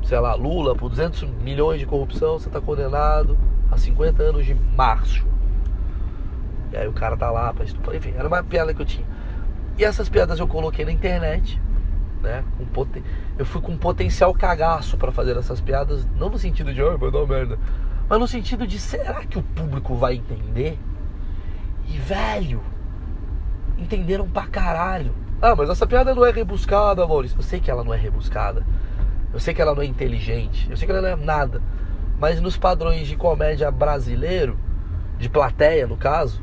sei 0.03 0.18
lá, 0.18 0.35
Lula, 0.35 0.75
por 0.75 0.88
200 0.88 1.23
milhões 1.42 1.79
de 1.79 1.87
corrupção, 1.87 2.38
você 2.38 2.51
tá 2.51 2.61
condenado 2.61 3.38
há 3.70 3.77
50 3.77 4.23
anos 4.23 4.44
de 4.44 4.55
março. 4.55 5.25
E 6.73 6.77
aí 6.77 6.88
o 6.88 6.92
cara 6.92 7.16
tá 7.16 7.31
lá 7.31 7.53
pra 7.53 7.64
estuprar. 7.64 7.96
Enfim, 7.96 8.14
era 8.16 8.27
uma 8.27 8.42
piada 8.42 8.75
que 8.75 8.83
eu 8.83 8.87
tinha. 8.87 9.07
E 9.79 9.85
essas 9.85 10.09
piadas 10.09 10.38
eu 10.38 10.46
coloquei 10.46 10.85
na 10.85 10.92
internet, 10.92 11.61
né? 12.23 12.44
Com 12.59 12.64
poten... 12.66 13.03
Eu 13.38 13.46
fui 13.46 13.61
com 13.61 13.77
potencial 13.77 14.35
cagaço 14.35 14.96
para 14.96 15.12
fazer 15.12 15.37
essas 15.37 15.61
piadas, 15.61 16.07
não 16.16 16.29
no 16.29 16.38
sentido 16.38 16.73
de, 16.73 16.83
ah, 16.83 16.96
vai 16.96 17.11
dar 17.11 17.27
merda, 17.27 17.59
mas 18.11 18.18
no 18.18 18.27
sentido 18.27 18.66
de, 18.66 18.77
será 18.77 19.25
que 19.25 19.38
o 19.38 19.42
público 19.42 19.94
vai 19.94 20.16
entender? 20.16 20.77
E, 21.87 21.96
velho, 21.96 22.61
entenderam 23.79 24.29
pra 24.29 24.49
caralho. 24.49 25.14
Ah, 25.40 25.55
mas 25.55 25.70
essa 25.70 25.87
piada 25.87 26.12
não 26.12 26.27
é 26.27 26.33
rebuscada, 26.33 27.07
Maurício. 27.07 27.38
Eu 27.38 27.42
sei 27.44 27.61
que 27.61 27.70
ela 27.70 27.85
não 27.85 27.94
é 27.94 27.96
rebuscada. 27.96 28.66
Eu 29.33 29.38
sei 29.38 29.55
que 29.55 29.62
ela 29.62 29.77
não 29.77 29.83
é 29.83 29.87
inteligente. 29.87 30.68
Eu 30.68 30.77
sei 30.77 30.87
que 30.87 30.92
ela 30.92 31.01
não 31.01 31.09
é 31.09 31.14
nada. 31.14 31.62
Mas 32.18 32.40
nos 32.40 32.57
padrões 32.57 33.07
de 33.07 33.14
comédia 33.14 33.70
brasileiro, 33.70 34.59
de 35.16 35.29
plateia 35.29 35.87
no 35.87 35.96
caso, 35.96 36.42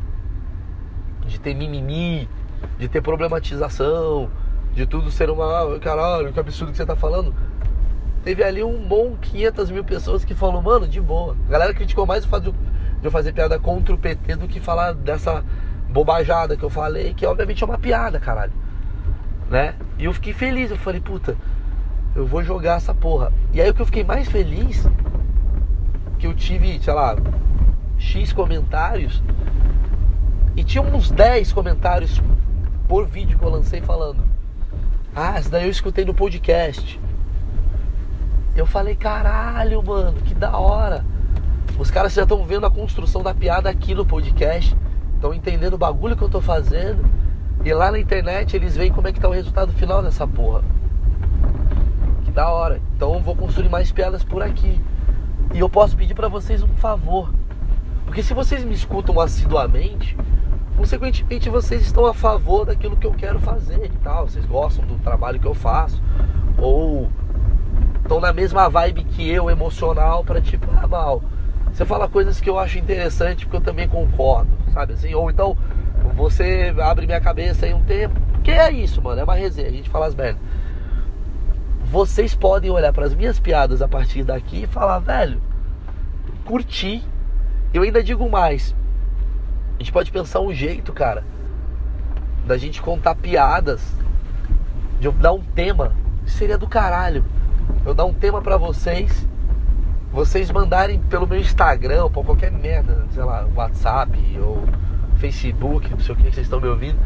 de 1.25 1.37
ter 1.37 1.53
mimimi, 1.53 2.29
de 2.79 2.87
ter 2.87 3.01
problematização, 3.01 4.31
de 4.73 4.85
tudo 4.85 5.11
ser 5.11 5.29
uma. 5.29 5.75
Ah, 5.75 5.79
caralho, 5.81 6.31
que 6.31 6.39
absurdo 6.39 6.71
que 6.71 6.77
você 6.77 6.85
tá 6.85 6.95
falando. 6.95 7.35
Teve 8.27 8.43
ali 8.43 8.61
um 8.61 8.85
bom 8.85 9.15
500 9.21 9.71
mil 9.71 9.85
pessoas 9.85 10.25
que 10.25 10.35
falou, 10.35 10.61
mano, 10.61 10.85
de 10.85 10.99
boa. 10.99 11.33
A 11.47 11.49
galera 11.49 11.73
criticou 11.73 12.05
mais 12.05 12.25
o 12.25 12.27
fato 12.27 12.53
de 12.99 13.05
eu 13.05 13.09
fazer 13.09 13.31
piada 13.31 13.57
contra 13.57 13.95
o 13.95 13.97
PT 13.97 14.35
do 14.35 14.49
que 14.49 14.59
falar 14.59 14.93
dessa 14.93 15.45
bobajada 15.87 16.57
que 16.57 16.63
eu 16.63 16.69
falei, 16.69 17.13
que 17.13 17.25
obviamente 17.25 17.63
é 17.63 17.65
uma 17.65 17.77
piada, 17.77 18.19
caralho. 18.19 18.51
Né? 19.49 19.75
E 19.97 20.03
eu 20.03 20.13
fiquei 20.13 20.33
feliz, 20.33 20.69
eu 20.69 20.75
falei, 20.75 20.99
puta, 20.99 21.37
eu 22.13 22.25
vou 22.25 22.43
jogar 22.43 22.75
essa 22.75 22.93
porra. 22.93 23.31
E 23.53 23.61
aí 23.61 23.69
o 23.69 23.73
que 23.73 23.81
eu 23.81 23.85
fiquei 23.85 24.03
mais 24.03 24.27
feliz 24.27 24.85
que 26.19 26.27
eu 26.27 26.33
tive, 26.33 26.81
sei 26.83 26.93
lá, 26.93 27.15
X 27.97 28.33
comentários 28.33 29.23
e 30.53 30.65
tinha 30.65 30.81
uns 30.81 31.09
10 31.09 31.53
comentários 31.53 32.21
por 32.89 33.07
vídeo 33.07 33.39
que 33.39 33.45
eu 33.45 33.49
lancei 33.49 33.79
falando: 33.79 34.21
Ah, 35.15 35.39
isso 35.39 35.49
daí 35.49 35.63
eu 35.63 35.71
escutei 35.71 36.03
no 36.03 36.13
podcast. 36.13 36.99
Eu 38.57 38.65
falei: 38.65 38.95
Caralho, 38.95 39.83
mano, 39.83 40.19
que 40.21 40.33
da 40.33 40.57
hora. 40.57 41.05
Os 41.77 41.91
caras 41.91 42.13
já 42.13 42.23
estão 42.23 42.43
vendo 42.43 42.65
a 42.65 42.71
construção 42.71 43.21
da 43.21 43.31
piada 43.31 43.69
aqui 43.69 43.93
no 43.93 44.03
podcast, 44.03 44.75
estão 45.13 45.31
entendendo 45.31 45.75
o 45.75 45.77
bagulho 45.77 46.17
que 46.17 46.23
eu 46.23 46.29
tô 46.29 46.41
fazendo. 46.41 47.05
E 47.63 47.71
lá 47.71 47.91
na 47.91 47.99
internet 47.99 48.55
eles 48.55 48.75
veem 48.75 48.91
como 48.91 49.07
é 49.07 49.13
que 49.13 49.19
tá 49.19 49.29
o 49.29 49.31
resultado 49.31 49.71
final 49.73 50.01
dessa 50.01 50.27
porra. 50.27 50.63
Que 52.25 52.31
da 52.31 52.49
hora. 52.49 52.81
Então 52.95 53.19
vou 53.19 53.35
construir 53.35 53.69
mais 53.69 53.91
piadas 53.91 54.23
por 54.23 54.41
aqui. 54.41 54.81
E 55.53 55.59
eu 55.59 55.69
posso 55.69 55.95
pedir 55.95 56.15
para 56.15 56.27
vocês 56.27 56.63
um 56.63 56.73
favor. 56.77 57.31
Porque 58.05 58.23
se 58.23 58.33
vocês 58.33 58.63
me 58.63 58.73
escutam 58.73 59.19
assiduamente, 59.19 60.17
consequentemente 60.75 61.47
vocês 61.47 61.83
estão 61.83 62.07
a 62.07 62.13
favor 62.13 62.65
daquilo 62.65 62.97
que 62.97 63.05
eu 63.05 63.13
quero 63.13 63.39
fazer 63.39 63.85
e 63.85 63.97
tal. 63.99 64.27
Vocês 64.27 64.45
gostam 64.45 64.83
do 64.83 64.95
trabalho 64.95 65.39
que 65.39 65.47
eu 65.47 65.53
faço. 65.53 66.01
Ou 66.57 67.07
estão 68.07 68.19
na 68.19 68.33
mesma 68.33 68.69
vibe 68.69 69.03
que 69.03 69.29
eu, 69.29 69.49
emocional, 69.49 70.23
para 70.23 70.41
tipo, 70.41 70.67
ah, 70.81 70.87
mal. 70.87 71.21
Você 71.71 71.85
fala 71.85 72.07
coisas 72.07 72.39
que 72.39 72.49
eu 72.49 72.57
acho 72.57 72.79
interessante 72.79 73.45
porque 73.45 73.57
eu 73.57 73.61
também 73.61 73.87
concordo, 73.87 74.49
sabe 74.73 74.93
assim? 74.93 75.13
Ou 75.13 75.29
então 75.29 75.55
você 76.15 76.73
abre 76.81 77.05
minha 77.05 77.21
cabeça 77.21 77.65
aí 77.65 77.73
um 77.73 77.83
tempo. 77.83 78.19
Que 78.43 78.51
é 78.51 78.71
isso, 78.71 79.01
mano? 79.01 79.21
É 79.21 79.23
uma 79.23 79.35
resenha, 79.35 79.67
a 79.67 79.71
gente 79.71 79.89
fala 79.89 80.07
as 80.07 80.15
merdas 80.15 80.41
vocês 81.89 82.35
podem 82.35 82.69
olhar 82.69 82.91
para 82.91 83.05
as 83.05 83.15
minhas 83.15 83.39
piadas 83.39 83.81
a 83.81 83.87
partir 83.87 84.23
daqui 84.23 84.63
e 84.63 84.67
falar, 84.67 84.99
velho, 84.99 85.41
curti. 86.43 87.01
Eu 87.73 87.83
ainda 87.83 88.03
digo 88.03 88.29
mais. 88.29 88.75
A 89.75 89.79
gente 89.79 89.91
pode 89.93 90.11
pensar 90.11 90.41
um 90.41 90.51
jeito, 90.51 90.91
cara, 90.91 91.23
da 92.45 92.57
gente 92.57 92.81
contar 92.81 93.15
piadas, 93.15 93.81
de 94.99 95.07
eu 95.07 95.13
dar 95.13 95.31
um 95.31 95.41
tema, 95.41 95.95
seria 96.25 96.57
do 96.57 96.67
caralho. 96.67 97.23
Eu 97.85 97.93
dar 97.93 98.05
um 98.05 98.13
tema 98.13 98.41
para 98.41 98.57
vocês, 98.57 99.27
vocês 100.11 100.51
mandarem 100.51 100.99
pelo 100.99 101.27
meu 101.27 101.39
Instagram 101.39 102.03
ou 102.03 102.09
por 102.09 102.25
qualquer 102.25 102.51
merda, 102.51 103.05
sei 103.13 103.23
lá, 103.23 103.47
WhatsApp 103.55 104.17
ou 104.41 104.63
Facebook, 105.17 105.89
não 105.89 105.99
sei 105.99 106.13
o 106.13 106.17
que, 106.17 106.23
vocês 106.23 106.45
estão 106.45 106.59
me 106.59 106.67
ouvindo. 106.67 106.97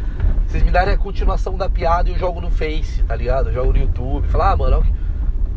Vocês 0.47 0.63
me 0.63 0.71
darem 0.71 0.93
a 0.93 0.97
continuação 0.97 1.55
da 1.55 1.69
piada 1.69 2.09
e 2.09 2.13
eu 2.13 2.19
jogo 2.19 2.41
no 2.41 2.51
Face, 2.51 3.01
tá 3.03 3.15
ligado? 3.15 3.49
Eu 3.49 3.53
jogo 3.53 3.73
no 3.73 3.79
YouTube. 3.79 4.27
Falar, 4.27 4.51
ah, 4.51 4.55
mano, 4.57 4.83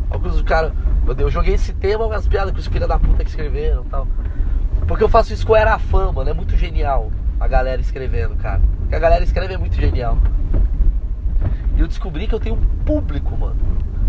olha 0.09 0.17
o 0.17 0.19
que 0.21 0.27
os 0.27 0.41
caras. 0.41 0.71
Eu 1.17 1.29
joguei 1.29 1.55
esse 1.55 1.73
tema, 1.73 2.13
as 2.15 2.27
piadas 2.27 2.53
que 2.53 2.59
os 2.59 2.67
filhos 2.67 2.87
da 2.87 2.97
puta 2.97 3.23
que 3.23 3.29
escreveram 3.29 3.83
e 3.83 3.89
tal. 3.89 4.07
Porque 4.87 5.03
eu 5.03 5.09
faço 5.09 5.33
isso 5.33 5.45
com 5.45 5.55
Era 5.55 5.77
Fã, 5.77 6.11
mano. 6.11 6.29
É 6.29 6.33
muito 6.33 6.55
genial 6.55 7.11
a 7.39 7.47
galera 7.47 7.81
escrevendo, 7.81 8.35
cara. 8.37 8.61
Porque 8.79 8.95
a 8.95 8.99
galera 8.99 9.23
escreve 9.23 9.53
é 9.53 9.57
muito 9.57 9.75
genial. 9.75 10.17
E 11.75 11.81
eu 11.81 11.87
descobri 11.87 12.27
que 12.27 12.33
eu 12.33 12.39
tenho 12.39 12.55
um 12.55 12.61
público, 12.85 13.35
mano. 13.35 13.57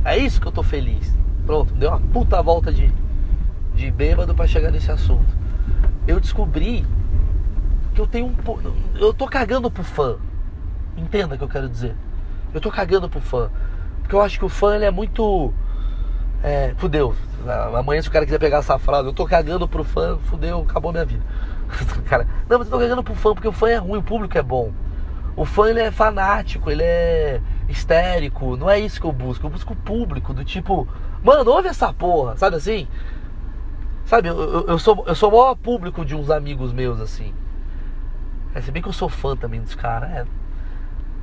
É 0.07 0.17
isso 0.17 0.41
que 0.41 0.47
eu 0.47 0.53
tô 0.53 0.63
feliz. 0.63 1.13
Pronto, 1.45 1.75
deu 1.75 1.91
uma 1.91 1.99
puta 1.99 2.41
volta 2.41 2.73
de, 2.73 2.93
de 3.75 3.91
bêbado 3.91 4.35
para 4.37 4.47
chegar 4.47 4.71
nesse 4.71 4.91
assunto. 4.91 5.27
Eu 6.07 6.21
descobri 6.21 6.87
que 7.93 8.01
eu 8.01 8.07
tenho 8.07 8.27
um. 8.27 8.35
Eu 8.95 9.13
tô 9.13 9.27
cagando 9.27 9.69
pro 9.69 9.83
fã. 9.83 10.17
Entenda 10.97 11.35
o 11.35 11.39
que 11.39 11.43
eu 11.43 11.49
quero 11.49 11.69
dizer. 11.69 11.97
Eu 12.55 12.61
tô 12.61 12.71
cagando 12.71 13.09
pro 13.09 13.21
fã. 13.21 13.51
Porque 14.01 14.15
eu 14.15 14.23
acho 14.23 14.39
que 14.39 14.45
o 14.45 14.49
fã 14.49 14.77
ele 14.77 14.85
é 14.85 14.91
muito. 14.93 15.53
É, 16.41 16.73
fudeu. 16.77 17.17
Amanhã 17.77 18.01
se 18.01 18.09
o 18.09 18.13
cara 18.13 18.25
quiser 18.25 18.39
pegar 18.39 18.59
essa 18.59 18.79
frase, 18.79 19.09
eu 19.09 19.13
tô 19.13 19.27
cagando 19.27 19.67
pro 19.67 19.83
fã, 19.83 20.19
fudeu, 20.27 20.63
acabou 20.69 20.93
minha 20.93 21.05
vida. 21.05 21.23
cara, 22.07 22.29
não, 22.49 22.59
mas 22.59 22.69
eu 22.69 22.73
tô 22.73 22.79
cagando 22.79 23.03
pro 23.03 23.15
fã 23.15 23.35
porque 23.35 23.49
o 23.49 23.53
fã 23.53 23.69
é 23.71 23.77
ruim, 23.77 23.99
o 23.99 24.03
público 24.03 24.39
é 24.39 24.43
bom. 24.43 24.71
O 25.35 25.45
fã 25.45 25.69
ele 25.69 25.81
é 25.81 25.91
fanático, 25.91 26.71
ele 26.71 26.85
é 26.85 27.41
histérico, 27.69 28.57
não 28.57 28.71
é 28.71 28.79
isso 28.79 29.01
que 29.01 29.07
eu 29.07 29.13
busco. 29.13 29.47
Eu 29.47 29.51
busco 29.51 29.75
público, 29.75 30.33
do 30.33 30.45
tipo, 30.45 30.87
mano, 31.23 31.51
ouve 31.51 31.69
essa 31.69 31.93
porra, 31.93 32.37
sabe 32.37 32.57
assim? 32.57 32.87
Sabe, 34.05 34.29
eu, 34.29 34.67
eu, 34.69 34.79
sou, 34.79 35.05
eu 35.07 35.15
sou 35.15 35.31
o 35.31 35.33
maior 35.33 35.57
público 35.57 36.05
de 36.05 36.15
uns 36.15 36.31
amigos 36.31 36.73
meus, 36.73 37.01
assim. 37.01 37.35
É, 38.55 38.61
se 38.61 38.71
bem 38.71 38.81
que 38.81 38.89
eu 38.89 38.93
sou 38.93 39.09
fã 39.09 39.37
também 39.37 39.61
dos 39.61 39.75
caras, 39.75 40.11
é. 40.11 40.25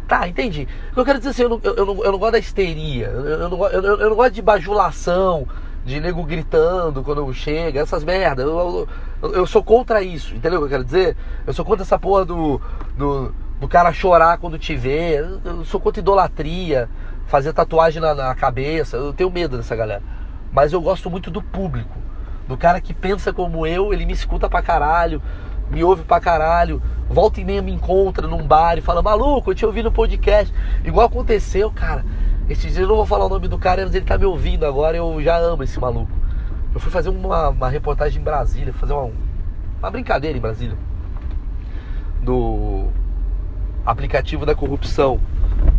Tá, 0.07 0.27
entendi. 0.27 0.67
O 0.91 0.93
que 0.93 0.99
eu 0.99 1.05
quero 1.05 1.17
dizer 1.17 1.31
assim, 1.31 1.43
eu 1.43 1.49
não, 1.49 1.61
eu 1.63 1.85
não, 1.85 2.03
eu 2.03 2.11
não 2.11 2.19
gosto 2.19 2.33
da 2.33 2.39
histeria, 2.39 3.07
eu, 3.07 3.25
eu, 3.25 3.49
não, 3.49 3.67
eu, 3.67 3.81
eu 3.81 4.09
não 4.09 4.15
gosto 4.15 4.33
de 4.33 4.41
bajulação, 4.41 5.47
de 5.85 5.99
nego 5.99 6.23
gritando 6.23 7.03
quando 7.03 7.33
chega, 7.33 7.79
essas 7.79 8.03
merdas. 8.03 8.45
Eu, 8.45 8.87
eu, 9.21 9.33
eu, 9.33 9.47
sou 9.47 9.63
contra 9.63 10.01
isso, 10.01 10.35
entendeu 10.35 10.59
o 10.59 10.61
que 10.61 10.65
eu 10.65 10.69
quero 10.69 10.83
dizer? 10.83 11.17
Eu 11.47 11.53
sou 11.53 11.63
contra 11.63 11.83
essa 11.83 11.97
porra 11.97 12.25
do, 12.25 12.61
do, 12.97 13.33
do 13.59 13.67
cara 13.67 13.93
chorar 13.93 14.37
quando 14.37 14.57
te 14.57 14.75
vê. 14.75 15.19
Eu 15.43 15.63
sou 15.65 15.79
contra 15.79 15.99
idolatria, 15.99 16.89
fazer 17.27 17.53
tatuagem 17.53 18.01
na, 18.01 18.13
na 18.13 18.35
cabeça. 18.35 18.97
Eu 18.97 19.13
tenho 19.13 19.31
medo 19.31 19.57
dessa 19.57 19.75
galera. 19.75 20.01
Mas 20.51 20.73
eu 20.73 20.81
gosto 20.81 21.09
muito 21.09 21.31
do 21.31 21.41
público. 21.41 21.97
Do 22.47 22.57
cara 22.57 22.81
que 22.81 22.93
pensa 22.93 23.31
como 23.31 23.65
eu, 23.65 23.93
ele 23.93 24.05
me 24.05 24.13
escuta 24.13 24.49
pra 24.49 24.61
caralho, 24.61 25.21
me 25.71 25.83
ouve 25.83 26.03
pra 26.03 26.19
caralho, 26.19 26.81
volta 27.09 27.39
e 27.39 27.45
meia 27.45 27.61
me 27.61 27.71
encontra 27.71 28.27
num 28.27 28.45
bar 28.45 28.77
e 28.77 28.81
fala, 28.81 29.01
maluco, 29.01 29.51
eu 29.51 29.55
te 29.55 29.65
ouvi 29.65 29.81
no 29.81 29.91
podcast. 29.91 30.53
Igual 30.83 31.07
aconteceu, 31.07 31.71
cara. 31.71 32.05
Esses 32.49 32.73
dias 32.73 32.77
eu 32.77 32.87
não 32.87 32.97
vou 32.97 33.05
falar 33.05 33.25
o 33.25 33.29
nome 33.29 33.47
do 33.47 33.57
cara, 33.57 33.85
mas 33.85 33.95
ele 33.95 34.05
tá 34.05 34.17
me 34.17 34.25
ouvindo 34.25 34.65
agora, 34.65 34.97
eu 34.97 35.21
já 35.21 35.37
amo 35.37 35.63
esse 35.63 35.79
maluco. 35.79 36.11
Eu 36.73 36.79
fui 36.79 36.91
fazer 36.91 37.09
uma, 37.09 37.49
uma 37.49 37.69
reportagem 37.69 38.19
em 38.19 38.23
Brasília, 38.23 38.73
fazer 38.73 38.93
uma, 38.93 39.11
uma 39.79 39.89
brincadeira 39.89 40.37
em 40.37 40.41
Brasília. 40.41 40.77
Do 42.21 42.89
aplicativo 43.85 44.45
da 44.45 44.55
corrupção 44.55 45.19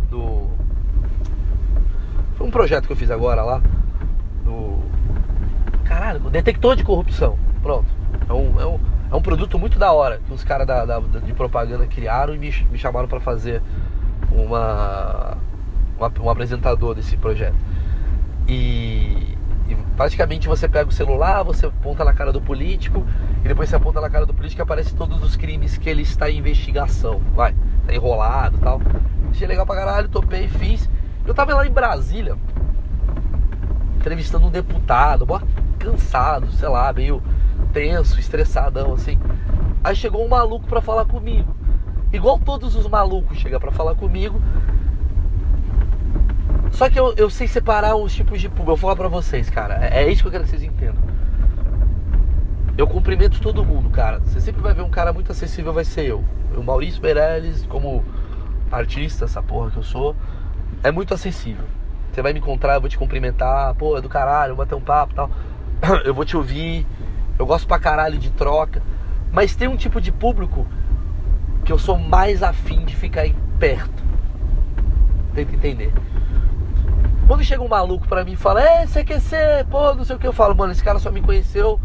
do 0.09 0.45
foi 2.35 2.47
um 2.47 2.51
projeto 2.51 2.85
que 2.85 2.91
eu 2.91 2.97
fiz 2.97 3.09
agora 3.09 3.43
lá 3.43 3.61
do 4.43 4.79
caralho, 5.83 6.19
detector 6.29 6.75
de 6.75 6.83
corrupção. 6.83 7.37
Pronto. 7.61 7.87
É 8.27 8.33
um, 8.33 8.59
é 8.59 8.65
um, 8.65 8.79
é 9.11 9.15
um 9.15 9.21
produto 9.21 9.57
muito 9.57 9.79
da 9.79 9.91
hora 9.91 10.19
que 10.19 10.33
os 10.33 10.43
caras 10.43 10.67
da, 10.67 10.85
da, 10.85 10.99
de 10.99 11.33
propaganda 11.33 11.87
criaram 11.87 12.35
e 12.35 12.37
me, 12.37 12.51
me 12.69 12.77
chamaram 12.77 13.07
para 13.07 13.19
fazer 13.19 13.61
uma, 14.31 15.37
uma, 15.97 16.11
um 16.21 16.29
apresentador 16.29 16.93
desse 16.93 17.15
projeto. 17.17 17.55
E, 18.47 18.53
e, 18.53 19.37
praticamente 19.95 20.47
você 20.47 20.67
pega 20.67 20.89
o 20.89 20.93
celular, 20.93 21.43
você 21.43 21.65
aponta 21.65 22.03
na 22.03 22.13
cara 22.13 22.31
do 22.31 22.41
político 22.41 23.05
e 23.43 23.47
depois 23.47 23.69
você 23.69 23.75
aponta 23.75 24.01
na 24.01 24.09
cara 24.09 24.25
do 24.25 24.33
político 24.33 24.61
e 24.61 24.63
aparece 24.63 24.95
todos 24.95 25.23
os 25.23 25.35
crimes 25.35 25.77
que 25.77 25.89
ele 25.89 26.01
está 26.01 26.29
em 26.29 26.37
investigação. 26.37 27.21
Vai 27.33 27.55
tá 27.85 27.93
enrolado 27.93 28.57
tal. 28.57 28.81
Achei 29.29 29.47
legal 29.47 29.65
pra 29.65 29.75
caralho, 29.75 30.09
topei, 30.09 30.47
fiz. 30.47 30.89
Eu 31.25 31.33
tava 31.33 31.55
lá 31.55 31.65
em 31.65 31.71
Brasília, 31.71 32.37
entrevistando 33.97 34.47
um 34.47 34.51
deputado, 34.51 35.25
cansado, 35.79 36.51
sei 36.51 36.69
lá, 36.69 36.91
meio 36.93 37.21
tenso, 37.73 38.19
estressadão, 38.19 38.93
assim. 38.93 39.19
Aí 39.83 39.95
chegou 39.95 40.25
um 40.25 40.29
maluco 40.29 40.67
para 40.67 40.81
falar 40.81 41.05
comigo. 41.05 41.55
Igual 42.11 42.39
todos 42.39 42.75
os 42.75 42.87
malucos 42.87 43.37
chegam 43.37 43.59
para 43.59 43.71
falar 43.71 43.95
comigo. 43.95 44.41
Só 46.75 46.89
que 46.89 46.99
eu, 46.99 47.13
eu 47.15 47.29
sei 47.29 47.47
separar 47.47 47.95
os 47.95 48.13
tipos 48.13 48.41
de 48.41 48.49
público. 48.49 48.71
Eu 48.71 48.75
vou 48.75 48.77
falar 48.77 48.95
pra 48.97 49.07
vocês, 49.07 49.49
cara. 49.49 49.75
É, 49.85 50.03
é 50.03 50.11
isso 50.11 50.21
que 50.21 50.27
eu 50.27 50.31
quero 50.31 50.43
que 50.43 50.49
vocês 50.49 50.63
entendam. 50.63 51.01
Eu 52.77 52.85
cumprimento 52.85 53.39
todo 53.39 53.63
mundo, 53.63 53.89
cara. 53.89 54.19
Você 54.19 54.41
sempre 54.41 54.61
vai 54.61 54.73
ver 54.73 54.81
um 54.81 54.89
cara 54.89 55.13
muito 55.13 55.31
acessível, 55.31 55.71
vai 55.71 55.85
ser 55.85 56.05
eu. 56.05 56.21
O 56.53 56.61
Maurício 56.61 57.01
Meirelles, 57.01 57.65
como 57.67 58.03
artista, 58.69 59.23
essa 59.23 59.41
porra 59.41 59.71
que 59.71 59.77
eu 59.77 59.83
sou, 59.83 60.13
é 60.83 60.91
muito 60.91 61.13
acessível. 61.13 61.63
Você 62.11 62.21
vai 62.21 62.33
me 62.33 62.39
encontrar, 62.39 62.75
eu 62.75 62.81
vou 62.81 62.89
te 62.89 62.97
cumprimentar, 62.97 63.73
pô, 63.75 63.97
é 63.97 64.01
do 64.01 64.09
caralho, 64.09 64.55
vou 64.55 64.65
bater 64.65 64.75
um 64.75 64.81
papo 64.81 65.13
e 65.13 65.15
tal. 65.15 65.31
Eu 66.03 66.13
vou 66.13 66.25
te 66.25 66.35
ouvir, 66.35 66.87
eu 67.37 67.45
gosto 67.45 67.67
pra 67.67 67.77
caralho 67.77 68.17
de 68.17 68.31
troca. 68.31 68.81
Mas 69.31 69.55
tem 69.55 69.67
um 69.67 69.75
tipo 69.75 69.99
de 69.99 70.11
público 70.11 70.65
que 71.65 71.71
eu 71.71 71.77
sou 71.77 71.97
mais 71.97 72.41
afim 72.41 72.85
de 72.85 72.95
ficar 72.95 73.27
perto. 73.59 74.03
Tenta 75.33 75.53
entender. 75.53 75.91
Quando 77.27 77.43
chega 77.43 77.63
um 77.63 77.67
maluco 77.67 78.07
pra 78.07 78.23
mim 78.23 78.33
e 78.33 78.35
fala, 78.35 78.61
é, 78.61 78.85
CQC, 78.85 79.65
pô, 79.69 79.95
não 79.95 80.03
sei 80.03 80.15
o 80.15 80.19
que, 80.19 80.27
eu 80.27 80.33
falo, 80.33 80.55
mano, 80.55 80.71
esse 80.71 80.83
cara 80.83 80.99
só 80.99 81.11
me 81.11 81.21
conheceu 81.21 81.79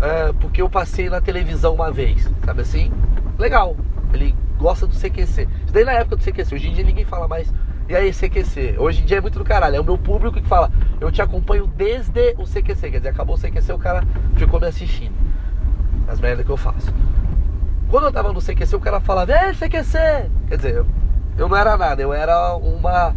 é, 0.00 0.32
porque 0.34 0.62
eu 0.62 0.68
passei 0.68 1.08
na 1.08 1.20
televisão 1.20 1.74
uma 1.74 1.90
vez, 1.90 2.30
sabe 2.44 2.62
assim? 2.62 2.92
Legal, 3.38 3.76
ele 4.12 4.36
gosta 4.58 4.86
do 4.86 4.94
CQC. 4.94 5.48
Isso 5.64 5.72
daí 5.72 5.84
na 5.84 5.92
época 5.92 6.16
do 6.16 6.22
CQC, 6.22 6.54
hoje 6.54 6.68
em 6.68 6.72
dia 6.72 6.84
ninguém 6.84 7.04
fala 7.04 7.26
mais. 7.26 7.52
E 7.88 7.94
aí, 7.94 8.12
CQC? 8.12 8.76
Hoje 8.78 9.02
em 9.02 9.04
dia 9.04 9.18
é 9.18 9.20
muito 9.20 9.38
do 9.38 9.44
caralho. 9.44 9.76
É 9.76 9.80
o 9.80 9.84
meu 9.84 9.96
público 9.96 10.40
que 10.40 10.48
fala, 10.48 10.70
eu 11.00 11.10
te 11.12 11.22
acompanho 11.22 11.66
desde 11.68 12.34
o 12.36 12.44
CQC. 12.44 12.90
Quer 12.90 12.98
dizer, 12.98 13.08
acabou 13.10 13.36
o 13.36 13.38
CQC, 13.38 13.72
o 13.72 13.78
cara 13.78 14.02
ficou 14.34 14.60
me 14.60 14.66
assistindo. 14.66 15.14
As 16.08 16.20
merdas 16.20 16.44
que 16.44 16.50
eu 16.50 16.56
faço. 16.56 16.92
Quando 17.88 18.04
eu 18.04 18.12
tava 18.12 18.32
no 18.32 18.40
CQC, 18.40 18.74
o 18.74 18.80
cara 18.80 19.00
falava, 19.00 19.32
é 19.32 19.52
CQC! 19.52 19.98
Quer 20.48 20.56
dizer, 20.56 20.74
eu, 20.74 20.86
eu 21.38 21.48
não 21.48 21.56
era 21.56 21.76
nada, 21.76 22.02
eu 22.02 22.12
era 22.12 22.56
uma 22.56 23.14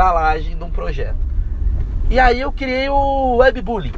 embalagem 0.00 0.56
de 0.56 0.64
um 0.64 0.70
projeto. 0.70 1.18
E 2.08 2.18
aí 2.18 2.40
eu 2.40 2.50
criei 2.50 2.88
o 2.88 3.36
webbullying. 3.36 3.92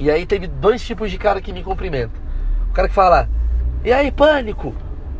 E 0.00 0.10
aí 0.10 0.26
teve 0.26 0.48
dois 0.48 0.84
tipos 0.84 1.08
de 1.08 1.18
cara 1.18 1.40
que 1.40 1.52
me 1.52 1.62
cumprimentam. 1.62 2.20
O 2.68 2.72
cara 2.72 2.88
que 2.88 2.94
fala, 2.94 3.28
e 3.84 3.92
aí, 3.92 4.10
pânico? 4.10 4.74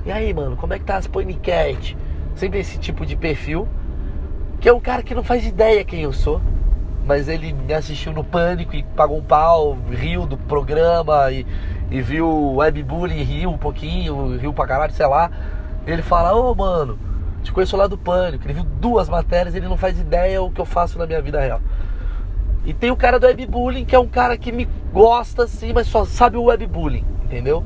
E 0.04 0.10
aí, 0.10 0.34
mano, 0.34 0.56
como 0.56 0.74
é 0.74 0.78
que 0.80 0.84
tá 0.84 0.96
as 0.96 1.06
paniquete? 1.06 1.96
Sempre 2.34 2.58
esse 2.58 2.76
tipo 2.76 3.06
de 3.06 3.14
perfil. 3.14 3.68
Que 4.60 4.68
é 4.68 4.72
um 4.72 4.80
cara 4.80 5.02
que 5.02 5.14
não 5.14 5.22
faz 5.22 5.46
ideia 5.46 5.84
quem 5.84 6.02
eu 6.02 6.12
sou. 6.12 6.40
Mas 7.06 7.28
ele 7.28 7.52
me 7.52 7.72
assistiu 7.72 8.12
no 8.12 8.24
pânico 8.24 8.74
e 8.74 8.82
pagou 8.82 9.18
um 9.18 9.22
pau, 9.22 9.78
riu 9.90 10.26
do 10.26 10.36
programa 10.36 11.30
e, 11.30 11.46
e 11.90 12.00
viu 12.00 12.26
o 12.26 12.56
webbullying 12.56 13.20
e 13.20 13.22
riu 13.22 13.50
um 13.50 13.58
pouquinho, 13.58 14.36
riu 14.38 14.52
pra 14.52 14.66
caralho, 14.66 14.92
sei 14.92 15.06
lá. 15.06 15.30
Ele 15.86 16.02
fala, 16.02 16.34
ô 16.34 16.50
oh, 16.50 16.54
mano, 16.54 16.98
te 17.42 17.52
conheço 17.52 17.76
lá 17.76 17.86
do 17.86 17.98
pânico. 17.98 18.44
Ele 18.46 18.54
viu 18.54 18.64
duas 18.64 19.08
matérias, 19.08 19.54
ele 19.54 19.68
não 19.68 19.76
faz 19.76 19.98
ideia 19.98 20.42
o 20.42 20.50
que 20.50 20.60
eu 20.60 20.64
faço 20.64 20.98
na 20.98 21.06
minha 21.06 21.20
vida 21.20 21.40
real. 21.40 21.60
E 22.64 22.72
tem 22.72 22.90
o 22.90 22.96
cara 22.96 23.18
do 23.18 23.26
webbullying, 23.26 23.84
que 23.84 23.94
é 23.94 23.98
um 23.98 24.06
cara 24.06 24.36
que 24.38 24.52
me 24.52 24.68
gosta 24.92 25.46
sim, 25.48 25.72
mas 25.72 25.88
só 25.88 26.04
sabe 26.04 26.36
o 26.36 26.44
webbullying, 26.44 27.04
entendeu? 27.24 27.64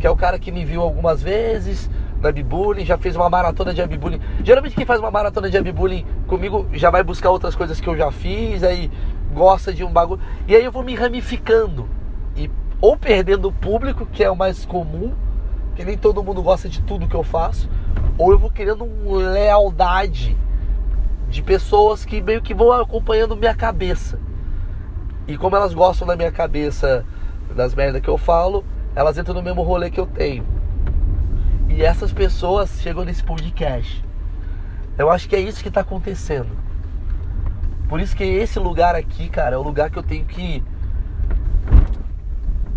Que 0.00 0.06
é 0.06 0.10
o 0.10 0.16
cara 0.16 0.38
que 0.38 0.50
me 0.50 0.64
viu 0.64 0.80
algumas 0.80 1.22
vezes 1.22 1.90
no 2.20 2.28
webbullying, 2.28 2.86
já 2.86 2.96
fez 2.96 3.14
uma 3.14 3.28
maratona 3.28 3.74
de 3.74 3.82
webbullying. 3.82 4.20
Geralmente 4.42 4.74
quem 4.74 4.86
faz 4.86 5.00
uma 5.00 5.10
maratona 5.10 5.50
de 5.50 5.58
webbullying 5.58 6.06
comigo 6.26 6.66
já 6.72 6.88
vai 6.88 7.02
buscar 7.02 7.30
outras 7.30 7.54
coisas 7.54 7.78
que 7.78 7.86
eu 7.86 7.96
já 7.96 8.10
fiz, 8.10 8.62
aí 8.62 8.90
gosta 9.34 9.72
de 9.72 9.84
um 9.84 9.92
bagulho. 9.92 10.20
E 10.48 10.56
aí 10.56 10.64
eu 10.64 10.72
vou 10.72 10.82
me 10.82 10.94
ramificando. 10.94 11.86
E 12.34 12.50
ou 12.80 12.96
perdendo 12.96 13.48
o 13.48 13.52
público, 13.52 14.06
que 14.06 14.24
é 14.24 14.30
o 14.30 14.36
mais 14.36 14.64
comum, 14.64 15.12
que 15.74 15.84
nem 15.84 15.96
todo 15.96 16.22
mundo 16.22 16.42
gosta 16.42 16.68
de 16.68 16.82
tudo 16.82 17.08
que 17.08 17.14
eu 17.14 17.22
faço, 17.22 17.68
ou 18.18 18.32
eu 18.32 18.38
vou 18.38 18.50
querendo 18.50 18.84
uma 18.84 19.18
lealdade 19.30 20.36
de 21.28 21.42
pessoas 21.42 22.04
que 22.04 22.20
meio 22.20 22.42
que 22.42 22.52
vão 22.52 22.72
acompanhando 22.72 23.36
minha 23.36 23.54
cabeça. 23.54 24.18
E 25.26 25.36
como 25.36 25.56
elas 25.56 25.72
gostam 25.72 26.06
da 26.06 26.16
minha 26.16 26.30
cabeça, 26.30 27.06
das 27.54 27.74
merdas 27.74 28.02
que 28.02 28.08
eu 28.08 28.18
falo, 28.18 28.64
elas 28.94 29.16
entram 29.16 29.34
no 29.34 29.42
mesmo 29.42 29.62
rolê 29.62 29.90
que 29.90 30.00
eu 30.00 30.06
tenho. 30.06 30.44
E 31.68 31.82
essas 31.82 32.12
pessoas 32.12 32.80
chegam 32.80 33.04
nesse 33.04 33.24
podcast. 33.24 34.04
Eu 34.98 35.10
acho 35.10 35.28
que 35.28 35.34
é 35.34 35.40
isso 35.40 35.62
que 35.62 35.68
está 35.68 35.80
acontecendo. 35.80 36.50
Por 37.88 38.00
isso 38.00 38.14
que 38.14 38.24
esse 38.24 38.58
lugar 38.58 38.94
aqui, 38.94 39.28
cara, 39.28 39.54
é 39.54 39.58
o 39.58 39.62
lugar 39.62 39.90
que 39.90 39.98
eu 39.98 40.02
tenho 40.02 40.24
que. 40.24 40.62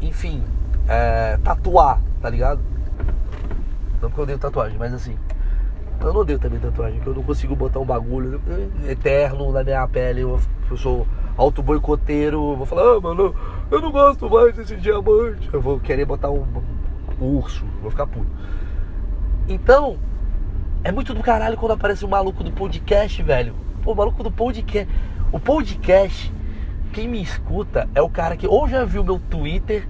Enfim, 0.02 0.44
é, 0.88 1.38
tatuar, 1.44 2.00
tá 2.22 2.30
ligado? 2.30 2.62
Não 4.02 4.10
porque 4.10 4.20
eu 4.20 4.24
odeio 4.24 4.40
tatuagem, 4.40 4.78
mas 4.78 4.94
assim. 4.94 5.18
Eu 6.02 6.14
não 6.14 6.22
odeio 6.22 6.38
também 6.38 6.60
tatuagem, 6.60 6.98
porque 6.98 7.10
eu 7.10 7.16
não 7.16 7.24
consigo 7.24 7.56
botar 7.56 7.80
um 7.80 7.86
bagulho 7.86 8.42
eterno 8.88 9.52
na 9.52 9.64
minha 9.64 9.88
pele. 9.88 10.22
Eu, 10.22 10.40
eu 10.70 10.78
sou 10.78 11.08
auto 11.38 11.64
boicoteiro, 11.64 12.56
vou 12.56 12.66
falar, 12.66 12.98
ah, 12.98 13.02
mano, 13.02 13.34
eu 13.72 13.82
não 13.82 13.92
gosto 13.92 14.30
mais 14.30 14.56
desse 14.56 14.76
diamante. 14.76 15.50
Eu 15.52 15.62
vou 15.62 15.80
querer 15.80 16.06
botar 16.06 16.30
um, 16.30 16.46
um 17.20 17.26
urso, 17.38 17.66
vou 17.82 17.92
ficar 17.92 18.08
puto. 18.08 18.28
Então, 19.48 19.98
é 20.84 20.92
muito 20.92 21.14
do 21.14 21.22
caralho 21.22 21.58
quando 21.58 21.72
aparece 21.72 22.04
o 22.04 22.08
um 22.08 22.12
maluco 22.12 22.44
do 22.44 22.52
podcast, 22.52 23.22
velho. 23.24 23.56
Pô, 23.82 23.94
o 23.94 23.96
maluco 23.96 24.24
do 24.24 24.32
podcast. 24.32 24.92
O 25.32 25.40
podcast, 25.40 26.34
quem 26.94 27.08
me 27.08 27.22
escuta 27.22 27.90
é 27.94 28.02
o 28.02 28.10
cara 28.10 28.38
que 28.38 28.48
ou 28.48 28.68
já 28.68 28.86
viu 28.86 29.04
meu 29.04 29.20
Twitter, 29.20 29.88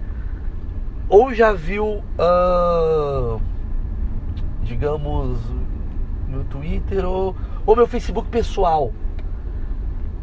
ou 1.08 1.34
já 1.34 1.54
viu, 1.54 2.04
uh, 2.18 3.42
digamos, 4.66 5.40
meu 6.28 6.44
Twitter, 6.46 7.06
ou, 7.06 7.36
ou 7.66 7.76
meu 7.76 7.88
Facebook 7.88 8.28
pessoal. 8.30 8.92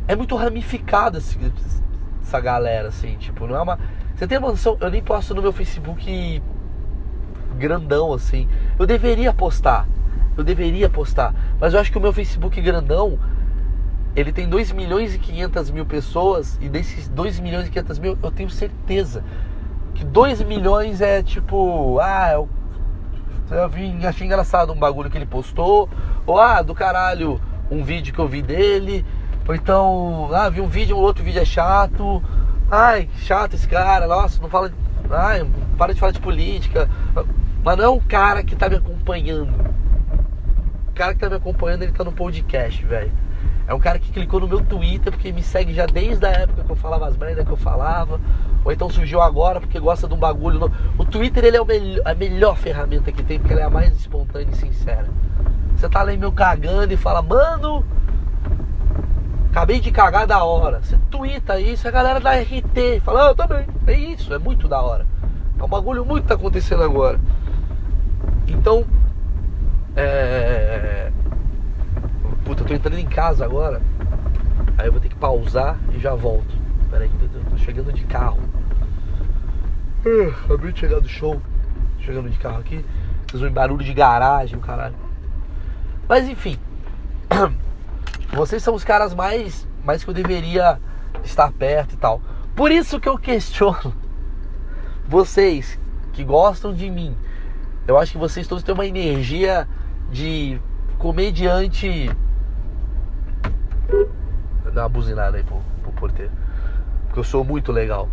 É 0.07 0.17
muito 0.17 0.35
ramificado 0.37 1.17
esse, 1.17 1.39
essa 2.21 2.41
galera, 2.41 2.89
assim, 2.89 3.17
tipo, 3.17 3.47
não 3.47 3.57
é 3.57 3.63
uma. 3.63 3.79
Você 4.15 4.27
tem 4.27 4.37
uma 4.37 4.49
noção? 4.49 4.77
Eu 4.81 4.91
nem 4.91 5.03
posto 5.03 5.35
no 5.35 5.41
meu 5.41 5.53
Facebook 5.53 6.43
grandão, 7.57 8.13
assim. 8.13 8.49
Eu 8.79 8.87
deveria 8.87 9.33
postar. 9.33 9.87
Eu 10.37 10.45
deveria 10.45 10.91
postar. 10.91 11.35
Mas 11.61 11.73
eu 11.73 11.81
acho 11.81 11.91
que 11.93 11.99
o 11.99 12.01
meu 12.01 12.13
Facebook 12.13 12.61
grandão, 12.61 13.19
ele 14.17 14.33
tem 14.33 14.49
2 14.49 14.73
milhões 14.73 15.15
e 15.15 15.19
500 15.19 15.71
mil 15.71 15.87
pessoas. 15.87 16.59
E 16.61 16.69
desses 16.69 17.09
2 17.09 17.41
milhões 17.41 17.69
e 17.69 17.71
500 17.71 17.99
mil, 17.99 18.19
eu 18.23 18.31
tenho 18.31 18.51
certeza 18.51 19.23
que 19.95 20.05
2 20.05 20.43
milhões 20.43 21.01
é 21.01 21.23
tipo. 21.23 21.99
Ah, 22.01 22.33
eu, 22.33 22.49
eu 23.53 23.69
vi, 23.69 23.95
achei 24.07 24.27
engraçado 24.27 24.73
um 24.73 24.79
bagulho 24.79 25.11
que 25.11 25.19
ele 25.19 25.27
postou. 25.27 25.89
Ou 26.27 26.41
ah, 26.41 26.63
do 26.63 26.75
caralho, 26.75 27.41
um 27.71 27.85
vídeo 27.85 28.13
que 28.13 28.19
eu 28.19 28.29
vi 28.29 28.43
dele. 28.43 29.05
Ou 29.47 29.55
então, 29.55 30.31
ah, 30.33 30.49
vi 30.49 30.61
um 30.61 30.69
vídeo, 30.69 30.97
um 30.97 31.01
outro 31.01 31.25
vídeo 31.25 31.41
é 31.41 31.45
chato. 31.45 32.23
Ai, 32.71 33.09
chato 33.19 33.55
esse 33.55 33.69
cara, 33.69 34.07
nossa, 34.07 34.41
não 34.41 34.49
fala. 34.49 34.73
Ai, 35.11 35.47
para 35.77 35.93
de 35.93 36.01
falar 36.01 36.13
de 36.13 36.21
política. 36.21 36.89
Mas 37.65 37.77
não 37.77 37.85
é 37.85 37.89
um 37.89 38.01
cara 38.01 38.43
que 38.43 38.57
tá 38.57 38.69
me 38.69 38.77
acompanhando. 38.77 39.53
O 40.89 40.93
cara 40.95 41.15
que 41.15 41.21
tá 41.21 41.29
me 41.29 41.37
acompanhando, 41.37 41.83
ele 41.83 41.93
tá 41.93 42.05
no 42.05 42.13
podcast, 42.13 42.85
velho. 42.85 43.13
É 43.73 43.75
um 43.75 43.81
cara 43.81 43.99
que 43.99 44.13
clicou 44.13 44.39
no 44.39 44.47
meu 44.47 44.61
Twitter 44.61 45.11
porque 45.11 45.33
me 45.33 45.43
segue 45.43 45.73
já 45.73 45.87
desde 45.87 46.27
a 46.27 46.29
época 46.29 46.63
que 46.63 46.71
eu 46.71 46.77
falava 46.77 47.07
as 47.07 47.17
merdas 47.17 47.47
que 47.47 47.51
eu 47.51 47.57
falava. 47.57 48.21
Ou 48.63 48.71
então 48.71 48.91
surgiu 48.91 49.23
agora 49.23 49.63
porque 49.63 49.81
gosta 49.81 50.07
de 50.07 50.13
um 50.13 50.19
bagulho. 50.19 50.59
No... 50.59 50.73
O 50.99 51.07
Twitter 51.07 51.43
ele 51.43 51.57
é 51.57 51.63
o 51.63 51.67
a 52.05 52.15
melhor 52.15 52.55
ferramenta 52.55 53.11
que 53.11 53.23
tem 53.23 53.39
porque 53.39 53.55
ela 53.55 53.63
é 53.63 53.65
a 53.65 53.71
mais 53.71 53.97
espontânea 53.97 54.51
e 54.53 54.57
sincera. 54.57 55.07
Você 55.75 55.89
tá 55.89 56.03
lá 56.03 56.13
meu 56.15 56.31
cagando 56.31 56.93
e 56.93 56.99
fala, 56.99 57.23
mano, 57.23 57.83
acabei 59.51 59.81
de 59.81 59.91
cagar 59.91 60.27
da 60.27 60.45
hora. 60.45 60.83
Você 60.83 60.99
twitta 61.11 61.59
isso, 61.59 61.89
a 61.89 61.91
galera 61.91 62.21
da 62.21 62.35
RT 62.35 63.01
fala, 63.03 63.25
ah, 63.25 63.31
eu 63.31 63.35
também. 63.35 63.67
É 63.87 63.95
isso, 63.95 64.35
é 64.35 64.39
muito 64.39 64.69
da 64.69 64.83
hora. 64.83 65.07
É 65.59 65.65
um 65.65 65.69
bagulho 65.69 66.05
muito 66.05 66.27
tá 66.27 66.35
acontecendo 66.35 66.83
agora. 66.83 67.19
Então, 68.47 68.85
é... 69.97 71.11
Puta, 72.45 72.63
eu 72.63 72.67
tô 72.67 72.75
entrando 72.75 72.99
em 72.99 73.07
casa 73.07 73.45
agora. 73.45 73.81
Aí 74.79 74.87
eu 74.87 74.93
vou 74.93 75.01
ter 75.01 75.09
que 75.09 75.15
pausar 75.15 75.79
e 75.95 75.99
já 75.99 76.15
volto. 76.15 76.55
Pera 76.91 77.05
aí, 77.05 77.11
eu 77.21 77.51
tô 77.51 77.57
chegando 77.57 77.93
de 77.93 78.05
carro. 78.05 78.41
Uh, 80.05 80.31
acabei 80.45 80.73
de 80.73 80.81
chegar 80.81 81.01
do 81.01 81.09
show. 81.09 81.41
Chegando 82.01 82.29
de 82.29 82.39
carro 82.39 82.59
aqui. 82.59 82.85
Vocês 83.29 83.43
vão 83.43 83.53
barulho 83.53 83.85
de 83.85 83.95
garagem, 83.95 84.59
caralho. 84.59 84.97
Mas 86.09 86.29
enfim. 86.29 86.59
Vocês 88.33 88.63
são 88.63 88.75
os 88.75 88.85
caras 88.85 89.15
mais, 89.15 89.69
mais 89.85 90.03
que 90.03 90.11
eu 90.11 90.15
deveria 90.15 90.81
estar 91.23 91.53
perto 91.53 91.95
e 91.95 91.97
tal. 91.97 92.21
Por 92.57 92.71
isso 92.71 92.99
que 92.99 93.09
eu 93.09 93.19
questiono 93.19 93.95
vocês 95.07 95.79
que 96.13 96.25
gostam 96.25 96.73
de 96.73 96.91
mim 96.91 97.17
eu 97.87 97.99
acho 97.99 98.13
que 98.13 98.19
vocês 98.19 98.47
todos 98.47 98.63
têm 98.63 98.75
uma 98.75 98.87
energia 98.87 99.69
de 100.11 100.61
comediante. 100.99 102.11
Dá 104.73 104.83
uma 104.83 104.89
buzinada 104.89 105.37
aí 105.37 105.43
pro, 105.43 105.61
pro 105.83 105.93
porteiro. 105.93 106.33
Porque 107.07 107.21
eu 107.21 107.25
sou 107.25 107.45
muito 107.45 107.71
legal. 107.71 108.09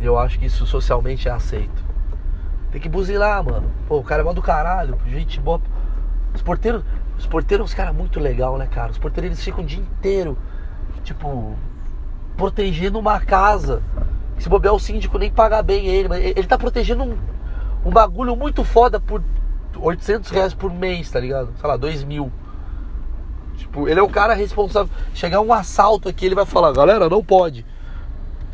Eu 0.00 0.18
acho 0.18 0.38
que 0.38 0.46
isso 0.46 0.66
socialmente 0.66 1.28
é 1.28 1.32
aceito. 1.32 1.84
Tem 2.70 2.80
que 2.80 2.88
buzinar, 2.88 3.42
mano. 3.44 3.70
Pô, 3.86 3.98
o 3.98 4.04
cara 4.04 4.22
é 4.22 4.24
mal 4.24 4.34
do 4.34 4.42
caralho. 4.42 4.98
Gente 5.06 5.40
boa. 5.40 5.60
Os 6.34 6.42
porteiros. 6.42 6.82
Os 7.16 7.26
porteiros 7.26 7.68
são 7.68 7.72
uns 7.72 7.76
caras 7.76 7.94
muito 7.94 8.20
legal, 8.20 8.56
né, 8.58 8.66
cara? 8.66 8.92
Os 8.92 8.98
porteiros 8.98 9.30
eles 9.30 9.44
ficam 9.44 9.64
o 9.64 9.66
dia 9.66 9.80
inteiro, 9.80 10.38
tipo, 11.02 11.56
protegendo 12.36 12.98
uma 12.98 13.18
casa. 13.18 13.82
Se 14.38 14.48
bobear 14.48 14.72
o 14.72 14.78
síndico 14.78 15.18
nem 15.18 15.28
pagar 15.28 15.62
bem 15.62 15.86
ele, 15.86 16.08
mas 16.08 16.24
ele 16.24 16.46
tá 16.46 16.56
protegendo 16.56 17.02
um 17.02 17.18
um 17.84 17.90
bagulho 17.90 18.36
muito 18.36 18.64
foda 18.64 18.98
por 19.00 19.22
800 19.76 20.30
reais 20.30 20.54
por 20.54 20.72
mês, 20.72 21.10
tá 21.10 21.20
ligado? 21.20 21.52
Sei 21.58 21.68
lá, 21.68 21.76
2 21.76 22.04
mil. 22.04 22.32
Tipo, 23.58 23.88
ele 23.88 24.00
é 24.00 24.02
o 24.02 24.08
cara 24.08 24.32
responsável. 24.34 24.90
Chegar 25.12 25.40
um 25.40 25.52
assalto 25.52 26.08
aqui, 26.08 26.24
ele 26.24 26.34
vai 26.34 26.46
falar, 26.46 26.72
galera, 26.72 27.08
não 27.08 27.22
pode. 27.22 27.66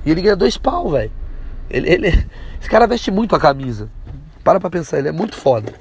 E 0.05 0.11
ele 0.11 0.23
ganha 0.23 0.35
dois 0.35 0.57
pau, 0.57 0.91
velho. 0.91 1.13
Ele, 1.71 1.89
ele, 1.89 2.09
esse 2.61 2.69
cara 2.69 2.87
veste 2.87 3.11
muito 3.11 3.37
a 3.37 3.39
camisa. 3.39 3.89
Para 4.43 4.59
pra 4.59 4.69
pensar, 4.69 4.99
ele 4.99 5.09
é 5.09 5.13
muito 5.13 5.37
foda. 5.37 5.73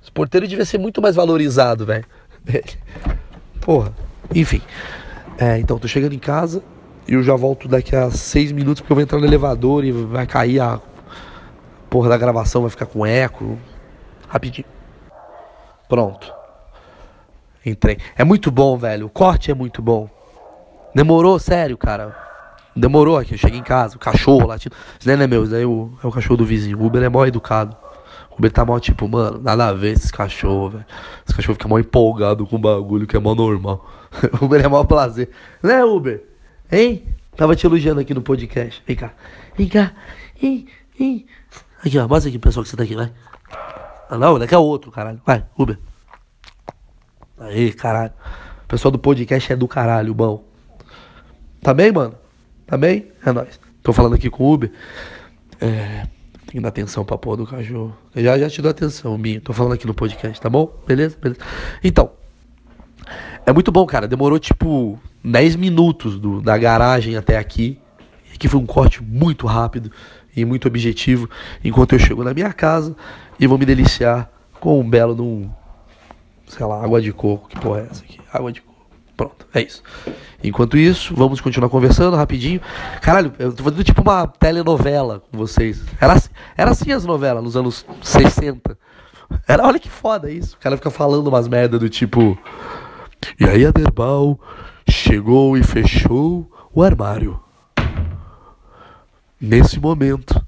Esse 0.00 0.12
porteiro 0.12 0.46
devia 0.46 0.64
ser 0.64 0.78
muito 0.78 1.02
mais 1.02 1.16
valorizado, 1.16 1.84
velho. 1.84 2.04
Porra. 3.60 3.92
Enfim. 4.34 4.62
É, 5.38 5.58
então, 5.58 5.78
tô 5.78 5.88
chegando 5.88 6.14
em 6.14 6.18
casa 6.18 6.62
e 7.08 7.14
eu 7.14 7.22
já 7.22 7.34
volto 7.34 7.66
daqui 7.66 7.96
a 7.96 8.10
seis 8.10 8.52
minutos 8.52 8.80
porque 8.80 8.92
eu 8.92 8.96
vou 8.96 9.02
entrar 9.02 9.18
no 9.18 9.26
elevador 9.26 9.84
e 9.84 9.90
vai 9.90 10.26
cair 10.26 10.60
a 10.60 10.80
porra 11.88 12.08
da 12.08 12.16
gravação 12.16 12.62
vai 12.62 12.70
ficar 12.70 12.86
com 12.86 13.04
eco. 13.04 13.58
Rapidinho. 14.28 14.68
Pronto. 15.88 16.39
Entrei. 17.64 17.98
É 18.16 18.24
muito 18.24 18.50
bom, 18.50 18.76
velho. 18.76 19.06
O 19.06 19.10
corte 19.10 19.50
é 19.50 19.54
muito 19.54 19.82
bom. 19.82 20.08
Demorou, 20.94 21.38
sério, 21.38 21.76
cara. 21.76 22.16
Demorou 22.74 23.18
aqui. 23.18 23.34
Eu 23.34 23.38
cheguei 23.38 23.58
em 23.58 23.62
casa, 23.62 23.96
o 23.96 23.98
cachorro 23.98 24.46
latindo. 24.46 24.74
Isso 24.98 25.08
não 25.08 25.22
é 25.22 25.26
meu, 25.26 25.46
daí 25.46 25.62
é 25.62 25.66
o, 25.66 25.92
é 26.02 26.06
o 26.06 26.10
cachorro 26.10 26.38
do 26.38 26.44
vizinho. 26.44 26.78
O 26.78 26.86
Uber 26.86 27.02
é 27.02 27.08
mó 27.08 27.24
educado. 27.26 27.76
O 28.30 28.36
Uber 28.38 28.50
tá 28.50 28.64
mó 28.64 28.78
tipo, 28.78 29.08
mano, 29.08 29.40
nada 29.42 29.68
a 29.68 29.72
ver 29.72 29.92
esse 29.92 30.12
cachorro, 30.12 30.70
velho. 30.70 30.86
Esse 31.26 31.36
cachorro 31.36 31.54
fica 31.54 31.68
mó 31.68 31.78
empolgado 31.78 32.46
com 32.46 32.56
o 32.56 32.58
bagulho 32.58 33.06
que 33.06 33.16
é 33.16 33.20
mó 33.20 33.34
normal. 33.34 33.86
o 34.40 34.44
Uber 34.44 34.64
é 34.64 34.68
mó 34.68 34.82
prazer. 34.84 35.30
Né, 35.62 35.84
Uber? 35.84 36.24
Hein? 36.70 37.04
Tava 37.36 37.54
te 37.54 37.66
elogiando 37.66 38.00
aqui 38.00 38.14
no 38.14 38.22
podcast. 38.22 38.82
Vem 38.86 38.96
cá. 38.96 39.12
Vem 39.56 39.68
cá. 39.68 39.92
Hein? 40.42 40.66
Hein? 40.98 41.26
Aqui, 41.84 41.98
ó. 41.98 42.06
Mostra 42.08 42.28
aqui, 42.28 42.38
pessoal, 42.38 42.62
que 42.62 42.70
você 42.70 42.76
tá 42.76 42.82
aqui, 42.82 42.94
vai. 42.94 43.12
Ah, 44.08 44.18
não, 44.18 44.38
daqui 44.38 44.54
é 44.54 44.58
outro, 44.58 44.90
caralho. 44.90 45.20
Vai, 45.24 45.44
Uber. 45.56 45.78
Aí, 47.40 47.72
caralho. 47.72 48.12
O 48.64 48.68
pessoal 48.68 48.92
do 48.92 48.98
podcast 48.98 49.50
é 49.50 49.56
do 49.56 49.66
caralho, 49.66 50.14
bom. 50.14 50.44
Tá 51.62 51.72
bem, 51.72 51.90
mano? 51.90 52.14
Tá 52.66 52.76
bem? 52.76 53.06
É 53.24 53.32
nóis. 53.32 53.58
Tô 53.82 53.94
falando 53.94 54.14
aqui 54.14 54.28
com 54.28 54.44
o 54.44 54.52
Uber. 54.52 54.70
É. 55.58 56.06
Tem 56.46 56.54
que 56.54 56.60
dar 56.60 56.68
atenção 56.68 57.04
pra 57.04 57.16
porra 57.16 57.38
do 57.38 57.46
cachorro. 57.46 57.96
Eu 58.14 58.22
já, 58.22 58.38
já 58.38 58.50
te 58.50 58.60
dou 58.60 58.70
atenção, 58.70 59.16
Minho. 59.16 59.40
Tô 59.40 59.52
falando 59.52 59.72
aqui 59.72 59.86
no 59.86 59.94
podcast, 59.94 60.40
tá 60.40 60.50
bom? 60.50 60.70
Beleza? 60.86 61.16
Beleza. 61.20 61.40
Então. 61.82 62.10
É 63.46 63.52
muito 63.52 63.72
bom, 63.72 63.86
cara. 63.86 64.06
Demorou 64.06 64.38
tipo 64.38 64.98
10 65.24 65.56
minutos 65.56 66.18
do, 66.18 66.42
da 66.42 66.58
garagem 66.58 67.16
até 67.16 67.38
aqui. 67.38 67.78
E 68.30 68.34
aqui 68.34 68.48
foi 68.48 68.60
um 68.60 68.66
corte 68.66 69.02
muito 69.02 69.46
rápido 69.46 69.90
e 70.36 70.44
muito 70.44 70.68
objetivo 70.68 71.28
enquanto 71.64 71.94
eu 71.94 71.98
chego 71.98 72.22
na 72.22 72.34
minha 72.34 72.52
casa 72.52 72.94
e 73.38 73.46
vou 73.46 73.56
me 73.56 73.64
deliciar 73.64 74.30
com 74.60 74.78
um 74.78 74.88
belo 74.88 75.14
num, 75.14 75.50
sei 76.50 76.66
lá, 76.66 76.82
água 76.82 77.00
de 77.00 77.12
coco. 77.12 77.48
Que 77.48 77.58
porra 77.58 77.80
é 77.80 77.88
essa 77.90 78.02
aqui? 78.02 78.20
Água 78.32 78.52
de 78.52 78.60
coco. 78.60 78.70
Pronto, 79.16 79.46
é 79.52 79.62
isso. 79.62 79.82
Enquanto 80.42 80.78
isso, 80.78 81.14
vamos 81.14 81.40
continuar 81.40 81.68
conversando 81.68 82.16
rapidinho. 82.16 82.60
Caralho, 83.02 83.32
eu 83.38 83.52
tô 83.52 83.62
fazendo 83.62 83.84
tipo 83.84 84.00
uma 84.00 84.26
telenovela 84.26 85.20
com 85.30 85.36
vocês. 85.36 85.82
Era 86.00 86.14
assim, 86.14 86.30
era 86.56 86.70
assim 86.70 86.92
as 86.92 87.04
novelas 87.04 87.44
nos 87.44 87.56
anos 87.56 87.84
60. 88.02 88.78
Era, 89.46 89.66
olha 89.66 89.78
que 89.78 89.90
foda 89.90 90.30
isso. 90.30 90.56
O 90.56 90.58
cara 90.58 90.76
fica 90.76 90.90
falando 90.90 91.26
umas 91.26 91.46
merda 91.48 91.78
do 91.78 91.88
tipo. 91.88 92.38
E 93.38 93.44
aí 93.44 93.66
a 93.66 93.70
Derbal 93.70 94.40
chegou 94.88 95.56
e 95.56 95.62
fechou 95.62 96.50
o 96.72 96.82
armário. 96.82 97.38
Nesse 99.38 99.78
momento, 99.78 100.44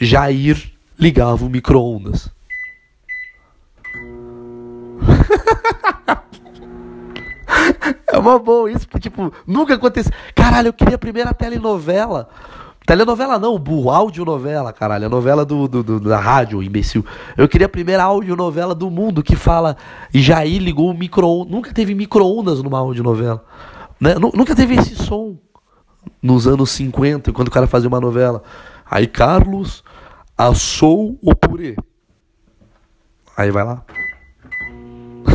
Jair 0.00 0.72
ligava 0.98 1.44
o 1.44 1.50
micro-ondas. 1.50 2.30
É 8.06 8.18
uma 8.18 8.38
boa 8.38 8.70
isso, 8.70 8.88
porque, 8.88 9.08
tipo, 9.08 9.32
nunca 9.46 9.74
aconteceu. 9.74 10.12
Caralho, 10.34 10.68
eu 10.68 10.72
queria 10.72 10.96
a 10.96 10.98
primeira 10.98 11.32
telenovela. 11.34 12.28
Telenovela 12.86 13.38
não, 13.38 13.58
burro, 13.58 13.90
audionovela, 13.90 14.72
caralho. 14.72 15.06
A 15.06 15.08
novela 15.10 15.44
do, 15.44 15.68
do, 15.68 15.82
do, 15.82 16.00
da 16.00 16.18
rádio, 16.18 16.62
imbecil. 16.62 17.04
Eu 17.36 17.46
queria 17.46 17.66
a 17.66 17.70
primeira 17.70 18.02
audionovela 18.02 18.74
do 18.74 18.90
mundo 18.90 19.22
que 19.22 19.36
fala. 19.36 19.76
Jair 20.12 20.62
ligou 20.62 20.90
o 20.90 20.94
micro-ondas. 20.94 21.52
Nunca 21.52 21.70
teve 21.72 21.94
micro-ondas 21.94 22.62
numa 22.62 22.78
audionovela. 22.78 23.44
Né? 24.00 24.14
Nunca 24.14 24.56
teve 24.56 24.74
esse 24.74 24.96
som 24.96 25.36
nos 26.22 26.46
anos 26.46 26.70
50, 26.70 27.30
quando 27.32 27.48
o 27.48 27.50
cara 27.50 27.66
fazia 27.66 27.88
uma 27.88 28.00
novela. 28.00 28.42
Aí 28.90 29.06
Carlos 29.06 29.84
assou 30.36 31.18
o 31.20 31.34
purê. 31.34 31.76
Aí 33.36 33.50
vai 33.50 33.64
lá. 33.64 33.84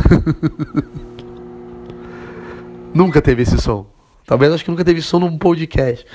nunca 2.93 3.21
teve 3.21 3.43
esse 3.43 3.57
som. 3.57 3.85
Talvez 4.25 4.53
acho 4.53 4.63
que 4.63 4.71
nunca 4.71 4.85
teve 4.85 5.01
som 5.01 5.19
num 5.19 5.37
podcast. 5.37 6.05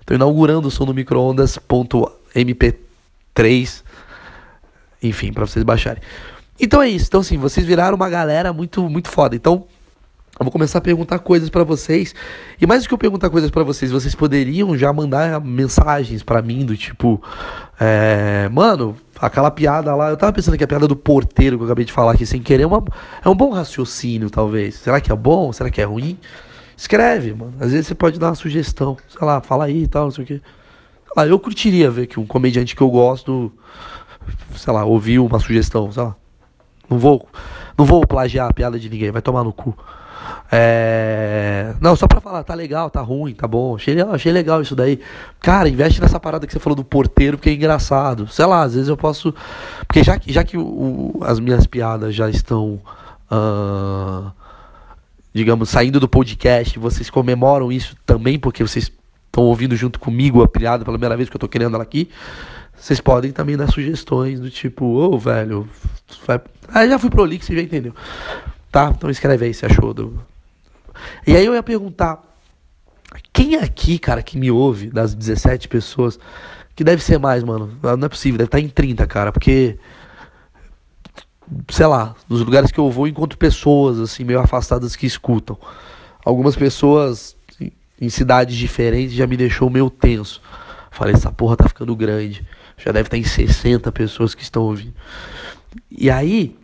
Estou 0.00 0.14
inaugurando 0.14 0.68
o 0.68 0.70
som 0.70 0.86
no 0.86 0.94
microondas.mp3. 0.94 3.82
Enfim, 5.02 5.32
para 5.32 5.46
vocês 5.46 5.64
baixarem. 5.64 6.02
Então 6.58 6.82
é 6.82 6.88
isso. 6.88 7.06
Então, 7.06 7.20
assim, 7.20 7.38
vocês 7.38 7.64
viraram 7.66 7.94
uma 7.96 8.08
galera 8.08 8.52
muito, 8.52 8.88
muito 8.88 9.08
foda. 9.08 9.36
Então, 9.36 9.66
eu 10.40 10.44
vou 10.44 10.50
começar 10.50 10.78
a 10.78 10.80
perguntar 10.80 11.18
coisas 11.18 11.50
para 11.50 11.62
vocês. 11.62 12.14
E 12.58 12.66
mais 12.66 12.82
do 12.82 12.88
que 12.88 12.94
eu 12.94 12.98
perguntar 12.98 13.28
coisas 13.28 13.50
para 13.50 13.62
vocês, 13.62 13.90
vocês 13.90 14.14
poderiam 14.14 14.74
já 14.74 14.90
mandar 14.90 15.38
mensagens 15.38 16.22
para 16.22 16.40
mim 16.40 16.64
do 16.64 16.74
tipo, 16.74 17.22
é, 17.78 18.48
mano, 18.50 18.96
aquela 19.20 19.50
piada 19.50 19.94
lá, 19.94 20.08
eu 20.08 20.16
tava 20.16 20.32
pensando 20.32 20.56
que 20.56 20.64
a 20.64 20.66
piada 20.66 20.88
do 20.88 20.96
porteiro 20.96 21.58
que 21.58 21.62
eu 21.62 21.66
acabei 21.66 21.84
de 21.84 21.92
falar 21.92 22.12
aqui 22.12 22.24
sem 22.24 22.40
querer 22.40 22.62
é, 22.62 22.66
uma, 22.66 22.82
é 23.22 23.28
um 23.28 23.34
bom 23.34 23.50
raciocínio, 23.50 24.30
talvez. 24.30 24.76
Será 24.76 24.98
que 24.98 25.12
é 25.12 25.14
bom? 25.14 25.52
Será 25.52 25.68
que 25.68 25.78
é 25.78 25.84
ruim? 25.84 26.18
Escreve, 26.74 27.34
mano. 27.34 27.52
Às 27.60 27.72
vezes 27.72 27.88
você 27.88 27.94
pode 27.94 28.18
dar 28.18 28.28
uma 28.28 28.34
sugestão, 28.34 28.96
sei 29.10 29.26
lá, 29.26 29.42
fala 29.42 29.66
aí 29.66 29.82
e 29.82 29.88
tal, 29.88 30.04
não 30.04 30.10
sei 30.10 30.24
o 30.24 30.26
quê. 30.26 30.40
Lá, 31.14 31.26
eu 31.26 31.38
curtiria 31.38 31.90
ver 31.90 32.06
que 32.06 32.18
um 32.18 32.24
comediante 32.24 32.74
que 32.74 32.80
eu 32.80 32.88
gosto, 32.88 33.52
sei 34.56 34.72
lá, 34.72 34.86
ouviu 34.86 35.26
uma 35.26 35.38
sugestão, 35.38 35.92
sei 35.92 36.02
lá. 36.02 36.16
Não 36.88 36.98
vou, 36.98 37.28
não 37.76 37.84
vou 37.84 38.06
plagiar 38.06 38.48
a 38.48 38.54
piada 38.54 38.78
de 38.78 38.88
ninguém, 38.88 39.10
vai 39.10 39.20
tomar 39.20 39.44
no 39.44 39.52
cu. 39.52 39.76
É... 40.52 41.74
Não, 41.80 41.94
só 41.94 42.08
pra 42.08 42.20
falar, 42.20 42.42
tá 42.42 42.54
legal, 42.54 42.90
tá 42.90 43.00
ruim, 43.00 43.34
tá 43.34 43.46
bom. 43.46 43.76
Achei, 43.76 44.00
achei 44.00 44.32
legal 44.32 44.60
isso 44.60 44.74
daí. 44.74 45.00
Cara, 45.40 45.68
investe 45.68 46.00
nessa 46.00 46.18
parada 46.18 46.46
que 46.46 46.52
você 46.52 46.58
falou 46.58 46.76
do 46.76 46.84
porteiro, 46.84 47.36
porque 47.36 47.50
é 47.50 47.54
engraçado. 47.54 48.26
Sei 48.28 48.44
lá, 48.44 48.62
às 48.62 48.74
vezes 48.74 48.88
eu 48.88 48.96
posso. 48.96 49.32
Porque 49.86 50.02
já 50.02 50.18
que, 50.18 50.32
já 50.32 50.42
que 50.42 50.58
o, 50.58 51.20
as 51.22 51.38
minhas 51.38 51.66
piadas 51.66 52.14
já 52.14 52.28
estão. 52.28 52.80
Uh... 53.30 54.30
Digamos, 55.32 55.68
saindo 55.68 56.00
do 56.00 56.08
podcast, 56.08 56.76
vocês 56.76 57.08
comemoram 57.08 57.70
isso 57.70 57.96
também, 58.04 58.36
porque 58.36 58.64
vocês 58.64 58.90
estão 59.26 59.44
ouvindo 59.44 59.76
junto 59.76 60.00
comigo 60.00 60.42
a 60.42 60.48
piada 60.48 60.84
pela 60.84 60.96
primeira 60.96 61.16
vez 61.16 61.28
que 61.28 61.36
eu 61.36 61.40
tô 61.40 61.46
querendo 61.46 61.74
ela 61.76 61.84
aqui. 61.84 62.10
Vocês 62.76 63.00
podem 63.00 63.30
também 63.30 63.56
dar 63.56 63.70
sugestões 63.70 64.40
do 64.40 64.50
tipo, 64.50 64.86
ô 64.86 65.14
oh, 65.14 65.18
velho, 65.18 65.68
vai... 66.26 66.40
ah, 66.68 66.86
já 66.88 66.98
fui 66.98 67.10
pro 67.10 67.24
Lix, 67.24 67.46
você 67.46 67.54
já 67.54 67.62
entendeu. 67.62 67.94
Tá? 68.72 68.92
Então 68.96 69.08
escreve 69.08 69.44
aí 69.44 69.54
se 69.54 69.64
achou 69.64 69.94
do. 69.94 70.18
E 71.26 71.36
aí 71.36 71.44
eu 71.44 71.54
ia 71.54 71.62
perguntar: 71.62 72.22
quem 73.32 73.56
aqui, 73.56 73.98
cara, 73.98 74.22
que 74.22 74.38
me 74.38 74.50
ouve, 74.50 74.90
das 74.90 75.14
17 75.14 75.68
pessoas, 75.68 76.18
que 76.74 76.84
deve 76.84 77.02
ser 77.02 77.18
mais, 77.18 77.42
mano? 77.42 77.70
Não 77.82 78.06
é 78.06 78.08
possível, 78.08 78.38
deve 78.38 78.48
estar 78.48 78.58
tá 78.58 78.64
em 78.64 78.68
30, 78.68 79.06
cara, 79.06 79.32
porque. 79.32 79.78
Sei 81.68 81.86
lá, 81.86 82.14
nos 82.28 82.40
lugares 82.40 82.70
que 82.70 82.78
eu 82.78 82.88
vou, 82.90 83.08
encontro 83.08 83.36
pessoas, 83.36 83.98
assim, 83.98 84.22
meio 84.22 84.38
afastadas 84.38 84.94
que 84.94 85.04
escutam. 85.04 85.58
Algumas 86.24 86.54
pessoas 86.54 87.36
em 88.00 88.08
cidades 88.08 88.56
diferentes 88.56 89.14
já 89.14 89.26
me 89.26 89.36
deixou 89.36 89.68
meio 89.68 89.90
tenso. 89.90 90.40
Falei, 90.92 91.14
essa 91.14 91.32
porra 91.32 91.56
tá 91.56 91.68
ficando 91.68 91.94
grande. 91.96 92.46
Já 92.76 92.92
deve 92.92 93.08
estar 93.08 93.16
tá 93.16 93.18
em 93.18 93.24
60 93.24 93.90
pessoas 93.92 94.34
que 94.34 94.42
estão 94.42 94.62
ouvindo. 94.62 94.94
E 95.90 96.08
aí, 96.08 96.56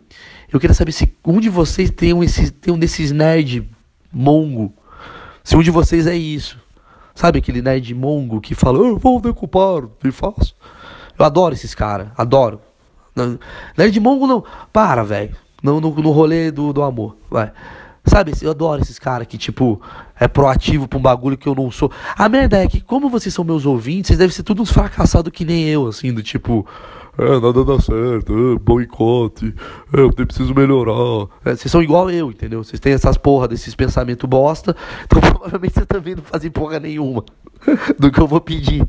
eu 0.51 0.59
queria 0.59 0.73
saber 0.73 0.91
se 0.91 1.13
um 1.25 1.39
de 1.39 1.49
vocês 1.49 1.91
tem 1.91 2.13
um, 2.13 2.23
esse, 2.23 2.49
tem 2.51 2.73
um 2.73 2.79
desses 2.79 3.11
nerd 3.11 3.69
mongo. 4.11 4.73
Se 5.43 5.55
um 5.55 5.61
de 5.61 5.71
vocês 5.71 6.07
é 6.07 6.15
isso. 6.15 6.59
Sabe 7.15 7.39
aquele 7.39 7.61
nerd 7.61 7.93
mongo 7.95 8.39
que 8.39 8.53
fala, 8.53 8.77
eu 8.77 8.97
vou 8.97 9.19
decupar 9.19 9.83
e 10.03 10.11
faço. 10.11 10.55
Eu 11.17 11.25
adoro 11.25 11.55
esses 11.55 11.73
caras, 11.73 12.09
adoro. 12.15 12.61
Nerd 13.75 13.99
mongo 13.99 14.27
não. 14.27 14.43
Para, 14.71 15.03
velho. 15.03 15.35
No, 15.63 15.81
no, 15.81 15.89
no 15.95 16.11
rolê 16.11 16.51
do, 16.51 16.71
do 16.71 16.83
amor. 16.83 17.17
Vai. 17.29 17.51
Sabe, 18.07 18.33
eu 18.41 18.51
adoro 18.51 18.81
esses 18.81 18.97
caras 18.97 19.27
que, 19.27 19.37
tipo, 19.37 19.81
é 20.19 20.27
proativo 20.27 20.87
pra 20.87 20.97
um 20.97 21.01
bagulho 21.01 21.37
que 21.37 21.47
eu 21.47 21.53
não 21.53 21.69
sou. 21.69 21.91
A 22.17 22.29
merda 22.29 22.57
é 22.57 22.67
que, 22.67 22.79
como 22.79 23.09
vocês 23.09 23.33
são 23.33 23.43
meus 23.43 23.65
ouvintes, 23.65 24.07
vocês 24.07 24.19
devem 24.19 24.33
ser 24.33 24.43
todos 24.43 24.71
fracassados 24.71 25.31
que 25.31 25.43
nem 25.43 25.67
eu, 25.67 25.87
assim, 25.87 26.13
do 26.13 26.23
tipo, 26.23 26.65
é, 27.17 27.39
nada 27.39 27.65
dá 27.65 27.79
certo, 27.79 28.31
é, 28.31 28.59
boicote, 28.59 29.53
é, 29.91 30.01
eu 30.01 30.13
preciso 30.13 30.53
melhorar. 30.53 31.27
É, 31.43 31.55
vocês 31.55 31.71
são 31.71 31.81
igual 31.81 32.11
eu, 32.11 32.29
entendeu? 32.29 32.63
Vocês 32.63 32.79
têm 32.79 32.93
essas 32.93 33.17
porra 33.17 33.47
desses 33.47 33.73
pensamentos 33.73 34.29
bosta, 34.29 34.75
então 35.03 35.19
provavelmente 35.31 35.73
você 35.73 35.85
também 35.85 36.15
não 36.15 36.23
fazem 36.23 36.51
porra 36.51 36.79
nenhuma 36.79 37.25
do 37.97 38.11
que 38.11 38.19
eu 38.19 38.27
vou 38.27 38.39
pedir. 38.39 38.87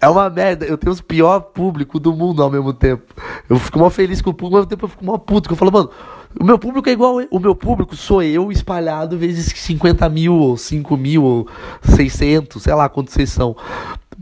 É 0.00 0.08
uma 0.08 0.30
merda, 0.30 0.64
eu 0.64 0.78
tenho 0.78 0.92
os 0.92 1.00
pior 1.00 1.40
público 1.40 1.98
do 1.98 2.12
mundo 2.14 2.40
ao 2.40 2.48
mesmo 2.48 2.72
tempo. 2.72 3.02
Eu 3.50 3.58
fico 3.58 3.80
mal 3.80 3.90
feliz 3.90 4.22
com 4.22 4.30
o 4.30 4.34
público, 4.34 4.54
ao 4.54 4.60
mesmo 4.60 4.70
tempo 4.70 4.84
eu 4.84 4.88
fico 4.88 5.04
mal 5.04 5.18
puto, 5.18 5.48
que 5.48 5.52
eu 5.52 5.56
falo, 5.56 5.72
mano, 5.72 5.90
o 6.38 6.44
meu 6.44 6.58
público 6.58 6.88
é 6.88 6.92
igual. 6.92 7.16
O 7.30 7.38
meu 7.38 7.54
público 7.54 7.96
sou 7.96 8.22
eu 8.22 8.50
espalhado 8.50 9.16
vezes 9.18 9.46
50 9.46 10.08
mil, 10.08 10.34
ou 10.34 10.56
5 10.56 10.96
mil, 10.96 11.24
ou 11.24 11.48
600, 11.82 12.62
sei 12.62 12.74
lá 12.74 12.88
quantos 12.88 13.14
vocês 13.14 13.30
são. 13.30 13.56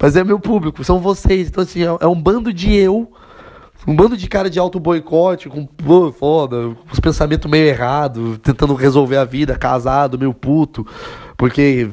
Mas 0.01 0.15
é 0.17 0.23
meu 0.23 0.39
público, 0.39 0.85
são 0.85 1.01
vocês. 1.01 1.49
Então, 1.49 1.63
assim, 1.63 1.83
é, 1.83 1.97
é 2.01 2.07
um 2.07 2.21
bando 2.21 2.53
de 2.53 2.75
eu. 2.75 3.11
Um 3.87 3.95
bando 3.95 4.17
de 4.17 4.29
cara 4.29 4.51
de 4.51 4.59
auto 4.59 4.81
boicote, 4.81 5.49
com 5.49 5.65
pô, 5.65 6.11
foda, 6.11 6.75
com 6.75 6.93
os 6.93 6.99
pensamentos 6.99 7.49
meio 7.49 7.69
errados, 7.69 8.39
tentando 8.39 8.75
resolver 8.75 9.17
a 9.17 9.25
vida, 9.25 9.57
casado, 9.57 10.19
meio 10.19 10.35
puto, 10.35 10.85
porque 11.37 11.89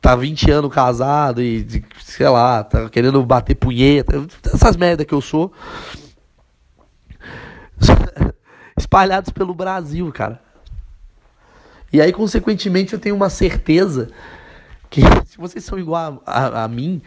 tá 0.00 0.16
20 0.16 0.50
anos 0.50 0.74
casado 0.74 1.40
e, 1.40 1.84
sei 2.02 2.28
lá, 2.28 2.64
tá 2.64 2.88
querendo 2.88 3.24
bater 3.24 3.54
punheta, 3.54 4.26
essas 4.52 4.76
merda 4.76 5.04
que 5.04 5.14
eu 5.14 5.20
sou. 5.20 5.52
Espalhados 8.76 9.30
pelo 9.30 9.54
Brasil, 9.54 10.10
cara. 10.12 10.40
E 11.92 12.00
aí, 12.00 12.12
consequentemente, 12.12 12.92
eu 12.92 12.98
tenho 12.98 13.14
uma 13.14 13.30
certeza 13.30 14.08
que 14.90 15.00
se 15.26 15.38
vocês 15.38 15.64
são 15.64 15.78
igual 15.78 16.22
a, 16.26 16.40
a, 16.40 16.64
a 16.64 16.68
mim, 16.68 17.00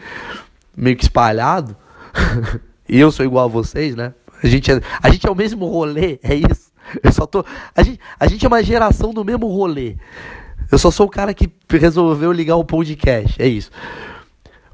meio 0.75 0.95
que 0.95 1.03
espalhado, 1.03 1.75
e 2.87 2.99
eu 2.99 3.11
sou 3.11 3.25
igual 3.25 3.45
a 3.45 3.51
vocês, 3.51 3.95
né? 3.95 4.13
A 4.41 4.47
gente 4.47 4.71
é, 4.71 4.81
a 5.01 5.09
gente 5.09 5.27
é 5.27 5.31
o 5.31 5.35
mesmo 5.35 5.67
rolê, 5.67 6.19
é 6.23 6.33
isso. 6.33 6.69
Eu 7.03 7.11
só 7.11 7.25
tô. 7.25 7.45
A 7.75 7.83
gente, 7.83 7.99
a 8.19 8.27
gente 8.27 8.45
é 8.45 8.47
uma 8.47 8.63
geração 8.63 9.13
do 9.13 9.23
mesmo 9.23 9.47
rolê. 9.47 9.95
Eu 10.71 10.77
só 10.77 10.89
sou 10.89 11.07
o 11.07 11.09
cara 11.09 11.33
que 11.33 11.49
resolveu 11.69 12.31
ligar 12.31 12.55
o 12.55 12.63
podcast, 12.63 13.41
é 13.41 13.47
isso. 13.47 13.71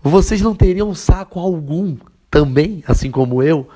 Vocês 0.03 0.41
não 0.41 0.55
teriam 0.55 0.93
saco 0.93 1.39
algum 1.39 1.97
também, 2.29 2.83
assim 2.87 3.09
como 3.09 3.41
eu, 3.41 3.67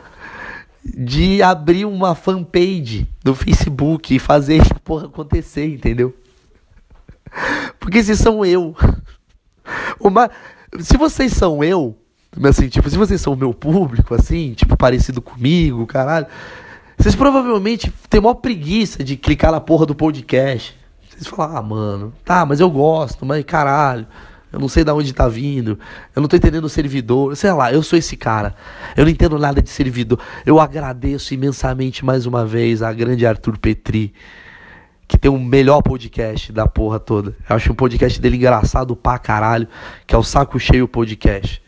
de 0.97 1.41
abrir 1.41 1.85
uma 1.85 2.15
fanpage 2.15 3.07
no 3.23 3.35
Facebook 3.35 4.15
e 4.15 4.19
fazer 4.19 4.61
essa 4.61 4.75
porra 4.75 5.05
acontecer, 5.05 5.65
entendeu? 5.65 6.15
Porque 7.79 8.03
se 8.03 8.15
são 8.15 8.45
eu. 8.45 8.75
Uma, 9.99 10.29
se 10.79 10.97
vocês 10.97 11.33
são 11.33 11.63
eu, 11.63 11.95
assim, 12.43 12.67
tipo, 12.67 12.89
se 12.89 12.97
vocês 12.97 13.21
são 13.21 13.33
o 13.33 13.37
meu 13.37 13.53
público, 13.53 14.13
assim, 14.15 14.53
tipo, 14.53 14.75
parecido 14.77 15.21
comigo, 15.21 15.85
caralho, 15.85 16.27
vocês 16.97 17.15
provavelmente 17.15 17.93
têm 18.09 18.19
maior 18.19 18.35
preguiça 18.35 19.03
de 19.03 19.15
clicar 19.15 19.51
na 19.51 19.61
porra 19.61 19.85
do 19.85 19.95
podcast. 19.95 20.77
Vocês 21.09 21.27
falam, 21.27 21.57
ah, 21.57 21.61
mano, 21.61 22.13
tá, 22.23 22.45
mas 22.45 22.59
eu 22.59 22.69
gosto, 22.69 23.25
mas 23.25 23.43
caralho, 23.43 24.07
eu 24.51 24.59
não 24.59 24.67
sei 24.67 24.83
de 24.83 24.91
onde 24.91 25.13
tá 25.13 25.27
vindo, 25.27 25.79
eu 26.15 26.21
não 26.21 26.27
tô 26.27 26.35
entendendo 26.35 26.65
o 26.65 26.69
servidor, 26.69 27.35
sei 27.35 27.51
lá, 27.51 27.71
eu 27.71 27.83
sou 27.83 27.97
esse 27.97 28.17
cara, 28.17 28.55
eu 28.95 29.05
não 29.05 29.11
entendo 29.11 29.37
nada 29.37 29.61
de 29.61 29.69
servidor. 29.69 30.19
Eu 30.45 30.59
agradeço 30.59 31.33
imensamente 31.33 32.03
mais 32.03 32.25
uma 32.25 32.45
vez 32.45 32.81
a 32.81 32.91
grande 32.91 33.25
Arthur 33.25 33.57
Petri 33.57 34.13
que 35.09 35.17
tem 35.17 35.31
o 35.31 35.39
melhor 35.39 35.81
podcast 35.81 36.53
da 36.53 36.67
porra 36.67 36.99
toda. 36.99 37.35
Eu 37.49 37.55
acho 37.55 37.71
um 37.71 37.75
podcast 37.75 38.21
dele 38.21 38.37
engraçado 38.37 38.95
pra 38.95 39.17
caralho, 39.17 39.67
que 40.05 40.13
é 40.13 40.17
o 40.17 40.21
Saco 40.21 40.59
Cheio 40.59 40.87
Podcast. 40.87 41.63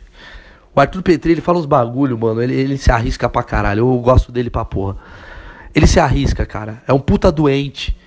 O 0.76 0.80
Arthur 0.80 1.02
Petri, 1.02 1.32
ele 1.32 1.42
fala 1.42 1.58
uns 1.58 1.66
bagulho, 1.66 2.16
mano, 2.16 2.40
ele, 2.40 2.54
ele 2.54 2.78
se 2.78 2.92
arrisca 2.92 3.28
pra 3.28 3.42
caralho. 3.42 3.80
Eu 3.80 3.98
gosto 3.98 4.32
dele 4.32 4.52
pra 4.52 4.64
porra. 4.64 4.96
Ele 5.74 5.88
se 5.88 6.00
arrisca, 6.00 6.46
cara. 6.46 6.84
É 6.88 6.94
um 6.94 7.00
puta 7.00 7.32
doente. 7.32 7.98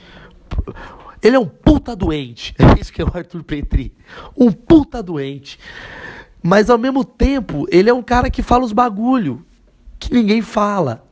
Ele 1.24 1.36
é 1.36 1.40
um 1.40 1.46
puta 1.46 1.96
doente. 1.96 2.54
É 2.76 2.80
isso 2.80 2.92
que 2.92 3.00
é 3.00 3.04
o 3.04 3.10
Arthur 3.12 3.42
Petri. 3.42 3.94
Um 4.36 4.52
puta 4.52 5.02
doente. 5.02 5.58
Mas 6.42 6.68
ao 6.68 6.76
mesmo 6.76 7.02
tempo, 7.04 7.66
ele 7.70 7.88
é 7.88 7.94
um 7.94 8.02
cara 8.02 8.28
que 8.28 8.42
fala 8.42 8.64
os 8.64 8.72
bagulho 8.72 9.44
que 9.98 10.12
ninguém 10.12 10.42
fala. 10.42 11.02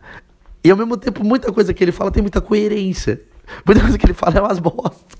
E 0.63 0.71
ao 0.71 0.77
mesmo 0.77 0.97
tempo, 0.97 1.25
muita 1.25 1.51
coisa 1.51 1.73
que 1.73 1.83
ele 1.83 1.93
fala 1.93 2.11
tem 2.11 2.23
muita 2.23 2.41
coerência. 2.41 3.23
Muita 3.65 3.81
coisa 3.81 3.97
que 3.97 4.05
ele 4.05 4.13
fala 4.13 4.39
é 4.39 4.41
umas 4.43 4.59
bosta. 4.61 5.17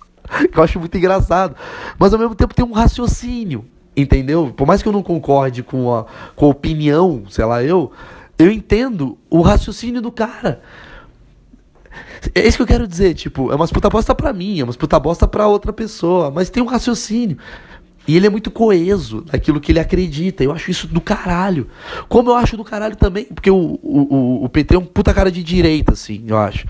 Que 0.53 0.59
eu 0.59 0.63
acho 0.63 0.79
muito 0.79 0.97
engraçado. 0.99 1.57
Mas 1.99 2.13
ao 2.13 2.19
mesmo 2.19 2.35
tempo 2.35 2.55
tem 2.55 2.65
um 2.65 2.73
raciocínio. 2.73 3.65
Entendeu? 3.97 4.53
Por 4.55 4.67
mais 4.67 4.83
que 4.83 4.89
eu 4.89 4.93
não 4.93 5.03
concorde 5.03 5.63
com 5.63 5.95
a, 5.95 6.07
com 6.35 6.47
a 6.47 6.49
opinião, 6.49 7.25
sei 7.29 7.45
lá, 7.45 7.63
eu, 7.63 7.93
eu 8.39 8.51
entendo 8.51 9.19
o 9.31 9.41
raciocínio 9.43 10.03
do 10.03 10.11
cara. 10.13 10.63
É 12.35 12.47
isso 12.47 12.57
que 12.57 12.63
eu 12.63 12.67
quero 12.67 12.87
dizer, 12.87 13.15
tipo, 13.15 13.53
é 13.53 13.55
uma 13.55 13.69
puta 13.69 13.89
bosta 13.91 14.15
pra 14.15 14.33
mim, 14.33 14.61
é 14.61 14.65
uma 14.65 14.73
puta 14.73 14.99
bosta 14.99 15.27
pra 15.27 15.47
outra 15.47 15.73
pessoa, 15.73 16.31
mas 16.31 16.51
tem 16.51 16.63
um 16.63 16.67
raciocínio. 16.67 17.37
E 18.07 18.17
ele 18.17 18.27
é 18.27 18.31
muito 18.31 18.51
coeso 18.51 19.25
naquilo 19.33 19.61
que 19.61 19.71
ele 19.71 19.79
acredita. 19.79 20.43
Eu 20.43 20.53
acho 20.53 20.71
isso 20.71 20.89
do 20.89 21.01
caralho. 21.01 21.69
Como 22.09 22.31
eu 22.31 22.35
acho 22.35 22.57
do 22.57 22.65
caralho 22.65 22.97
também, 22.97 23.25
porque 23.25 23.51
o, 23.51 23.79
o, 23.83 24.45
o 24.45 24.49
PT 24.49 24.75
é 24.75 24.79
um 24.79 24.85
puta 24.85 25.15
cara 25.15 25.31
de 25.31 25.43
direita, 25.43 25.93
assim, 25.93 26.25
eu 26.27 26.37
acho. 26.37 26.67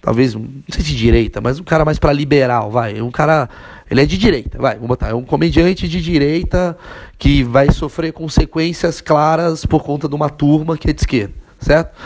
Talvez, 0.00 0.34
não 0.34 0.46
sei 0.70 0.84
se 0.84 0.90
de 0.90 0.96
direita, 0.96 1.40
mas 1.40 1.58
um 1.58 1.64
cara 1.64 1.84
mais 1.84 1.98
para 1.98 2.12
liberal, 2.12 2.70
vai. 2.70 3.00
Um 3.00 3.10
cara. 3.10 3.48
Ele 3.90 4.02
é 4.02 4.06
de 4.06 4.16
direita, 4.16 4.58
vai, 4.58 4.74
vamos 4.74 4.88
botar. 4.88 5.08
É 5.08 5.14
um 5.14 5.24
comediante 5.24 5.88
de 5.88 6.00
direita 6.00 6.78
que 7.18 7.42
vai 7.42 7.72
sofrer 7.72 8.12
consequências 8.12 9.00
claras 9.00 9.66
por 9.66 9.82
conta 9.82 10.08
de 10.08 10.14
uma 10.14 10.30
turma 10.30 10.76
que 10.76 10.90
é 10.90 10.92
de 10.92 11.00
esquerda, 11.00 11.34
certo? 11.58 11.96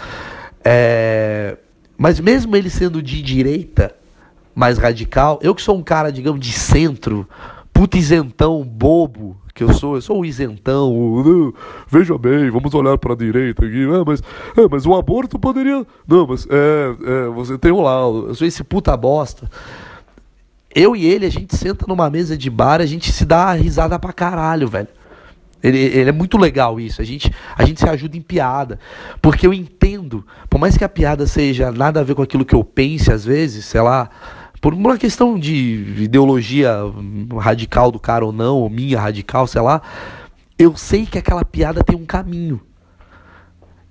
É, 0.65 1.59
mas 2.03 2.19
mesmo 2.19 2.57
ele 2.57 2.69
sendo 2.69 3.01
de 3.01 3.23
direita, 3.23 3.95
mais 4.53 4.77
radical, 4.77 5.39
eu 5.41 5.55
que 5.55 5.63
sou 5.63 5.79
um 5.79 5.85
cara, 5.85 6.11
digamos, 6.11 6.45
de 6.45 6.53
centro, 6.53 7.29
puta 7.73 7.97
isentão, 7.97 8.65
bobo, 8.65 9.37
que 9.55 9.63
eu 9.63 9.73
sou, 9.73 9.95
eu 9.95 10.03
sou 10.03 10.21
o 10.21 10.25
isentão, 10.25 10.91
o, 10.93 11.55
veja 11.87 12.19
bem, 12.19 12.51
vamos 12.51 12.75
olhar 12.75 12.99
para 12.99 13.13
a 13.13 13.17
direita 13.17 13.65
aqui, 13.65 13.85
ah, 13.85 14.03
mas, 14.05 14.21
é, 14.57 14.67
mas 14.69 14.85
o 14.85 14.97
aborto 14.97 15.39
poderia, 15.39 15.87
não, 16.05 16.27
mas 16.27 16.45
é, 16.51 16.97
é, 17.07 17.29
você 17.29 17.57
tem 17.57 17.71
um 17.71 17.83
lá, 17.83 18.01
eu 18.01 18.35
sou 18.35 18.49
esse 18.49 18.65
puta 18.65 18.97
bosta. 18.97 19.49
Eu 20.75 20.97
e 20.97 21.07
ele, 21.07 21.25
a 21.25 21.31
gente 21.31 21.57
senta 21.57 21.87
numa 21.87 22.11
mesa 22.11 22.37
de 22.37 22.51
bar, 22.51 22.81
a 22.81 22.87
gente 22.87 23.13
se 23.13 23.25
dá 23.25 23.53
risada 23.53 23.97
pra 23.97 24.13
caralho, 24.13 24.67
velho. 24.67 24.89
Ele, 25.63 25.79
ele, 25.79 26.11
é 26.11 26.13
muito 26.13 26.37
legal 26.37 26.81
isso. 26.81 27.01
A 27.01 27.05
gente, 27.05 27.33
a 27.57 27.65
gente 27.65 27.81
se 27.81 27.89
ajuda 27.89 28.17
em 28.17 28.21
piada. 28.21 28.79
Porque 29.21 29.47
eu 29.47 29.55
entendo, 29.55 30.27
por 30.51 30.59
mais 30.59 30.77
que 30.77 30.85
a 30.85 30.89
piada 30.89 31.27
seja 31.27 31.71
nada 31.71 32.01
a 32.01 32.03
ver 32.03 32.15
com 32.15 32.23
aquilo 32.23 32.45
que 32.45 32.55
eu 32.55 32.65
pense, 32.65 33.13
às 33.13 33.25
vezes, 33.25 33.65
sei 33.65 33.81
lá, 33.81 34.11
por 34.61 34.75
uma 34.75 34.97
questão 34.99 35.39
de 35.39 35.55
ideologia 35.99 36.77
radical 37.39 37.91
do 37.91 37.99
cara 37.99 38.25
ou 38.25 38.33
não, 38.33 38.59
ou 38.59 38.71
minha 38.71 39.01
radical, 39.01 39.47
sei 39.47 39.61
lá, 39.61 39.83
eu 40.59 40.77
sei 40.77 41.07
que 41.07 41.19
aquela 41.19 41.45
piada 41.45 41.83
tem 41.83 41.97
um 41.97 42.07
caminho. 42.07 42.61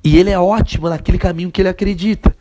E 0.04 0.18
ele 0.18 0.30
é 0.30 0.40
ótimo 0.40 0.90
naquele 0.90 1.18
caminho 1.18 1.52
que 1.52 1.62
ele 1.62 1.70
acredita. 1.70 2.36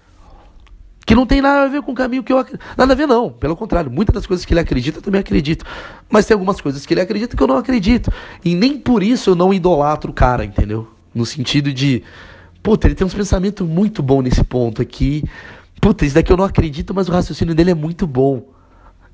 Que 1.11 1.15
não 1.17 1.27
tem 1.27 1.43
nada 1.43 1.65
a 1.65 1.67
ver 1.67 1.83
com 1.83 1.91
o 1.91 1.95
caminho 1.97 2.23
que 2.23 2.33
eu 2.33 2.39
acredito. 2.39 2.65
Nada 2.79 2.93
a 2.93 2.95
ver, 2.95 3.09
não. 3.09 3.31
Pelo 3.33 3.57
contrário, 3.57 3.91
muitas 3.91 4.15
das 4.15 4.27
coisas 4.27 4.47
que 4.47 4.53
ele 4.53 4.61
acredita 4.61 4.99
eu 4.99 5.03
também 5.03 5.21
acredito. 5.21 5.65
Mas 6.09 6.25
tem 6.25 6.37
algumas 6.37 6.61
coisas 6.61 6.87
que 6.87 6.95
ele 6.95 7.01
acredita 7.01 7.37
que 7.37 7.43
eu 7.43 7.49
não 7.49 7.57
acredito. 7.57 8.13
E 8.45 8.55
nem 8.55 8.79
por 8.79 9.03
isso 9.03 9.31
eu 9.31 9.35
não 9.35 9.53
idolatro 9.53 10.13
o 10.13 10.15
cara, 10.15 10.45
entendeu? 10.45 10.87
No 11.13 11.27
sentido 11.27 11.73
de. 11.73 12.05
Puta, 12.63 12.87
ele 12.87 12.95
tem 12.95 13.05
uns 13.05 13.13
pensamentos 13.13 13.67
muito 13.67 14.05
bons 14.05 14.23
nesse 14.23 14.45
ponto 14.45 14.81
aqui. 14.81 15.25
Puta, 15.81 16.07
isso 16.07 16.15
daqui 16.15 16.31
eu 16.31 16.37
não 16.37 16.45
acredito, 16.45 16.95
mas 16.95 17.09
o 17.09 17.13
raciocínio 17.13 17.57
dele 17.57 17.73
é 17.73 17.75
muito 17.75 18.07
bom. 18.07 18.45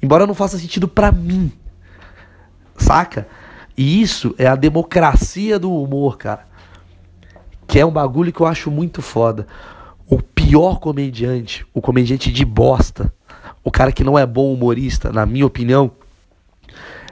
Embora 0.03 0.27
não 0.27 0.35
faça 0.35 0.59
sentido 0.59 0.87
para 0.87 1.11
mim. 1.11 1.51
Saca? 2.77 3.27
E 3.75 4.03
isso 4.03 4.35
é 4.37 4.47
a 4.47 4.55
democracia 4.55 5.59
do 5.59 5.73
humor, 5.73 6.19
cara. 6.19 6.47
Que 7.67 7.79
é 7.79 7.87
um 7.87 7.91
bagulho 7.91 8.35
que 8.35 8.43
eu 8.43 8.47
acho 8.47 8.71
muito 8.71 9.01
foda. 9.01 9.47
Pior 10.49 10.79
comediante, 10.79 11.67
o 11.75 11.83
comediante 11.83 12.31
de 12.31 12.45
bosta, 12.45 13.13
o 13.65 13.71
cara 13.71 13.91
que 13.91 14.05
não 14.05 14.17
é 14.17 14.25
bom 14.25 14.55
humorista, 14.55 15.11
na 15.11 15.27
minha 15.27 15.45
opinião, 15.45 15.91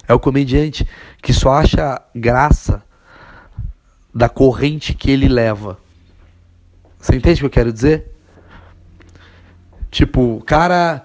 é 0.07 0.15
o 0.15 0.21
comediante 0.21 0.87
que 1.21 1.33
só 1.33 1.55
acha 1.55 2.01
graça 2.15 2.81
da 4.15 4.29
corrente 4.29 4.95
que 4.95 5.11
ele 5.11 5.27
leva. 5.27 5.81
Você 6.97 7.17
entende 7.17 7.41
o 7.41 7.41
que 7.41 7.47
eu 7.47 7.51
quero 7.51 7.73
dizer? 7.73 8.13
Tipo, 9.91 10.37
o 10.37 10.45
cara, 10.45 11.05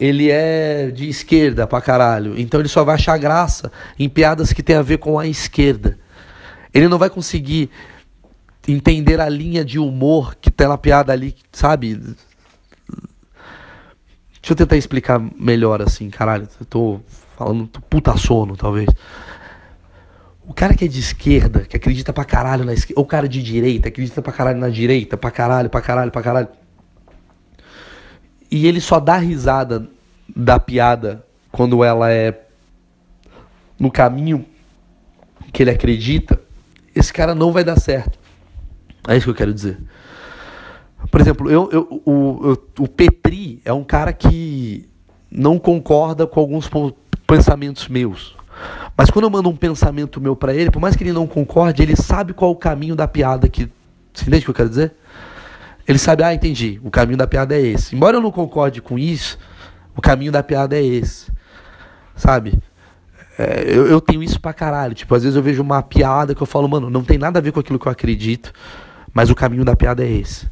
ele 0.00 0.30
é 0.30 0.90
de 0.90 1.10
esquerda 1.10 1.66
pra 1.66 1.82
caralho. 1.82 2.40
Então 2.40 2.58
ele 2.58 2.70
só 2.70 2.84
vai 2.84 2.94
achar 2.94 3.18
graça 3.18 3.70
em 3.98 4.08
piadas 4.08 4.50
que 4.50 4.62
tem 4.62 4.76
a 4.76 4.82
ver 4.82 4.96
com 4.96 5.18
a 5.18 5.26
esquerda. 5.26 5.98
Ele 6.72 6.88
não 6.88 6.96
vai 6.96 7.10
conseguir 7.10 7.70
entender 8.66 9.20
a 9.20 9.28
linha 9.28 9.64
de 9.64 9.78
humor 9.78 10.34
que 10.36 10.50
tem 10.50 10.68
na 10.68 10.78
piada 10.78 11.12
ali, 11.12 11.34
sabe? 11.52 11.94
Deixa 11.94 12.16
eu 14.52 14.56
tentar 14.56 14.76
explicar 14.76 15.20
melhor 15.38 15.82
assim, 15.82 16.08
caralho. 16.10 16.48
Eu 16.60 16.66
tô 16.66 17.00
falando 17.36 17.66
tô 17.66 17.80
puta 17.80 18.16
sono, 18.16 18.56
talvez. 18.56 18.88
O 20.46 20.54
cara 20.54 20.74
que 20.74 20.84
é 20.84 20.88
de 20.88 21.00
esquerda, 21.00 21.60
que 21.60 21.76
acredita 21.76 22.12
pra 22.12 22.24
caralho 22.24 22.64
na 22.64 22.72
esquerda, 22.72 23.00
ou 23.00 23.04
o 23.04 23.08
cara 23.08 23.28
de 23.28 23.42
direita, 23.42 23.88
acredita 23.88 24.22
pra 24.22 24.32
caralho 24.32 24.58
na 24.58 24.68
direita, 24.68 25.16
pra 25.16 25.30
caralho, 25.30 25.68
pra 25.68 25.80
caralho, 25.80 26.12
pra 26.12 26.22
caralho 26.22 26.48
e 28.50 28.66
ele 28.66 28.80
só 28.80 29.00
dá 29.00 29.16
risada 29.16 29.88
da 30.34 30.58
piada 30.58 31.24
quando 31.50 31.82
ela 31.82 32.10
é 32.12 32.42
no 33.78 33.90
caminho 33.90 34.44
que 35.52 35.62
ele 35.62 35.70
acredita, 35.70 36.40
esse 36.94 37.12
cara 37.12 37.34
não 37.34 37.52
vai 37.52 37.64
dar 37.64 37.78
certo. 37.78 38.18
É 39.08 39.16
isso 39.16 39.26
que 39.26 39.30
eu 39.30 39.34
quero 39.34 39.54
dizer. 39.54 39.78
Por 41.10 41.20
exemplo, 41.20 41.50
eu, 41.50 41.68
eu, 41.70 42.02
o, 42.04 42.58
o 42.80 42.88
Petri 42.88 43.60
é 43.64 43.72
um 43.72 43.84
cara 43.84 44.12
que 44.12 44.88
não 45.30 45.58
concorda 45.58 46.26
com 46.26 46.40
alguns 46.40 46.68
pensamentos 47.26 47.88
meus. 47.88 48.36
Mas 48.96 49.10
quando 49.10 49.24
eu 49.24 49.30
mando 49.30 49.48
um 49.48 49.56
pensamento 49.56 50.20
meu 50.20 50.34
para 50.34 50.54
ele, 50.54 50.70
por 50.70 50.80
mais 50.80 50.96
que 50.96 51.04
ele 51.04 51.12
não 51.12 51.26
concorde, 51.26 51.82
ele 51.82 51.94
sabe 51.94 52.32
qual 52.32 52.50
é 52.50 52.54
o 52.54 52.56
caminho 52.56 52.96
da 52.96 53.06
piada 53.06 53.48
que. 53.48 53.70
Você 54.12 54.24
entende 54.24 54.42
o 54.42 54.44
que 54.46 54.50
eu 54.50 54.54
quero 54.54 54.68
dizer? 54.70 54.94
Ele 55.86 55.98
sabe, 55.98 56.22
ah, 56.22 56.34
entendi, 56.34 56.80
o 56.82 56.90
caminho 56.90 57.18
da 57.18 57.26
piada 57.26 57.54
é 57.54 57.60
esse. 57.60 57.94
Embora 57.94 58.16
eu 58.16 58.20
não 58.20 58.32
concorde 58.32 58.80
com 58.80 58.98
isso, 58.98 59.38
o 59.94 60.00
caminho 60.00 60.32
da 60.32 60.42
piada 60.42 60.76
é 60.76 60.82
esse. 60.82 61.30
Sabe? 62.16 62.58
É, 63.38 63.62
eu, 63.66 63.86
eu, 63.86 64.00
tenho 64.00 64.22
isso 64.22 64.40
pra 64.40 64.54
caralho. 64.54 64.94
Tipo, 64.94 65.14
às 65.14 65.22
vezes 65.22 65.36
eu 65.36 65.42
vejo 65.42 65.62
uma 65.62 65.82
piada 65.82 66.34
que 66.34 66.42
eu 66.42 66.46
falo, 66.46 66.66
mano, 66.66 66.88
não 66.88 67.04
tem 67.04 67.18
nada 67.18 67.38
a 67.38 67.42
ver 67.42 67.52
com 67.52 67.60
aquilo 67.60 67.78
que 67.78 67.86
eu 67.86 67.92
acredito, 67.92 68.52
mas 69.16 69.30
o 69.30 69.34
caminho 69.34 69.64
da 69.64 69.74
piada 69.74 70.04
é 70.04 70.10
esse. 70.10 70.46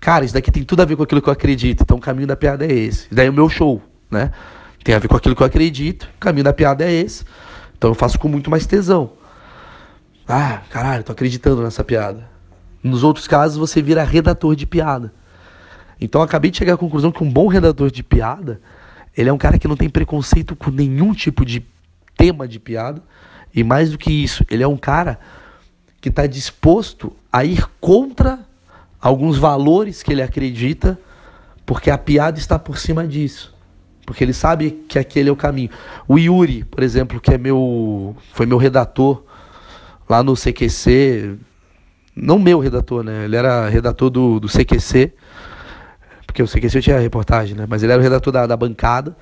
Cara, 0.00 0.24
isso 0.24 0.32
daqui 0.32 0.50
tem 0.50 0.62
tudo 0.62 0.80
a 0.80 0.86
ver 0.86 0.96
com 0.96 1.02
aquilo 1.02 1.20
que 1.20 1.28
eu 1.28 1.32
acredito, 1.32 1.82
então 1.82 1.98
o 1.98 2.00
caminho 2.00 2.26
da 2.26 2.34
piada 2.34 2.64
é 2.64 2.72
esse. 2.72 3.00
Isso 3.00 3.08
daí 3.14 3.26
é 3.26 3.30
o 3.30 3.34
meu 3.34 3.50
show, 3.50 3.82
né? 4.10 4.32
Tem 4.82 4.94
a 4.94 4.98
ver 4.98 5.06
com 5.06 5.14
aquilo 5.14 5.36
que 5.36 5.42
eu 5.42 5.46
acredito, 5.46 6.04
o 6.16 6.18
caminho 6.18 6.44
da 6.44 6.54
piada 6.54 6.86
é 6.86 6.90
esse. 6.90 7.22
Então 7.76 7.90
eu 7.90 7.94
faço 7.94 8.18
com 8.18 8.28
muito 8.28 8.50
mais 8.50 8.64
tesão. 8.64 9.12
Ah, 10.26 10.62
caralho, 10.70 11.04
tô 11.04 11.12
acreditando 11.12 11.62
nessa 11.62 11.84
piada. 11.84 12.26
Nos 12.82 13.04
outros 13.04 13.28
casos, 13.28 13.58
você 13.58 13.82
vira 13.82 14.02
redator 14.02 14.56
de 14.56 14.64
piada. 14.64 15.12
Então, 16.00 16.22
acabei 16.22 16.50
de 16.50 16.56
chegar 16.56 16.72
à 16.72 16.78
conclusão 16.78 17.12
que 17.12 17.22
um 17.22 17.30
bom 17.30 17.46
redator 17.46 17.90
de 17.90 18.02
piada, 18.02 18.58
ele 19.14 19.28
é 19.28 19.32
um 19.34 19.38
cara 19.38 19.58
que 19.58 19.68
não 19.68 19.76
tem 19.76 19.90
preconceito 19.90 20.56
com 20.56 20.70
nenhum 20.70 21.12
tipo 21.12 21.44
de 21.44 21.62
tema 22.16 22.48
de 22.48 22.58
piada. 22.58 23.02
E 23.54 23.62
mais 23.62 23.90
do 23.90 23.98
que 23.98 24.10
isso, 24.10 24.46
ele 24.50 24.62
é 24.62 24.68
um 24.68 24.78
cara 24.78 25.18
que 26.00 26.08
está 26.08 26.26
disposto 26.26 27.12
a 27.32 27.44
ir 27.44 27.66
contra 27.80 28.40
alguns 29.00 29.38
valores 29.38 30.02
que 30.02 30.12
ele 30.12 30.22
acredita, 30.22 30.98
porque 31.64 31.90
a 31.90 31.98
piada 31.98 32.38
está 32.38 32.58
por 32.58 32.78
cima 32.78 33.06
disso. 33.06 33.54
Porque 34.04 34.22
ele 34.22 34.32
sabe 34.32 34.84
que 34.88 34.98
aquele 34.98 35.28
é 35.28 35.32
o 35.32 35.36
caminho. 35.36 35.70
O 36.06 36.18
Yuri, 36.18 36.64
por 36.64 36.82
exemplo, 36.82 37.20
que 37.20 37.34
é 37.34 37.38
meu, 37.38 38.16
foi 38.32 38.46
meu 38.46 38.56
redator 38.56 39.24
lá 40.08 40.22
no 40.22 40.34
CQC, 40.34 41.36
não 42.14 42.38
meu 42.38 42.60
redator, 42.60 43.02
né? 43.02 43.24
Ele 43.24 43.36
era 43.36 43.68
redator 43.68 44.08
do, 44.08 44.38
do 44.38 44.48
CQC, 44.48 45.12
porque 46.26 46.42
o 46.42 46.46
CQC 46.46 46.80
tinha 46.80 46.98
reportagem, 46.98 47.56
né? 47.56 47.66
Mas 47.68 47.82
ele 47.82 47.92
era 47.92 48.00
o 48.00 48.02
redator 48.02 48.32
da, 48.32 48.46
da 48.46 48.56
bancada. 48.56 49.16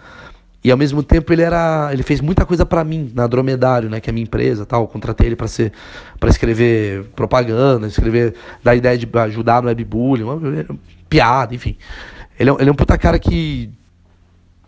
E 0.64 0.70
ao 0.70 0.78
mesmo 0.78 1.02
tempo 1.02 1.30
ele 1.30 1.42
era, 1.42 1.90
ele 1.92 2.02
fez 2.02 2.22
muita 2.22 2.46
coisa 2.46 2.64
para 2.64 2.82
mim 2.82 3.12
na 3.14 3.26
Dromedário, 3.26 3.90
né, 3.90 4.00
que 4.00 4.08
é 4.08 4.10
a 4.10 4.14
minha 4.14 4.24
empresa, 4.24 4.64
tal. 4.64 4.82
Eu 4.82 4.88
contratei 4.88 5.26
ele 5.26 5.36
para 5.36 5.46
ser, 5.46 5.72
para 6.18 6.30
escrever 6.30 7.04
propaganda, 7.14 7.86
escrever, 7.86 8.34
dar 8.62 8.74
ideia 8.74 8.96
de 8.96 9.06
ajudar 9.18 9.60
no 9.60 9.68
webbullying, 9.68 10.24
piada, 11.06 11.54
enfim. 11.54 11.76
Ele 12.40 12.48
é, 12.48 12.56
ele 12.60 12.70
é 12.70 12.72
um 12.72 12.76
puta 12.76 12.96
cara 12.96 13.18
que 13.18 13.70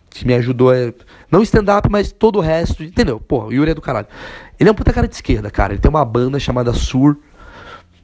que 0.09 0.25
me 0.25 0.33
ajudou 0.33 0.73
é 0.73 0.93
não 1.31 1.43
stand-up, 1.43 1.87
mas 1.91 2.11
todo 2.11 2.37
o 2.37 2.41
resto, 2.41 2.83
entendeu? 2.83 3.19
Pô, 3.19 3.45
o 3.45 3.53
Yuri 3.53 3.71
é 3.71 3.73
do 3.73 3.81
caralho. 3.81 4.07
Ele 4.59 4.69
é 4.69 4.71
um 4.71 4.75
puta 4.75 4.91
cara 4.91 5.07
de 5.07 5.13
esquerda, 5.13 5.51
cara. 5.51 5.73
Ele 5.73 5.81
tem 5.81 5.89
uma 5.89 6.03
banda 6.03 6.39
chamada 6.39 6.73
Sur, 6.73 7.17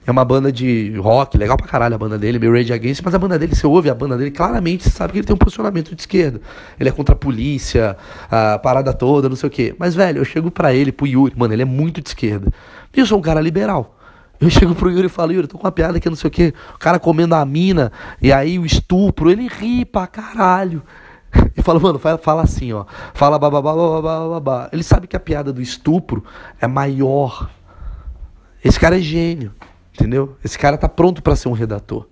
é 0.05 0.11
uma 0.11 0.25
banda 0.25 0.51
de 0.51 0.95
rock, 0.97 1.37
legal 1.37 1.55
pra 1.55 1.67
caralho 1.67 1.95
a 1.95 1.97
banda 1.97 2.17
dele, 2.17 2.37
meio 2.37 2.51
Rage 2.51 2.73
Against, 2.73 3.01
mas 3.03 3.15
a 3.15 3.19
banda 3.19 3.39
dele, 3.39 3.55
você 3.55 3.65
ouve 3.65 3.89
a 3.89 3.95
banda 3.95 4.17
dele, 4.17 4.31
claramente 4.31 4.83
você 4.83 4.89
sabe 4.89 5.13
que 5.13 5.19
ele 5.19 5.25
tem 5.25 5.33
um 5.33 5.37
posicionamento 5.37 5.95
de 5.95 6.01
esquerda. 6.01 6.41
Ele 6.79 6.89
é 6.89 6.91
contra 6.91 7.15
a 7.15 7.17
polícia, 7.17 7.95
a 8.29 8.59
parada 8.59 8.93
toda, 8.93 9.29
não 9.29 9.35
sei 9.35 9.47
o 9.47 9.51
quê. 9.51 9.75
Mas, 9.79 9.95
velho, 9.95 10.19
eu 10.19 10.25
chego 10.25 10.51
pra 10.51 10.73
ele, 10.73 10.91
pro 10.91 11.07
Yuri, 11.07 11.33
mano, 11.37 11.53
ele 11.53 11.61
é 11.61 11.65
muito 11.65 12.01
de 12.01 12.09
esquerda. 12.09 12.51
E 12.95 12.99
eu 12.99 13.05
sou 13.05 13.17
um 13.17 13.21
cara 13.21 13.39
liberal. 13.39 13.97
Eu 14.41 14.49
chego 14.49 14.75
pro 14.75 14.91
Yuri 14.91 15.05
e 15.05 15.09
falo, 15.09 15.31
Yuri, 15.31 15.47
tô 15.47 15.57
com 15.57 15.65
uma 15.65 15.71
piada 15.71 15.99
que 15.99 16.09
não 16.09 16.17
sei 16.17 16.27
o 16.27 16.31
que, 16.31 16.53
o 16.75 16.77
cara 16.77 16.99
comendo 16.99 17.33
a 17.33 17.45
mina, 17.45 17.91
e 18.21 18.31
aí 18.31 18.59
o 18.59 18.65
estupro, 18.65 19.31
ele 19.31 19.47
ri 19.47 19.85
pra 19.85 20.07
caralho. 20.07 20.83
E 21.57 21.61
fala, 21.63 21.79
mano, 21.79 21.97
fala, 21.97 22.17
fala 22.17 22.41
assim, 22.43 22.73
ó. 22.73 22.85
Fala 23.13 23.39
bababá, 23.39 23.73
bababá, 23.73 24.29
babá. 24.29 24.69
Ele 24.71 24.83
sabe 24.83 25.07
que 25.07 25.15
a 25.15 25.19
piada 25.19 25.51
do 25.51 25.61
estupro 25.61 26.23
é 26.61 26.67
maior. 26.67 27.49
Esse 28.63 28.79
cara 28.79 28.97
é 28.97 29.01
gênio, 29.01 29.51
entendeu? 29.93 30.35
Esse 30.43 30.57
cara 30.57 30.77
tá 30.77 30.89
pronto 30.89 31.21
para 31.21 31.35
ser 31.35 31.49
um 31.49 31.53
redator. 31.53 32.07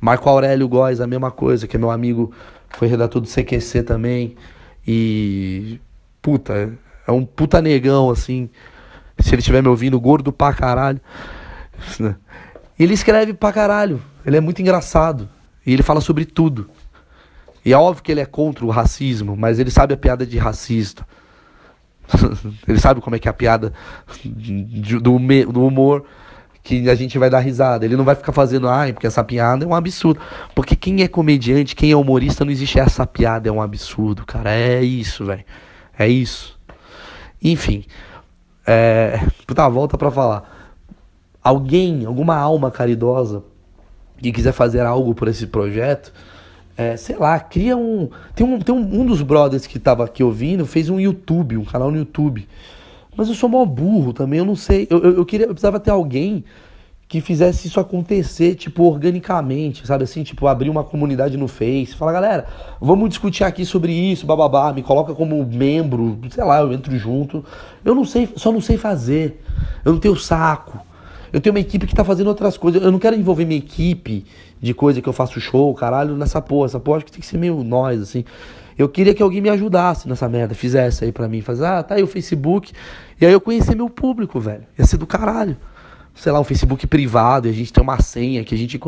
Marco 0.00 0.28
Aurélio 0.28 0.68
Góes, 0.68 1.00
a 1.00 1.06
mesma 1.06 1.30
coisa, 1.30 1.66
que 1.66 1.76
é 1.76 1.78
meu 1.78 1.90
amigo, 1.90 2.32
foi 2.70 2.88
redator 2.88 3.20
do 3.20 3.28
CQC 3.28 3.82
também. 3.82 4.36
E. 4.86 5.80
Puta, 6.20 6.76
é 7.06 7.12
um 7.12 7.24
puta 7.24 7.62
negão, 7.62 8.10
assim. 8.10 8.50
Se 9.18 9.34
ele 9.34 9.40
estiver 9.40 9.62
me 9.62 9.68
ouvindo, 9.68 9.98
gordo 10.00 10.32
pra 10.32 10.52
caralho. 10.52 11.00
Ele 12.78 12.92
escreve 12.92 13.32
pra 13.32 13.52
caralho. 13.52 14.02
Ele 14.24 14.36
é 14.36 14.40
muito 14.40 14.60
engraçado. 14.60 15.30
E 15.64 15.72
ele 15.72 15.82
fala 15.82 16.02
sobre 16.02 16.26
tudo. 16.26 16.68
E 17.64 17.72
é 17.72 17.78
óbvio 17.78 18.02
que 18.02 18.12
ele 18.12 18.20
é 18.20 18.26
contra 18.26 18.66
o 18.66 18.70
racismo, 18.70 19.34
mas 19.34 19.58
ele 19.58 19.70
sabe 19.70 19.94
a 19.94 19.96
piada 19.96 20.26
de 20.26 20.36
racista. 20.36 21.06
ele 22.68 22.78
sabe 22.78 23.00
como 23.00 23.16
é 23.16 23.18
que 23.18 23.26
é 23.26 23.30
a 23.30 23.34
piada 23.34 23.72
do, 24.22 25.00
do 25.18 25.66
humor 25.66 26.04
que 26.66 26.90
a 26.90 26.96
gente 26.96 27.16
vai 27.16 27.30
dar 27.30 27.38
risada. 27.38 27.84
Ele 27.84 27.96
não 27.96 28.04
vai 28.04 28.16
ficar 28.16 28.32
fazendo, 28.32 28.68
ai, 28.68 28.92
porque 28.92 29.06
essa 29.06 29.22
piada 29.22 29.64
é 29.64 29.68
um 29.68 29.74
absurdo. 29.74 30.20
Porque 30.52 30.74
quem 30.74 31.00
é 31.00 31.06
comediante, 31.06 31.76
quem 31.76 31.92
é 31.92 31.96
humorista, 31.96 32.44
não 32.44 32.50
existe 32.50 32.80
essa 32.80 33.06
piada, 33.06 33.48
é 33.48 33.52
um 33.52 33.62
absurdo, 33.62 34.26
cara. 34.26 34.52
É 34.52 34.82
isso, 34.82 35.24
velho. 35.24 35.44
É 35.96 36.08
isso. 36.08 36.58
Enfim. 37.40 37.84
É... 38.66 39.20
Puta, 39.46 39.68
volta 39.68 39.96
pra 39.96 40.10
falar. 40.10 40.72
Alguém, 41.40 42.04
alguma 42.04 42.34
alma 42.36 42.68
caridosa 42.68 43.44
que 44.20 44.32
quiser 44.32 44.52
fazer 44.52 44.80
algo 44.80 45.14
por 45.14 45.28
esse 45.28 45.46
projeto, 45.46 46.12
é, 46.76 46.96
sei 46.96 47.16
lá, 47.16 47.38
cria 47.38 47.76
um. 47.76 48.10
Tem, 48.34 48.44
um. 48.44 48.58
tem 48.58 48.74
um, 48.74 49.02
um 49.02 49.06
dos 49.06 49.22
brothers 49.22 49.68
que 49.68 49.78
tava 49.78 50.04
aqui 50.04 50.24
ouvindo, 50.24 50.66
fez 50.66 50.90
um 50.90 50.98
YouTube, 50.98 51.56
um 51.56 51.64
canal 51.64 51.92
no 51.92 51.98
YouTube. 51.98 52.48
Mas 53.16 53.28
eu 53.28 53.34
sou 53.34 53.48
mó 53.48 53.64
burro 53.64 54.12
também, 54.12 54.38
eu 54.38 54.44
não 54.44 54.56
sei. 54.56 54.86
Eu, 54.90 55.02
eu, 55.02 55.16
eu 55.16 55.24
queria, 55.24 55.46
eu 55.46 55.54
precisava 55.54 55.80
ter 55.80 55.90
alguém 55.90 56.44
que 57.08 57.20
fizesse 57.20 57.68
isso 57.68 57.78
acontecer, 57.78 58.56
tipo, 58.56 58.82
organicamente, 58.82 59.86
sabe 59.86 60.02
assim? 60.02 60.24
Tipo, 60.24 60.48
abrir 60.48 60.68
uma 60.68 60.82
comunidade 60.82 61.36
no 61.36 61.46
Face, 61.46 61.94
falar, 61.94 62.12
galera, 62.12 62.46
vamos 62.80 63.08
discutir 63.10 63.44
aqui 63.44 63.64
sobre 63.64 63.92
isso, 63.92 64.26
bababá, 64.26 64.72
me 64.72 64.82
coloca 64.82 65.14
como 65.14 65.44
membro, 65.46 66.18
sei 66.30 66.42
lá, 66.42 66.60
eu 66.60 66.72
entro 66.72 66.96
junto. 66.98 67.44
Eu 67.84 67.94
não 67.94 68.04
sei, 68.04 68.28
só 68.34 68.50
não 68.50 68.60
sei 68.60 68.76
fazer. 68.76 69.40
Eu 69.84 69.92
não 69.92 70.00
tenho 70.00 70.16
saco. 70.16 70.84
Eu 71.32 71.40
tenho 71.40 71.54
uma 71.54 71.60
equipe 71.60 71.86
que 71.86 71.94
tá 71.94 72.02
fazendo 72.02 72.26
outras 72.26 72.56
coisas. 72.56 72.82
Eu 72.82 72.90
não 72.90 72.98
quero 72.98 73.14
envolver 73.14 73.44
minha 73.44 73.58
equipe 73.58 74.24
de 74.60 74.74
coisa 74.74 75.00
que 75.00 75.08
eu 75.08 75.12
faço 75.12 75.40
show, 75.40 75.72
caralho, 75.74 76.16
nessa 76.16 76.40
porra. 76.40 76.66
Essa 76.66 76.80
porra 76.80 76.98
acho 76.98 77.06
que 77.06 77.12
tem 77.12 77.20
que 77.20 77.26
ser 77.26 77.38
meio 77.38 77.62
nós, 77.62 78.00
assim. 78.00 78.24
Eu 78.78 78.88
queria 78.88 79.14
que 79.14 79.22
alguém 79.22 79.40
me 79.40 79.48
ajudasse 79.48 80.08
nessa 80.08 80.28
merda, 80.28 80.54
fizesse 80.54 81.04
aí 81.04 81.12
pra 81.12 81.28
mim. 81.28 81.40
Faz, 81.40 81.62
ah, 81.62 81.82
tá 81.82 81.94
aí 81.94 82.02
o 82.02 82.06
Facebook. 82.06 82.72
E 83.20 83.24
aí 83.24 83.32
eu 83.32 83.40
conhecer 83.40 83.74
meu 83.74 83.88
público, 83.88 84.38
velho. 84.38 84.64
Ia 84.78 84.84
ser 84.84 84.98
do 84.98 85.06
caralho. 85.06 85.56
Sei 86.14 86.32
lá, 86.32 86.40
um 86.40 86.44
Facebook 86.44 86.86
privado, 86.86 87.46
e 87.46 87.50
a 87.50 87.52
gente 87.52 87.70
tem 87.70 87.82
uma 87.82 88.00
senha 88.00 88.42
que 88.42 88.54
a 88.54 88.58
gente. 88.58 88.80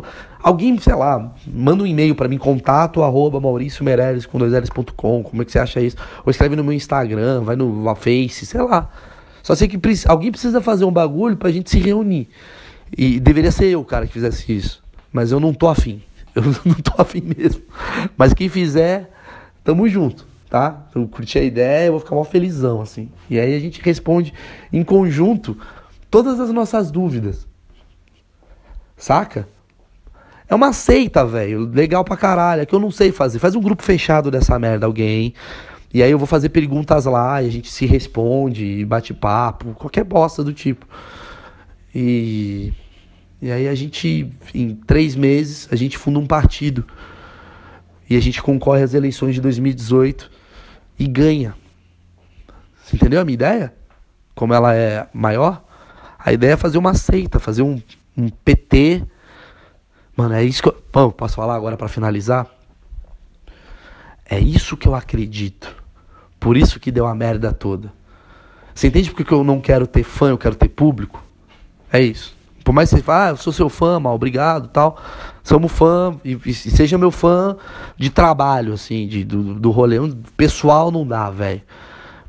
Alguém, 0.43 0.79
sei 0.79 0.95
lá, 0.95 1.35
manda 1.47 1.83
um 1.83 1.87
e-mail 1.87 2.15
para 2.15 2.27
mim, 2.27 2.39
contato 2.39 3.03
arroba 3.03 3.39
Maurício 3.39 3.85
Meirelles 3.85 4.25
com 4.25 4.39
dois 4.39 4.53
L's.com. 4.53 5.23
Como 5.23 5.43
é 5.43 5.45
que 5.45 5.53
você 5.53 5.59
acha 5.59 5.79
isso? 5.81 5.97
Ou 6.25 6.31
escreve 6.31 6.57
no 6.57 6.65
meu 6.65 6.73
Instagram, 6.73 7.43
vai 7.43 7.55
no 7.55 7.95
Face, 7.97 8.47
sei 8.47 8.63
lá. 8.63 8.91
Só 9.43 9.55
sei 9.55 9.69
que 9.69 9.79
alguém 10.07 10.31
precisa 10.31 10.61
fazer 10.61 10.87
um 10.87 10.91
bagulho 10.91 11.37
pra 11.37 11.51
gente 11.51 11.71
se 11.71 11.79
reunir. 11.79 12.29
E 12.97 13.21
deveria 13.21 13.51
ser 13.51 13.67
eu, 13.67 13.85
cara, 13.85 14.07
que 14.07 14.13
fizesse 14.13 14.51
isso. 14.51 14.83
Mas 15.13 15.33
eu 15.33 15.41
não 15.41 15.53
tô 15.53 15.69
afim. 15.69 16.03
Eu 16.35 16.43
não 16.65 16.75
tô 16.75 16.93
afim 17.03 17.23
mesmo. 17.37 17.63
Mas 18.17 18.33
quem 18.33 18.49
fizer, 18.49 19.11
tamo 19.69 19.87
junto, 19.87 20.27
tá? 20.49 20.87
Eu 20.95 21.07
curti 21.07 21.39
a 21.39 21.43
ideia, 21.43 21.89
eu 21.89 21.93
vou 21.93 22.01
ficar 22.01 22.15
mó 22.15 22.25
felizão, 22.25 22.81
assim. 22.81 23.11
E 23.29 23.39
aí 23.39 23.55
a 23.55 23.61
gente 23.61 23.83
responde 23.83 24.33
em 24.73 24.83
conjunto 24.83 25.59
todas 26.11 26.41
as 26.41 26.51
nossas 26.51 26.91
dúvidas. 26.91 27.47
Saca? 28.97 29.47
É 30.49 30.55
uma 30.55 30.73
seita, 30.73 31.23
velho. 31.27 31.71
Legal 31.71 32.03
pra 32.03 32.17
caralho. 32.17 32.63
É 32.63 32.67
que 32.67 32.75
eu 32.75 32.81
não 32.81 32.91
sei 32.91 33.13
fazer. 33.13 33.39
Faz 33.39 33.55
um 33.55 33.61
grupo 33.61 33.83
fechado 33.83 34.31
dessa 34.31 34.59
merda, 34.59 34.87
alguém. 34.87 35.35
E 35.93 36.03
aí 36.03 36.11
eu 36.11 36.17
vou 36.17 36.27
fazer 36.27 36.49
perguntas 36.49 37.05
lá 37.05 37.43
e 37.43 37.47
a 37.47 37.51
gente 37.51 37.71
se 37.71 37.85
responde, 37.85 38.87
bate 38.87 39.13
papo, 39.13 39.75
qualquer 39.75 40.05
bosta 40.05 40.43
do 40.43 40.55
tipo. 40.55 40.87
E, 41.95 42.73
e 43.43 43.51
aí 43.51 43.69
a 43.69 43.75
gente, 43.75 44.33
em 44.55 44.75
três 44.75 45.15
meses, 45.15 45.69
a 45.71 45.77
gente 45.77 45.99
funda 45.99 46.19
um 46.19 46.27
partido. 46.27 46.87
E 48.09 48.17
a 48.17 48.21
gente 48.21 48.43
concorre 48.43 48.83
às 48.83 48.95
eleições 48.95 49.35
de 49.35 49.41
2018 49.41 50.31
e 50.99 51.07
ganha. 51.07 51.55
Você 52.83 52.97
entendeu 52.97 53.21
a 53.21 53.25
minha 53.25 53.35
ideia? 53.35 53.75
Como 54.35 54.55
ela 54.55 54.75
é 54.75 55.07
maior? 55.13 55.63
A 56.19 56.33
ideia 56.33 56.53
é 56.53 56.57
fazer 56.57 56.79
uma 56.79 56.95
seita, 56.95 57.39
fazer 57.39 57.63
um, 57.63 57.81
um 58.17 58.29
PT. 58.29 59.05
Mano, 60.17 60.35
é 60.35 60.43
isso 60.43 60.63
que 60.63 60.69
eu. 60.69 60.83
Bom, 60.93 61.11
posso 61.11 61.37
falar 61.37 61.55
agora 61.55 61.77
para 61.77 61.89
finalizar? 61.89 62.47
É 64.25 64.39
isso 64.39 64.77
que 64.77 64.89
eu 64.89 64.95
acredito. 64.95 65.77
Por 66.41 66.57
isso 66.57 66.81
que 66.81 66.91
deu 66.91 67.07
a 67.07 67.15
merda 67.15 67.53
toda. 67.53 67.93
Você 68.75 68.87
entende 68.87 69.11
porque 69.11 69.35
eu 69.35 69.43
não 69.43 69.61
quero 69.61 69.87
ter 69.87 70.05
fã, 70.05 70.31
eu 70.31 70.39
quero 70.39 70.55
ter 70.55 70.69
público? 70.69 71.23
É 71.93 72.01
isso. 72.01 72.38
Por 72.69 72.75
mais 72.75 72.91
que 72.91 72.97
você 72.97 73.03
fale, 73.03 73.31
ah, 73.31 73.33
eu 73.33 73.37
sou 73.39 73.51
seu 73.51 73.71
fã, 73.71 73.99
mal, 73.99 74.15
obrigado, 74.15 74.69
tal. 74.69 74.99
Somos 75.43 75.73
fã, 75.73 76.15
e, 76.23 76.39
e, 76.45 76.53
seja 76.53 76.99
meu 76.99 77.11
fã 77.11 77.57
de 77.97 78.11
trabalho, 78.11 78.75
assim, 78.75 79.09
de, 79.09 79.25
do, 79.25 79.55
do 79.55 79.71
rolê. 79.71 79.97
Pessoal 80.37 80.91
não 80.91 81.07
dá, 81.07 81.31
velho. 81.31 81.63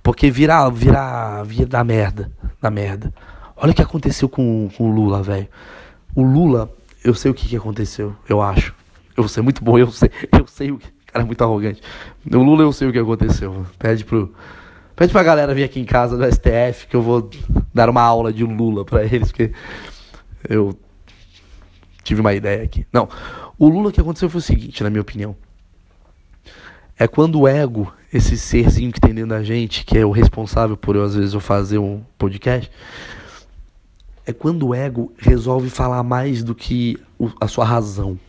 Porque 0.01 0.31
vira, 0.31 0.69
vira, 0.69 1.43
vira 1.43 1.65
da 1.65 1.83
merda, 1.83 2.31
da 2.61 2.71
merda. 2.71 3.13
Olha 3.57 3.73
o 3.73 3.75
que 3.75 3.81
aconteceu 3.81 4.29
com, 4.29 4.69
com 4.77 4.89
o 4.89 4.95
Lula, 4.95 5.21
velho. 5.21 5.49
O 6.15 6.23
Lula, 6.23 6.71
eu 7.03 7.13
sei 7.13 7.29
o 7.29 7.33
que, 7.33 7.45
que 7.45 7.57
aconteceu, 7.57 8.15
eu 8.29 8.41
acho. 8.41 8.73
Eu 9.17 9.27
ser 9.27 9.41
muito 9.41 9.61
bom, 9.61 9.75
eu 9.77 9.91
sei, 9.91 10.09
eu 10.31 10.47
sei 10.47 10.71
o 10.71 10.77
que. 10.77 10.87
Cara, 11.07 11.25
é 11.25 11.27
muito 11.27 11.43
arrogante. 11.43 11.81
O 12.33 12.37
Lula 12.37 12.63
eu 12.63 12.71
sei 12.71 12.87
o 12.87 12.93
que 12.93 12.99
aconteceu. 12.99 13.65
Pede 13.77 14.05
pro. 14.05 14.33
Pede 14.95 15.11
pra 15.11 15.21
galera 15.21 15.53
vir 15.53 15.65
aqui 15.65 15.81
em 15.81 15.85
casa 15.85 16.15
do 16.15 16.23
STF 16.33 16.87
que 16.87 16.95
eu 16.95 17.01
vou 17.01 17.29
dar 17.73 17.89
uma 17.89 18.01
aula 18.01 18.31
de 18.31 18.45
Lula 18.45 18.85
pra 18.85 19.03
eles, 19.03 19.33
porque 19.33 19.51
eu 20.47 20.77
tive 22.03 22.21
uma 22.21 22.33
ideia 22.33 22.63
aqui. 22.63 22.85
Não. 22.91 23.09
O 23.57 23.67
Lula 23.67 23.91
que 23.91 23.99
aconteceu 23.99 24.29
foi 24.29 24.39
o 24.39 24.43
seguinte, 24.43 24.83
na 24.83 24.89
minha 24.89 25.01
opinião. 25.01 25.35
É 26.97 27.07
quando 27.07 27.41
o 27.41 27.47
ego, 27.47 27.93
esse 28.13 28.37
serzinho 28.37 28.91
que 28.91 28.99
tem 28.99 29.13
dentro 29.13 29.29
da 29.29 29.43
gente, 29.43 29.85
que 29.85 29.97
é 29.97 30.05
o 30.05 30.11
responsável 30.11 30.75
por 30.75 30.95
eu, 30.95 31.03
às 31.03 31.15
vezes, 31.15 31.33
eu 31.33 31.39
fazer 31.39 31.77
um 31.77 32.01
podcast, 32.17 32.71
é 34.25 34.33
quando 34.33 34.67
o 34.67 34.75
ego 34.75 35.11
resolve 35.17 35.69
falar 35.69 36.03
mais 36.03 36.43
do 36.43 36.53
que 36.53 36.97
a 37.39 37.47
sua 37.47 37.65
razão. 37.65 38.19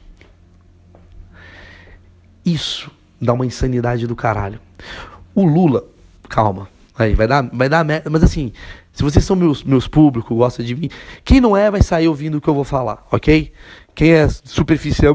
Isso 2.44 2.90
dá 3.20 3.32
uma 3.32 3.44
insanidade 3.44 4.06
do 4.06 4.16
caralho. 4.16 4.60
O 5.34 5.44
Lula, 5.44 5.84
calma, 6.28 6.68
aí 6.98 7.14
vai 7.14 7.26
dar, 7.26 7.48
vai 7.52 7.68
dar 7.68 7.84
merda, 7.84 8.10
mas 8.10 8.22
assim, 8.22 8.52
se 8.92 9.02
vocês 9.02 9.24
são 9.24 9.36
meus, 9.36 9.62
meus 9.64 9.86
públicos, 9.86 10.36
gostam 10.36 10.64
de 10.64 10.74
mim, 10.74 10.88
quem 11.24 11.40
não 11.40 11.56
é 11.56 11.70
vai 11.70 11.82
sair 11.82 12.08
ouvindo 12.08 12.38
o 12.38 12.40
que 12.40 12.48
eu 12.48 12.54
vou 12.54 12.64
falar, 12.64 13.06
ok? 13.10 13.52
Quem 13.94 14.12
é 14.12 14.28
superficial, 14.28 15.14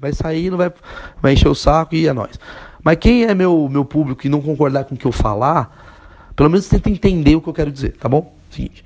vai 0.00 0.12
sair, 0.12 0.50
não 0.50 0.58
vai, 0.58 0.72
vai 1.20 1.32
encher 1.32 1.48
o 1.48 1.54
saco 1.54 1.94
e 1.94 2.06
é 2.06 2.12
nóis. 2.12 2.38
Mas 2.82 2.96
quem 2.96 3.24
é 3.24 3.34
meu, 3.34 3.68
meu 3.68 3.84
público 3.84 4.26
e 4.26 4.30
não 4.30 4.40
concordar 4.40 4.84
com 4.84 4.94
o 4.94 4.98
que 4.98 5.06
eu 5.06 5.12
falar, 5.12 6.32
pelo 6.34 6.50
menos 6.50 6.68
tenta 6.68 6.90
entender 6.90 7.36
o 7.36 7.40
que 7.40 7.48
eu 7.48 7.54
quero 7.54 7.70
dizer, 7.70 7.96
tá 7.96 8.08
bom? 8.08 8.34
Seguinte, 8.50 8.84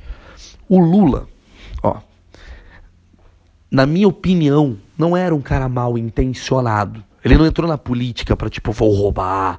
o 0.68 0.78
Lula, 0.78 1.26
ó, 1.82 1.98
na 3.70 3.86
minha 3.86 4.08
opinião, 4.08 4.76
não 4.96 5.16
era 5.16 5.34
um 5.34 5.40
cara 5.40 5.68
mal 5.68 5.98
intencionado. 5.98 7.02
Ele 7.26 7.36
não 7.36 7.44
entrou 7.44 7.68
na 7.68 7.76
política 7.76 8.36
para 8.36 8.48
tipo, 8.48 8.70
vou 8.70 8.94
roubar. 8.94 9.58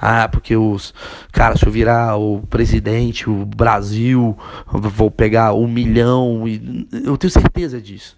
Ah, 0.00 0.28
porque 0.28 0.56
os. 0.56 0.94
Cara, 1.32 1.56
se 1.56 1.66
eu 1.66 1.72
virar 1.72 2.16
o 2.16 2.42
presidente, 2.48 3.28
o 3.28 3.44
Brasil, 3.44 4.38
vou 4.70 5.10
pegar 5.10 5.52
um 5.52 5.66
milhão. 5.66 6.46
E, 6.46 6.86
eu 7.04 7.18
tenho 7.18 7.30
certeza 7.30 7.80
disso. 7.80 8.16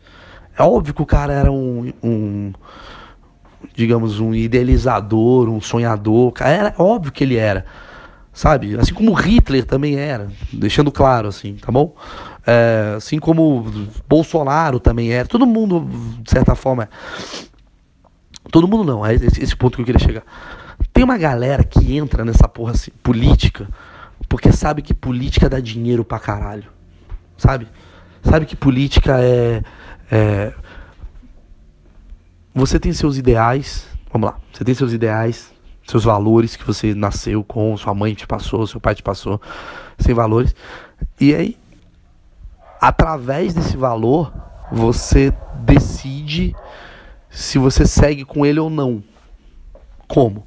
É 0.55 0.63
óbvio 0.63 0.93
que 0.93 1.01
o 1.01 1.07
cara 1.07 1.33
era 1.33 1.51
um, 1.51 1.91
um 2.03 2.53
digamos, 3.75 4.21
um 4.21 4.35
idealizador, 4.35 5.49
um 5.49 5.63
sonhador. 5.63 6.35
Era 6.39 6.75
óbvio 6.77 7.11
que 7.11 7.25
ele 7.25 7.37
era. 7.37 7.65
Sabe? 8.35 8.79
Assim 8.79 8.93
como 8.93 9.15
Hitler 9.15 9.65
também 9.65 9.97
era. 9.97 10.29
Deixando 10.53 10.93
claro, 10.93 11.29
assim, 11.29 11.55
tá 11.55 11.73
bom? 11.73 11.95
É, 12.47 12.95
assim 12.99 13.19
como 13.19 13.65
Bolsonaro 14.07 14.79
também 14.79 15.11
era, 15.11 15.27
todo 15.27 15.47
mundo, 15.47 15.89
de 16.21 16.31
certa 16.31 16.55
forma. 16.55 16.91
Todo 18.51 18.69
mundo 18.69 18.85
não, 18.85 19.05
é 19.05 19.15
esse, 19.15 19.57
ponto 19.57 19.77
que 19.77 19.83
eu 19.83 19.87
queria 19.87 20.01
chegar. 20.01 20.23
Tem 20.93 21.05
uma 21.05 21.19
galera 21.19 21.63
que 21.63 21.97
entra 21.97 22.25
nessa 22.25 22.49
porra 22.49 22.73
assim, 22.73 22.91
política 23.03 23.69
porque 24.31 24.53
sabe 24.53 24.81
que 24.81 24.95
política 24.95 25.49
dá 25.49 25.59
dinheiro 25.59 26.05
pra 26.05 26.21
caralho. 26.21 26.71
sabe? 27.37 27.67
Sabe 28.23 28.47
que 28.47 28.55
política 28.55 29.19
é, 29.21 29.61
é. 30.09 30.55
Você 32.55 32.79
tem 32.79 32.93
seus 32.93 33.17
ideais. 33.17 33.89
Vamos 34.13 34.31
lá. 34.31 34.39
Você 34.53 34.65
tem 34.65 34.73
seus 34.73 34.93
ideais, 34.93 35.53
seus 35.85 36.05
valores 36.05 36.55
que 36.55 36.65
você 36.65 36.95
nasceu 36.95 37.43
com, 37.43 37.77
sua 37.77 37.93
mãe 37.93 38.15
te 38.15 38.25
passou, 38.25 38.67
seu 38.69 38.81
pai 38.81 38.95
te 38.95 39.03
passou, 39.03 39.41
sem 39.99 40.15
valores. 40.15 40.55
E 41.21 41.35
aí, 41.35 41.57
através 42.81 43.53
desse 43.53 43.77
valor, 43.77 44.33
você 44.71 45.33
decide 45.65 46.55
se 47.31 47.59
você 47.59 47.87
segue 47.87 48.25
com 48.25 48.45
ele 48.45 48.59
ou 48.61 48.69
não. 48.69 49.03
Como? 50.09 50.47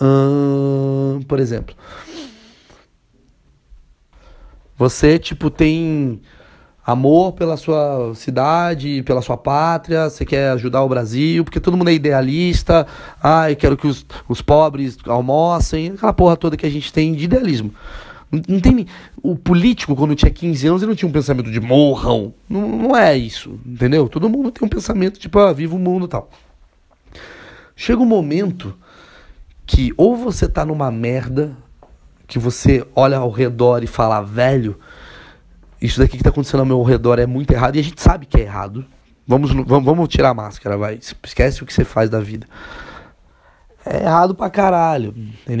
Hum, 0.00 1.20
por 1.26 1.40
exemplo, 1.40 1.74
você 4.76 5.18
tipo 5.18 5.50
tem 5.50 6.20
amor 6.86 7.32
pela 7.32 7.56
sua 7.56 8.14
cidade, 8.14 9.02
pela 9.02 9.22
sua 9.22 9.36
pátria, 9.36 10.08
você 10.08 10.24
quer 10.24 10.50
ajudar 10.52 10.82
o 10.82 10.88
Brasil, 10.88 11.44
porque 11.44 11.60
todo 11.60 11.76
mundo 11.76 11.90
é 11.90 11.94
idealista, 11.94 12.86
ai, 13.22 13.54
quero 13.54 13.76
que 13.76 13.86
os, 13.86 14.04
os 14.28 14.40
pobres 14.40 14.96
almocem, 15.06 15.92
aquela 15.92 16.12
porra 16.12 16.36
toda 16.36 16.56
que 16.56 16.66
a 16.66 16.70
gente 16.70 16.92
tem 16.92 17.12
de 17.14 17.24
idealismo. 17.24 17.72
Não 18.30 18.60
tem. 18.60 18.86
O 19.22 19.34
político, 19.36 19.96
quando 19.96 20.14
tinha 20.14 20.30
15 20.30 20.66
anos, 20.68 20.82
ele 20.82 20.90
não 20.90 20.96
tinha 20.96 21.08
um 21.08 21.12
pensamento 21.12 21.50
de 21.50 21.60
morram. 21.60 22.32
Não, 22.48 22.68
não 22.68 22.96
é 22.96 23.16
isso, 23.16 23.58
entendeu? 23.66 24.08
Todo 24.08 24.28
mundo 24.28 24.52
tem 24.52 24.64
um 24.64 24.68
pensamento 24.68 25.18
tipo, 25.18 25.38
ah, 25.38 25.52
viva 25.52 25.74
o 25.74 25.78
mundo 25.78 26.06
tal. 26.06 26.30
Chega 27.74 28.00
um 28.00 28.06
momento 28.06 28.76
que 29.66 29.92
ou 29.96 30.16
você 30.16 30.48
tá 30.48 30.64
numa 30.64 30.90
merda, 30.90 31.56
que 32.26 32.38
você 32.38 32.86
olha 32.94 33.18
ao 33.18 33.30
redor 33.30 33.82
e 33.82 33.86
fala, 33.86 34.20
velho, 34.20 34.78
isso 35.80 35.98
daqui 35.98 36.16
que 36.16 36.22
tá 36.22 36.30
acontecendo 36.30 36.60
ao 36.60 36.66
meu 36.66 36.82
redor 36.82 37.18
é 37.18 37.26
muito 37.26 37.50
errado, 37.52 37.76
e 37.76 37.80
a 37.80 37.82
gente 37.82 38.00
sabe 38.00 38.26
que 38.26 38.38
é 38.38 38.42
errado. 38.42 38.84
Vamos, 39.26 39.52
vamos, 39.52 39.84
vamos 39.84 40.08
tirar 40.08 40.30
a 40.30 40.34
máscara, 40.34 40.76
vai. 40.76 40.98
Esquece 41.24 41.62
o 41.62 41.66
que 41.66 41.72
você 41.72 41.84
faz 41.84 42.10
da 42.10 42.20
vida. 42.20 42.46
É 43.84 44.02
errado 44.02 44.34
pra 44.34 44.50
caralho. 44.50 45.14
Tem 45.46 45.56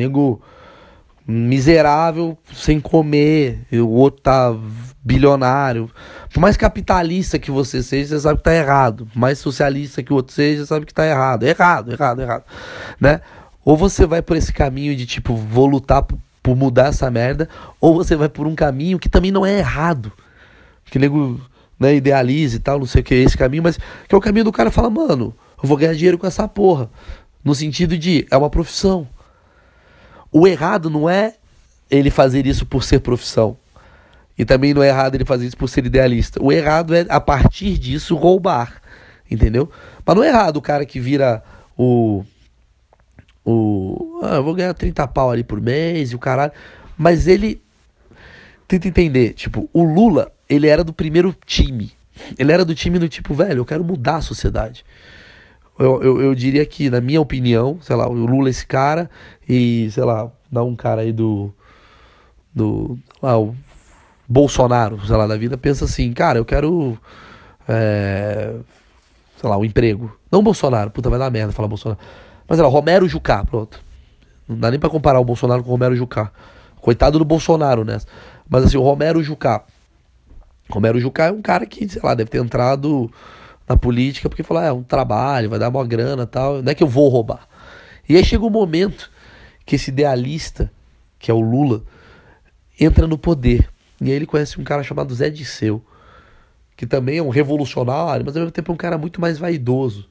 miserável 1.26 2.36
sem 2.52 2.80
comer, 2.80 3.66
e 3.70 3.78
o 3.78 3.88
outro 3.88 4.22
tá 4.22 4.54
bilionário. 5.02 5.90
Por 6.32 6.40
mais 6.40 6.56
capitalista 6.56 7.38
que 7.38 7.50
você 7.50 7.82
seja, 7.82 8.16
você 8.16 8.20
sabe 8.20 8.38
que 8.38 8.44
tá 8.44 8.54
errado. 8.54 9.06
Por 9.06 9.18
mais 9.18 9.38
socialista 9.38 10.02
que 10.02 10.12
o 10.12 10.16
outro 10.16 10.34
seja, 10.34 10.60
você 10.60 10.66
sabe 10.66 10.86
que 10.86 10.94
tá 10.94 11.06
errado. 11.06 11.44
Errado, 11.44 11.92
errado, 11.92 12.20
errado, 12.20 12.44
né? 13.00 13.20
Ou 13.64 13.76
você 13.76 14.06
vai 14.06 14.22
por 14.22 14.36
esse 14.36 14.52
caminho 14.52 14.94
de 14.96 15.06
tipo, 15.06 15.34
vou 15.34 15.66
lutar 15.66 16.02
por, 16.02 16.56
mudar 16.56 16.88
essa 16.88 17.10
merda, 17.10 17.48
ou 17.80 17.94
você 17.94 18.16
vai 18.16 18.28
por 18.28 18.46
um 18.46 18.54
caminho 18.54 18.98
que 18.98 19.08
também 19.08 19.30
não 19.30 19.44
é 19.46 19.58
errado. 19.58 20.12
Que 20.86 20.98
nego 20.98 21.40
né, 21.78 21.94
idealiza 21.94 22.56
e 22.56 22.58
tal, 22.58 22.78
não 22.78 22.86
sei 22.86 23.00
o 23.00 23.04
que 23.04 23.14
é 23.14 23.18
esse 23.18 23.36
caminho, 23.36 23.62
mas 23.62 23.78
que 24.08 24.14
é 24.14 24.18
o 24.18 24.20
caminho 24.20 24.44
do 24.44 24.52
cara 24.52 24.70
fala, 24.70 24.90
mano, 24.90 25.34
eu 25.62 25.68
vou 25.68 25.76
ganhar 25.76 25.94
dinheiro 25.94 26.18
com 26.18 26.26
essa 26.26 26.48
porra. 26.48 26.90
No 27.44 27.54
sentido 27.54 27.96
de, 27.96 28.26
é 28.30 28.36
uma 28.36 28.50
profissão. 28.50 29.06
O 30.32 30.46
errado 30.46 30.88
não 30.88 31.08
é 31.08 31.34
ele 31.90 32.10
fazer 32.10 32.46
isso 32.46 32.64
por 32.64 32.84
ser 32.84 33.00
profissão. 33.00 33.56
E 34.38 34.44
também 34.44 34.72
não 34.72 34.82
é 34.82 34.88
errado 34.88 35.14
ele 35.14 35.24
fazer 35.24 35.46
isso 35.46 35.56
por 35.56 35.68
ser 35.68 35.84
idealista. 35.84 36.42
O 36.42 36.50
errado 36.50 36.94
é, 36.94 37.04
a 37.08 37.20
partir 37.20 37.76
disso, 37.76 38.14
roubar. 38.14 38.80
Entendeu? 39.30 39.70
Mas 40.04 40.16
não 40.16 40.24
é 40.24 40.28
errado 40.28 40.56
o 40.56 40.62
cara 40.62 40.86
que 40.86 40.98
vira 40.98 41.42
o. 41.76 42.24
O. 43.44 44.20
Ah, 44.22 44.36
eu 44.36 44.44
vou 44.44 44.54
ganhar 44.54 44.72
30 44.72 45.06
pau 45.08 45.30
ali 45.30 45.44
por 45.44 45.60
mês 45.60 46.12
e 46.12 46.16
o 46.16 46.18
caralho. 46.18 46.52
Mas 46.96 47.26
ele. 47.26 47.60
Tenta 48.66 48.88
entender. 48.88 49.34
Tipo, 49.34 49.68
o 49.72 49.82
Lula, 49.82 50.32
ele 50.48 50.68
era 50.68 50.82
do 50.82 50.92
primeiro 50.92 51.36
time. 51.44 51.92
Ele 52.38 52.52
era 52.52 52.64
do 52.64 52.74
time 52.74 52.98
do 52.98 53.08
tipo, 53.08 53.34
velho, 53.34 53.58
eu 53.58 53.64
quero 53.64 53.84
mudar 53.84 54.16
a 54.16 54.20
sociedade. 54.22 54.84
Eu, 55.80 56.02
eu, 56.02 56.20
eu, 56.20 56.34
diria 56.34 56.64
que, 56.66 56.90
na 56.90 57.00
minha 57.00 57.22
opinião, 57.22 57.78
sei 57.80 57.96
lá, 57.96 58.06
o 58.06 58.12
Lula 58.12 58.48
é 58.48 58.50
esse 58.50 58.66
cara 58.66 59.08
e, 59.48 59.90
sei 59.90 60.04
lá, 60.04 60.30
dá 60.52 60.62
um 60.62 60.76
cara 60.76 61.00
aí 61.00 61.10
do. 61.10 61.50
do. 62.54 62.98
lá, 63.22 63.38
o 63.38 63.56
Bolsonaro, 64.28 65.00
sei 65.06 65.16
lá, 65.16 65.26
da 65.26 65.38
vida, 65.38 65.56
pensa 65.56 65.86
assim, 65.86 66.12
cara, 66.12 66.38
eu 66.38 66.44
quero. 66.44 66.98
É, 67.66 68.56
sei 69.40 69.48
lá, 69.48 69.56
um 69.56 69.64
emprego. 69.64 70.14
Não 70.30 70.42
Bolsonaro, 70.42 70.90
puta, 70.90 71.08
vai 71.08 71.18
dar 71.18 71.30
merda 71.30 71.50
falar 71.50 71.66
Bolsonaro. 71.66 71.98
Mas 72.46 72.58
sei 72.58 72.62
lá, 72.62 72.70
Romero 72.70 73.08
Jucá, 73.08 73.42
pronto. 73.42 73.82
Não 74.46 74.58
dá 74.58 74.70
nem 74.70 74.78
pra 74.78 74.90
comparar 74.90 75.18
o 75.18 75.24
Bolsonaro 75.24 75.62
com 75.62 75.70
o 75.70 75.72
Romero 75.72 75.96
Jucá. 75.96 76.30
Coitado 76.82 77.18
do 77.18 77.24
Bolsonaro, 77.24 77.84
né? 77.84 77.98
Mas 78.46 78.64
assim, 78.64 78.76
o 78.76 78.82
Romero 78.82 79.22
Jucá. 79.22 79.64
Romero 80.68 81.00
Jucá 81.00 81.26
é 81.26 81.32
um 81.32 81.40
cara 81.40 81.64
que, 81.64 81.88
sei 81.88 82.02
lá, 82.04 82.14
deve 82.14 82.28
ter 82.28 82.38
entrado 82.38 83.10
na 83.70 83.76
política, 83.76 84.28
porque 84.28 84.42
falar, 84.42 84.62
ah, 84.62 84.66
é 84.66 84.72
um 84.72 84.82
trabalho, 84.82 85.48
vai 85.48 85.56
dar 85.56 85.68
uma 85.68 85.86
grana 85.86 86.26
tal, 86.26 86.60
não 86.60 86.72
é 86.72 86.74
que 86.74 86.82
eu 86.82 86.88
vou 86.88 87.08
roubar. 87.08 87.46
E 88.08 88.16
aí 88.16 88.24
chega 88.24 88.44
um 88.44 88.50
momento 88.50 89.08
que 89.64 89.76
esse 89.76 89.92
idealista, 89.92 90.72
que 91.20 91.30
é 91.30 91.34
o 91.34 91.38
Lula, 91.38 91.84
entra 92.80 93.06
no 93.06 93.16
poder. 93.16 93.70
E 94.00 94.06
aí 94.06 94.10
ele 94.10 94.26
conhece 94.26 94.60
um 94.60 94.64
cara 94.64 94.82
chamado 94.82 95.14
Zé 95.14 95.30
Disseu, 95.30 95.80
que 96.76 96.84
também 96.84 97.18
é 97.18 97.22
um 97.22 97.28
revolucionário, 97.28 98.26
mas 98.26 98.34
ao 98.34 98.40
mesmo 98.40 98.50
tempo 98.50 98.72
é 98.72 98.74
um 98.74 98.76
cara 98.76 98.98
muito 98.98 99.20
mais 99.20 99.38
vaidoso, 99.38 100.08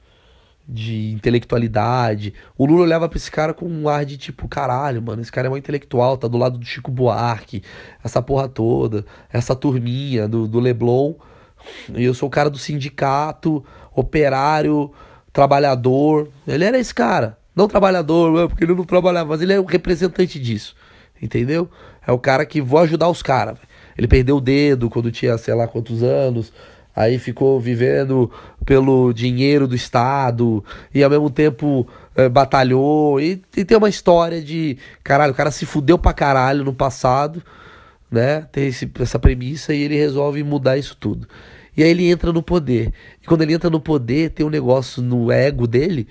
de 0.66 1.12
intelectualidade. 1.12 2.32
O 2.56 2.64
Lula 2.64 2.84
olhava 2.84 3.10
pra 3.10 3.18
esse 3.18 3.30
cara 3.30 3.52
com 3.52 3.66
um 3.66 3.90
ar 3.90 4.06
de 4.06 4.16
tipo, 4.16 4.48
caralho, 4.48 5.02
mano, 5.02 5.20
esse 5.20 5.30
cara 5.30 5.48
é 5.48 5.50
um 5.50 5.56
intelectual, 5.58 6.16
tá 6.16 6.26
do 6.26 6.38
lado 6.38 6.56
do 6.56 6.64
Chico 6.64 6.90
Buarque, 6.90 7.62
essa 8.02 8.22
porra 8.22 8.48
toda, 8.48 9.04
essa 9.30 9.54
turminha 9.54 10.26
do, 10.26 10.48
do 10.48 10.58
Leblon 10.58 11.12
eu 11.94 12.14
sou 12.14 12.28
o 12.28 12.30
cara 12.30 12.50
do 12.50 12.58
sindicato, 12.58 13.64
operário, 13.94 14.90
trabalhador. 15.32 16.28
Ele 16.46 16.64
era 16.64 16.78
esse 16.78 16.94
cara. 16.94 17.38
Não 17.54 17.68
trabalhador, 17.68 18.48
porque 18.48 18.64
ele 18.64 18.74
não 18.74 18.84
trabalhava, 18.84 19.30
mas 19.30 19.42
ele 19.42 19.52
é 19.52 19.60
o 19.60 19.64
representante 19.64 20.38
disso. 20.38 20.74
Entendeu? 21.20 21.68
É 22.06 22.12
o 22.12 22.18
cara 22.18 22.46
que 22.46 22.60
vou 22.60 22.80
ajudar 22.80 23.08
os 23.08 23.22
caras. 23.22 23.58
Ele 23.96 24.08
perdeu 24.08 24.36
o 24.36 24.40
dedo 24.40 24.88
quando 24.88 25.10
tinha, 25.10 25.36
sei 25.36 25.54
lá 25.54 25.66
quantos 25.66 26.02
anos. 26.02 26.52
Aí 26.94 27.18
ficou 27.18 27.60
vivendo 27.60 28.30
pelo 28.64 29.12
dinheiro 29.12 29.68
do 29.68 29.74
Estado 29.74 30.64
e 30.92 31.02
ao 31.02 31.10
mesmo 31.10 31.30
tempo 31.30 31.86
é, 32.16 32.28
batalhou. 32.28 33.20
E, 33.20 33.42
e, 33.56 33.64
tem 33.64 33.76
uma 33.76 33.88
história 33.88 34.42
de. 34.42 34.76
Caralho, 35.04 35.32
o 35.32 35.36
cara 35.36 35.50
se 35.50 35.64
fudeu 35.64 35.98
pra 35.98 36.12
caralho 36.12 36.64
no 36.64 36.72
passado 36.72 37.42
né? 38.10 38.42
Tem 38.52 38.66
esse, 38.66 38.90
essa 38.98 39.18
premissa 39.18 39.72
e 39.72 39.82
ele 39.82 39.96
resolve 39.96 40.42
mudar 40.42 40.76
isso 40.76 40.96
tudo. 40.96 41.28
E 41.76 41.82
aí 41.82 41.90
ele 41.90 42.10
entra 42.10 42.32
no 42.32 42.42
poder. 42.42 42.92
E 43.22 43.26
quando 43.26 43.42
ele 43.42 43.54
entra 43.54 43.70
no 43.70 43.80
poder, 43.80 44.30
tem 44.30 44.44
um 44.44 44.50
negócio 44.50 45.02
no 45.02 45.30
ego 45.30 45.66
dele, 45.66 46.08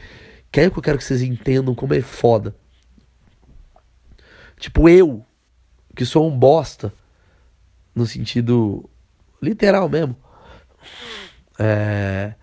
que 0.51 0.61
é 0.61 0.69
que 0.69 0.77
eu 0.77 0.81
quero 0.81 0.97
que 0.97 1.03
vocês 1.03 1.21
entendam 1.21 1.75
como 1.75 1.93
é 1.93 2.01
foda. 2.01 2.55
Tipo, 4.57 4.89
eu, 4.89 5.25
que 5.95 6.05
sou 6.05 6.27
um 6.27 6.37
bosta, 6.37 6.93
no 7.93 8.05
sentido 8.05 8.89
literal 9.41 9.89
mesmo. 9.89 10.15
É. 11.57 12.33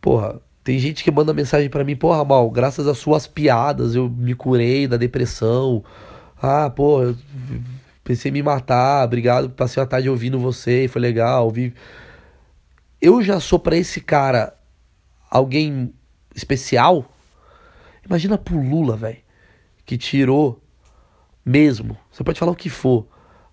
Porra, 0.00 0.40
tem 0.64 0.78
gente 0.78 1.04
que 1.04 1.10
manda 1.10 1.34
mensagem 1.34 1.68
para 1.68 1.84
mim, 1.84 1.94
porra, 1.94 2.24
mal, 2.24 2.50
graças 2.50 2.86
às 2.86 2.98
suas 2.98 3.26
piadas 3.26 3.94
eu 3.94 4.08
me 4.08 4.34
curei 4.34 4.86
da 4.86 4.96
depressão. 4.96 5.84
Ah, 6.40 6.70
pô, 6.70 7.02
eu 7.02 7.16
pensei 8.02 8.30
em 8.30 8.32
me 8.34 8.42
matar, 8.42 9.04
obrigado, 9.04 9.50
passei 9.50 9.82
a 9.82 9.86
tarde 9.86 10.08
ouvindo 10.08 10.38
você, 10.38 10.88
foi 10.88 11.00
legal, 11.00 11.44
ouvi. 11.44 11.74
Eu 13.00 13.22
já 13.22 13.40
sou 13.40 13.58
para 13.58 13.76
esse 13.76 14.00
cara 14.00 14.54
alguém 15.30 15.92
especial. 16.34 17.10
Imagina 18.04 18.36
pro 18.36 18.60
Lula, 18.60 18.96
velho, 18.96 19.18
que 19.86 19.96
tirou 19.96 20.62
mesmo. 21.44 21.96
Você 22.10 22.24
pode 22.24 22.38
falar 22.38 22.52
o 22.52 22.56
que 22.56 22.68
for, 22.68 23.06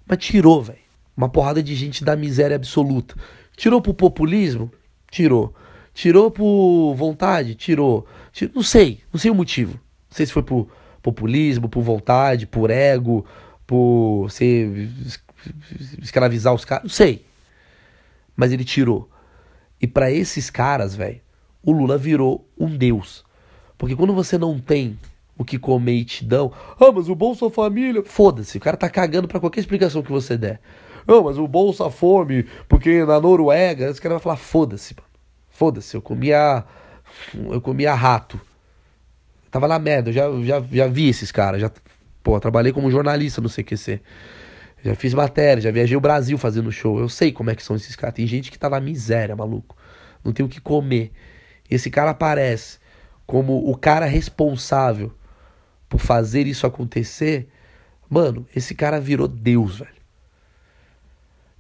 mas 0.06 0.18
tirou, 0.18 0.62
velho. 0.62 0.80
Uma 1.16 1.30
porrada 1.30 1.64
de 1.64 1.74
gente 1.76 2.04
da 2.04 2.16
miséria 2.16 2.56
absoluta. 2.56 3.16
Tirou 3.56 3.82
pro 3.82 3.93
populismo? 3.93 4.72
Tirou. 5.10 5.54
Tirou 5.93 6.30
por 6.30 6.93
vontade? 6.93 7.56
Tirou. 7.56 8.06
Tirou. 8.32 8.54
Não 8.56 8.62
sei, 8.62 9.02
não 9.12 9.20
sei 9.20 9.32
o 9.32 9.36
motivo. 9.36 9.74
Não 9.74 10.16
sei 10.16 10.26
se 10.26 10.32
foi 10.32 10.43
por 10.43 10.68
populismo, 11.02 11.68
por 11.68 11.82
vontade, 11.82 12.45
por 12.45 12.70
ego, 12.70 13.26
por 13.68 14.30
ser 14.32 14.89
escravizar 16.01 16.53
os 16.53 16.65
caras, 16.65 16.86
não 16.86 16.89
sei. 16.89 17.26
Mas 18.36 18.51
ele 18.51 18.63
tirou. 18.63 19.09
E 19.80 19.86
para 19.86 20.09
esses 20.09 20.49
caras, 20.49 20.95
velho, 20.95 21.20
o 21.61 21.72
Lula 21.72 21.97
virou 21.97 22.47
um 22.57 22.76
deus. 22.76 23.24
Porque 23.78 23.95
quando 23.95 24.13
você 24.13 24.38
não 24.38 24.59
tem 24.59 24.97
o 25.38 25.45
que 25.45 25.59
comer 25.59 25.93
e 25.93 26.05
te 26.05 26.26
dão, 26.26 26.51
ah, 26.80 26.91
mas 26.91 27.09
o 27.09 27.15
Bolsa 27.15 27.49
Família, 27.49 28.01
foda-se, 28.03 28.57
o 28.57 28.61
cara 28.61 28.76
tá 28.76 28.89
cagando 28.89 29.28
para 29.28 29.39
qualquer 29.39 29.59
explicação 29.59 30.01
que 30.01 30.11
você 30.11 30.36
der. 30.36 30.59
Não, 31.05 31.24
mas 31.24 31.38
o 31.38 31.47
Bolsa 31.47 31.89
Fome, 31.89 32.43
porque 32.68 33.05
na 33.05 33.20
Noruega, 33.20 33.89
esse 33.89 34.01
cara 34.01 34.15
vai 34.15 34.24
falar, 34.24 34.38
foda-se, 34.38 34.95
mano. 34.95 35.07
Foda-se, 35.49 35.95
eu 35.95 36.01
comia 36.01 36.65
eu 37.51 37.61
comia 37.61 37.93
rato. 37.93 38.39
tava 39.49 39.68
na 39.68 39.80
merda, 39.80 40.09
eu 40.09 40.13
já, 40.13 40.30
já, 40.43 40.65
já 40.72 40.88
vi 40.88 41.09
esses 41.09 41.32
caras, 41.32 41.61
já 41.61 41.72
Pô, 42.28 42.38
trabalhei 42.41 42.73
como 42.73 42.91
jornalista 42.91 43.39
no 43.39 43.47
CQC. 43.47 44.01
Já 44.84 44.93
fiz 44.95 45.13
matéria, 45.13 45.61
já 45.61 45.71
viajei 45.71 45.95
o 45.95 46.01
Brasil 46.01 46.38
fazendo 46.38 46.69
show. 46.73 46.99
Eu 46.99 47.07
sei 47.07 47.32
como 47.32 47.49
é 47.49 47.55
que 47.55 47.63
são 47.63 47.73
esses 47.73 47.95
caras. 47.95 48.15
Tem 48.15 48.28
gente 48.28 48.51
que 48.51 48.59
tá 48.59 48.69
na 48.69 48.82
miséria, 48.82 49.34
maluco. 49.34 49.78
Não 50.25 50.34
tem 50.34 50.45
o 50.45 50.49
que 50.49 50.59
comer. 50.59 51.13
E 51.71 51.75
esse 51.75 51.89
cara 51.89 52.11
aparece 52.11 52.80
como 53.25 53.71
o 53.71 53.78
cara 53.78 54.05
responsável 54.05 55.13
por 55.88 56.01
fazer 56.01 56.45
isso 56.47 56.67
acontecer. 56.67 57.47
Mano, 58.09 58.45
esse 58.53 58.75
cara 58.75 58.99
virou 58.99 59.30
Deus, 59.30 59.80
velho. 59.80 59.91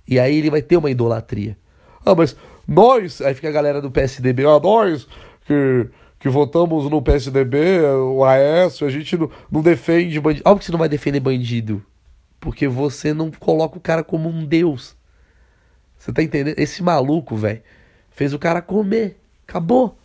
E 0.05 0.19
aí 0.19 0.37
ele 0.37 0.49
vai 0.49 0.61
ter 0.61 0.75
uma 0.75 0.91
idolatria. 0.91 1.57
Ah, 2.05 2.13
mas 2.13 2.35
nós. 2.67 3.21
Aí 3.21 3.33
fica 3.33 3.47
a 3.47 3.53
galera 3.53 3.81
do 3.81 3.89
PSDB. 3.89 4.43
Ah, 4.43 4.59
nós 4.61 5.07
que, 5.45 5.87
que 6.19 6.29
votamos 6.29 6.89
no 6.89 7.01
PSDB, 7.01 7.81
o 7.81 8.23
Aécio, 8.23 8.87
a 8.87 8.89
gente 8.89 9.15
não, 9.15 9.29
não 9.51 9.61
defende 9.61 10.19
bandido. 10.19 10.43
Óbvio 10.45 10.59
que 10.59 10.65
você 10.65 10.71
não 10.71 10.79
vai 10.79 10.89
defender 10.89 11.19
bandido. 11.19 11.83
Porque 12.39 12.67
você 12.67 13.13
não 13.13 13.31
coloca 13.31 13.77
o 13.77 13.81
cara 13.81 14.03
como 14.03 14.29
um 14.29 14.45
deus. 14.45 14.95
Você 15.97 16.11
tá 16.11 16.23
entendendo? 16.23 16.57
Esse 16.57 16.81
maluco, 16.81 17.35
velho, 17.35 17.61
fez 18.11 18.33
o 18.33 18.39
cara 18.39 18.61
comer. 18.61 19.19
Acabou. 19.47 19.97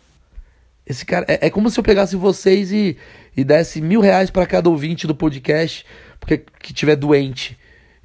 Esse 0.86 1.04
cara. 1.04 1.24
É, 1.28 1.46
é 1.46 1.50
como 1.50 1.70
se 1.70 1.78
eu 1.78 1.84
pegasse 1.84 2.16
vocês 2.16 2.72
e, 2.72 2.96
e 3.36 3.44
desse 3.44 3.80
mil 3.80 4.00
reais 4.00 4.30
para 4.30 4.46
cada 4.46 4.68
ouvinte 4.68 5.06
do 5.06 5.14
podcast, 5.14 5.86
porque 6.18 6.44
que 6.60 6.72
tiver 6.72 6.96
doente. 6.96 7.58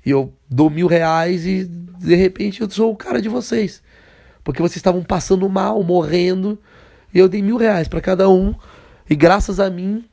E 0.06 0.12
eu 0.12 0.34
dou 0.50 0.70
mil 0.70 0.88
reais 0.88 1.46
e 1.46 1.66
de 1.66 2.16
repente 2.16 2.62
eu 2.62 2.70
sou 2.70 2.92
o 2.92 2.96
cara 2.96 3.22
de 3.22 3.30
vocês. 3.30 3.82
Porque 4.44 4.62
vocês 4.62 4.78
estavam 4.78 5.04
passando 5.04 5.48
mal, 5.50 5.84
morrendo. 5.84 6.58
E 7.14 7.20
eu 7.20 7.28
dei 7.28 7.42
mil 7.42 7.58
reais 7.58 7.88
para 7.88 8.02
cada 8.02 8.30
um. 8.30 8.54
E 9.10 9.16
graças 9.16 9.60
a 9.60 9.70
mim. 9.70 10.06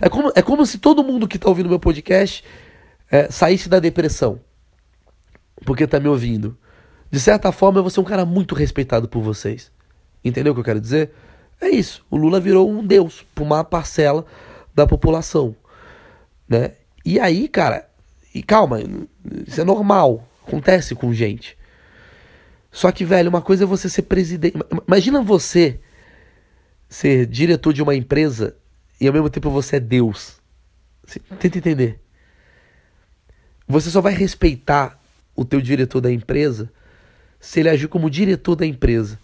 É 0.00 0.08
como, 0.08 0.32
é 0.34 0.42
como 0.42 0.64
se 0.64 0.78
todo 0.78 1.04
mundo 1.04 1.28
que 1.28 1.38
tá 1.38 1.48
ouvindo 1.48 1.68
meu 1.68 1.80
podcast 1.80 2.44
é, 3.10 3.30
saísse 3.30 3.68
da 3.68 3.78
depressão. 3.78 4.40
Porque 5.64 5.86
tá 5.86 6.00
me 6.00 6.08
ouvindo. 6.08 6.56
De 7.10 7.18
certa 7.18 7.52
forma, 7.52 7.78
eu 7.78 7.82
vou 7.82 7.90
ser 7.90 8.00
um 8.00 8.04
cara 8.04 8.24
muito 8.24 8.54
respeitado 8.54 9.08
por 9.08 9.20
vocês. 9.20 9.70
Entendeu 10.24 10.52
o 10.52 10.54
que 10.54 10.60
eu 10.60 10.64
quero 10.64 10.80
dizer? 10.80 11.12
É 11.60 11.68
isso. 11.68 12.04
O 12.10 12.16
Lula 12.16 12.40
virou 12.40 12.70
um 12.70 12.86
deus 12.86 13.24
para 13.34 13.44
uma 13.44 13.64
parcela 13.64 14.24
da 14.74 14.86
população, 14.86 15.54
né? 16.48 16.72
E 17.04 17.18
aí, 17.18 17.48
cara, 17.48 17.88
e 18.34 18.42
calma, 18.42 18.78
isso 19.46 19.60
é 19.60 19.64
normal, 19.64 20.26
acontece 20.46 20.94
com 20.94 21.12
gente. 21.12 21.58
Só 22.70 22.92
que, 22.92 23.04
velho, 23.04 23.28
uma 23.28 23.42
coisa 23.42 23.64
é 23.64 23.66
você 23.66 23.88
ser 23.88 24.02
presidente. 24.02 24.56
Imagina 24.86 25.20
você 25.20 25.80
ser 26.90 27.24
diretor 27.24 27.72
de 27.72 27.80
uma 27.80 27.94
empresa 27.94 28.56
e 29.00 29.06
ao 29.06 29.14
mesmo 29.14 29.30
tempo 29.30 29.48
você 29.48 29.76
é 29.76 29.80
Deus. 29.80 30.40
Tenta 31.38 31.56
entender. 31.56 32.00
Você 33.66 33.88
só 33.88 34.00
vai 34.00 34.12
respeitar 34.12 35.00
o 35.34 35.44
teu 35.44 35.60
diretor 35.60 36.00
da 36.00 36.10
empresa 36.10 36.70
se 37.38 37.60
ele 37.60 37.68
agir 37.68 37.88
como 37.88 38.10
diretor 38.10 38.56
da 38.56 38.66
empresa. 38.66 39.18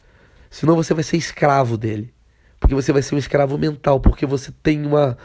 Senão 0.49 0.77
você 0.77 0.95
vai 0.95 1.03
ser 1.03 1.17
escravo 1.17 1.77
dele. 1.77 2.15
Porque 2.59 2.75
você 2.75 2.93
vai 2.93 3.03
ser 3.03 3.17
um 3.17 3.19
escravo 3.19 3.59
mental, 3.59 4.01
porque 4.01 4.25
você 4.25 4.51
tem 4.63 4.87
uma 4.87 5.19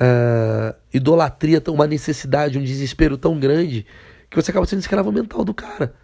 uh, 0.00 0.74
idolatria, 0.94 1.62
uma 1.68 1.86
necessidade, 1.86 2.58
um 2.58 2.62
desespero 2.62 3.18
tão 3.18 3.38
grande 3.38 3.84
que 4.30 4.36
você 4.40 4.50
acaba 4.50 4.64
sendo 4.64 4.78
escravo 4.78 5.10
mental 5.12 5.44
do 5.44 5.52
cara. 5.52 5.94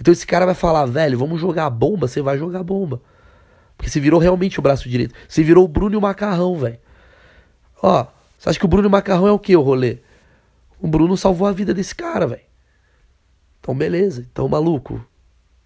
Então 0.00 0.10
esse 0.10 0.26
cara 0.26 0.46
vai 0.46 0.54
falar, 0.54 0.86
velho, 0.86 1.18
vamos 1.18 1.40
jogar 1.40 1.70
bomba, 1.70 2.08
você 2.08 2.20
vai 2.20 2.36
jogar 2.38 2.64
bomba. 2.64 3.00
Porque 3.84 3.90
você 3.90 4.00
virou 4.00 4.18
realmente 4.18 4.58
o 4.58 4.62
braço 4.62 4.88
direito. 4.88 5.14
Você 5.28 5.42
virou 5.42 5.62
o 5.62 5.68
Bruno 5.68 5.94
e 5.94 5.98
o 5.98 6.00
Macarrão, 6.00 6.56
velho. 6.56 6.78
Ó, 7.82 8.06
você 8.38 8.48
acha 8.48 8.58
que 8.58 8.64
o 8.64 8.68
Bruno 8.68 8.86
e 8.86 8.88
o 8.88 8.90
Macarrão 8.90 9.28
é 9.28 9.30
o 9.30 9.38
que, 9.38 9.54
o 9.54 9.60
rolê? 9.60 9.98
O 10.80 10.88
Bruno 10.88 11.18
salvou 11.18 11.46
a 11.46 11.52
vida 11.52 11.74
desse 11.74 11.94
cara, 11.94 12.26
velho. 12.26 12.40
Então, 13.60 13.76
beleza. 13.76 14.26
Então, 14.32 14.48
maluco, 14.48 15.04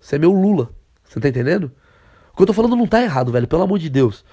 você 0.01 0.17
é 0.17 0.19
meu 0.19 0.33
Lula. 0.33 0.71
Você 1.05 1.21
tá 1.21 1.29
entendendo? 1.29 1.71
O 2.33 2.37
que 2.37 2.43
eu 2.43 2.47
tô 2.47 2.53
falando 2.53 2.75
não 2.75 2.89
tá 2.89 3.01
errado, 3.01 3.31
velho. 3.31 3.47
Pelo 3.47 3.63
amor 3.63 3.79
de 3.79 3.89
Deus. 3.89 4.25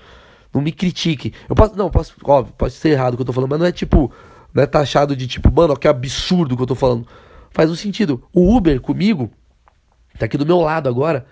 Não 0.51 0.63
me 0.63 0.71
critique. 0.71 1.31
Eu 1.47 1.55
posso. 1.55 1.75
Não, 1.75 1.91
posso. 1.91 2.15
Óbvio, 2.23 2.55
pode 2.57 2.73
ser 2.73 2.89
errado 2.89 3.13
o 3.13 3.17
que 3.17 3.21
eu 3.21 3.27
tô 3.27 3.33
falando, 3.33 3.51
mas 3.51 3.59
não 3.59 3.67
é 3.67 3.71
tipo. 3.71 4.11
Não 4.51 4.63
é 4.63 4.65
taxado 4.65 5.15
de 5.15 5.27
tipo, 5.27 5.51
mano, 5.51 5.77
que 5.77 5.88
absurdo 5.88 6.57
que 6.57 6.63
eu 6.63 6.67
tô 6.67 6.73
falando. 6.73 7.07
Faz 7.51 7.69
um 7.69 7.75
sentido. 7.75 8.23
O 8.33 8.55
Uber 8.55 8.81
comigo, 8.81 9.29
tá 10.17 10.25
aqui 10.25 10.39
do 10.39 10.45
meu 10.45 10.59
lado 10.59 10.89
agora. 10.89 11.27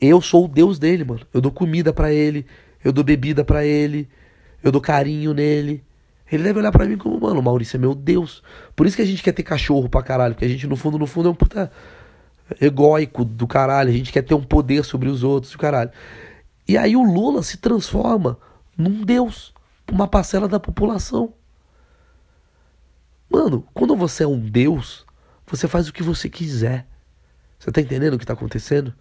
Eu 0.00 0.20
sou 0.20 0.44
o 0.44 0.48
Deus 0.48 0.78
dele, 0.78 1.04
mano. 1.04 1.26
Eu 1.32 1.40
dou 1.40 1.50
comida 1.50 1.92
para 1.92 2.12
ele. 2.12 2.46
Eu 2.84 2.92
dou 2.92 3.02
bebida 3.02 3.44
para 3.44 3.64
ele. 3.64 4.08
Eu 4.62 4.70
dou 4.70 4.80
carinho 4.80 5.32
nele. 5.32 5.82
Ele 6.30 6.42
deve 6.42 6.58
olhar 6.58 6.72
para 6.72 6.84
mim 6.86 6.96
como, 6.96 7.20
mano, 7.20 7.40
Maurício 7.40 7.76
é 7.76 7.80
meu 7.80 7.94
Deus. 7.94 8.42
Por 8.74 8.86
isso 8.86 8.96
que 8.96 9.02
a 9.02 9.06
gente 9.06 9.22
quer 9.22 9.32
ter 9.32 9.42
cachorro 9.42 9.88
pra 9.88 10.02
caralho, 10.02 10.34
porque 10.34 10.44
a 10.44 10.48
gente, 10.48 10.66
no 10.66 10.76
fundo, 10.76 10.98
no 10.98 11.06
fundo, 11.06 11.28
é 11.28 11.30
um 11.30 11.34
puta 11.34 11.70
egóico 12.60 13.24
do 13.24 13.46
caralho. 13.46 13.90
A 13.90 13.92
gente 13.92 14.12
quer 14.12 14.22
ter 14.22 14.34
um 14.34 14.42
poder 14.42 14.84
sobre 14.84 15.08
os 15.08 15.22
outros, 15.22 15.52
do 15.52 15.58
caralho. 15.58 15.90
E 16.66 16.76
aí 16.76 16.96
o 16.96 17.02
Lula 17.02 17.42
se 17.42 17.58
transforma 17.58 18.38
num 18.76 19.04
Deus, 19.04 19.54
uma 19.90 20.08
parcela 20.08 20.48
da 20.48 20.58
população. 20.58 21.32
Mano, 23.30 23.66
quando 23.72 23.94
você 23.94 24.24
é 24.24 24.26
um 24.26 24.38
Deus, 24.38 25.06
você 25.46 25.68
faz 25.68 25.88
o 25.88 25.92
que 25.92 26.02
você 26.02 26.28
quiser. 26.28 26.86
Você 27.58 27.70
tá 27.70 27.80
entendendo 27.80 28.14
o 28.14 28.18
que 28.18 28.26
tá 28.26 28.32
acontecendo? 28.32 28.92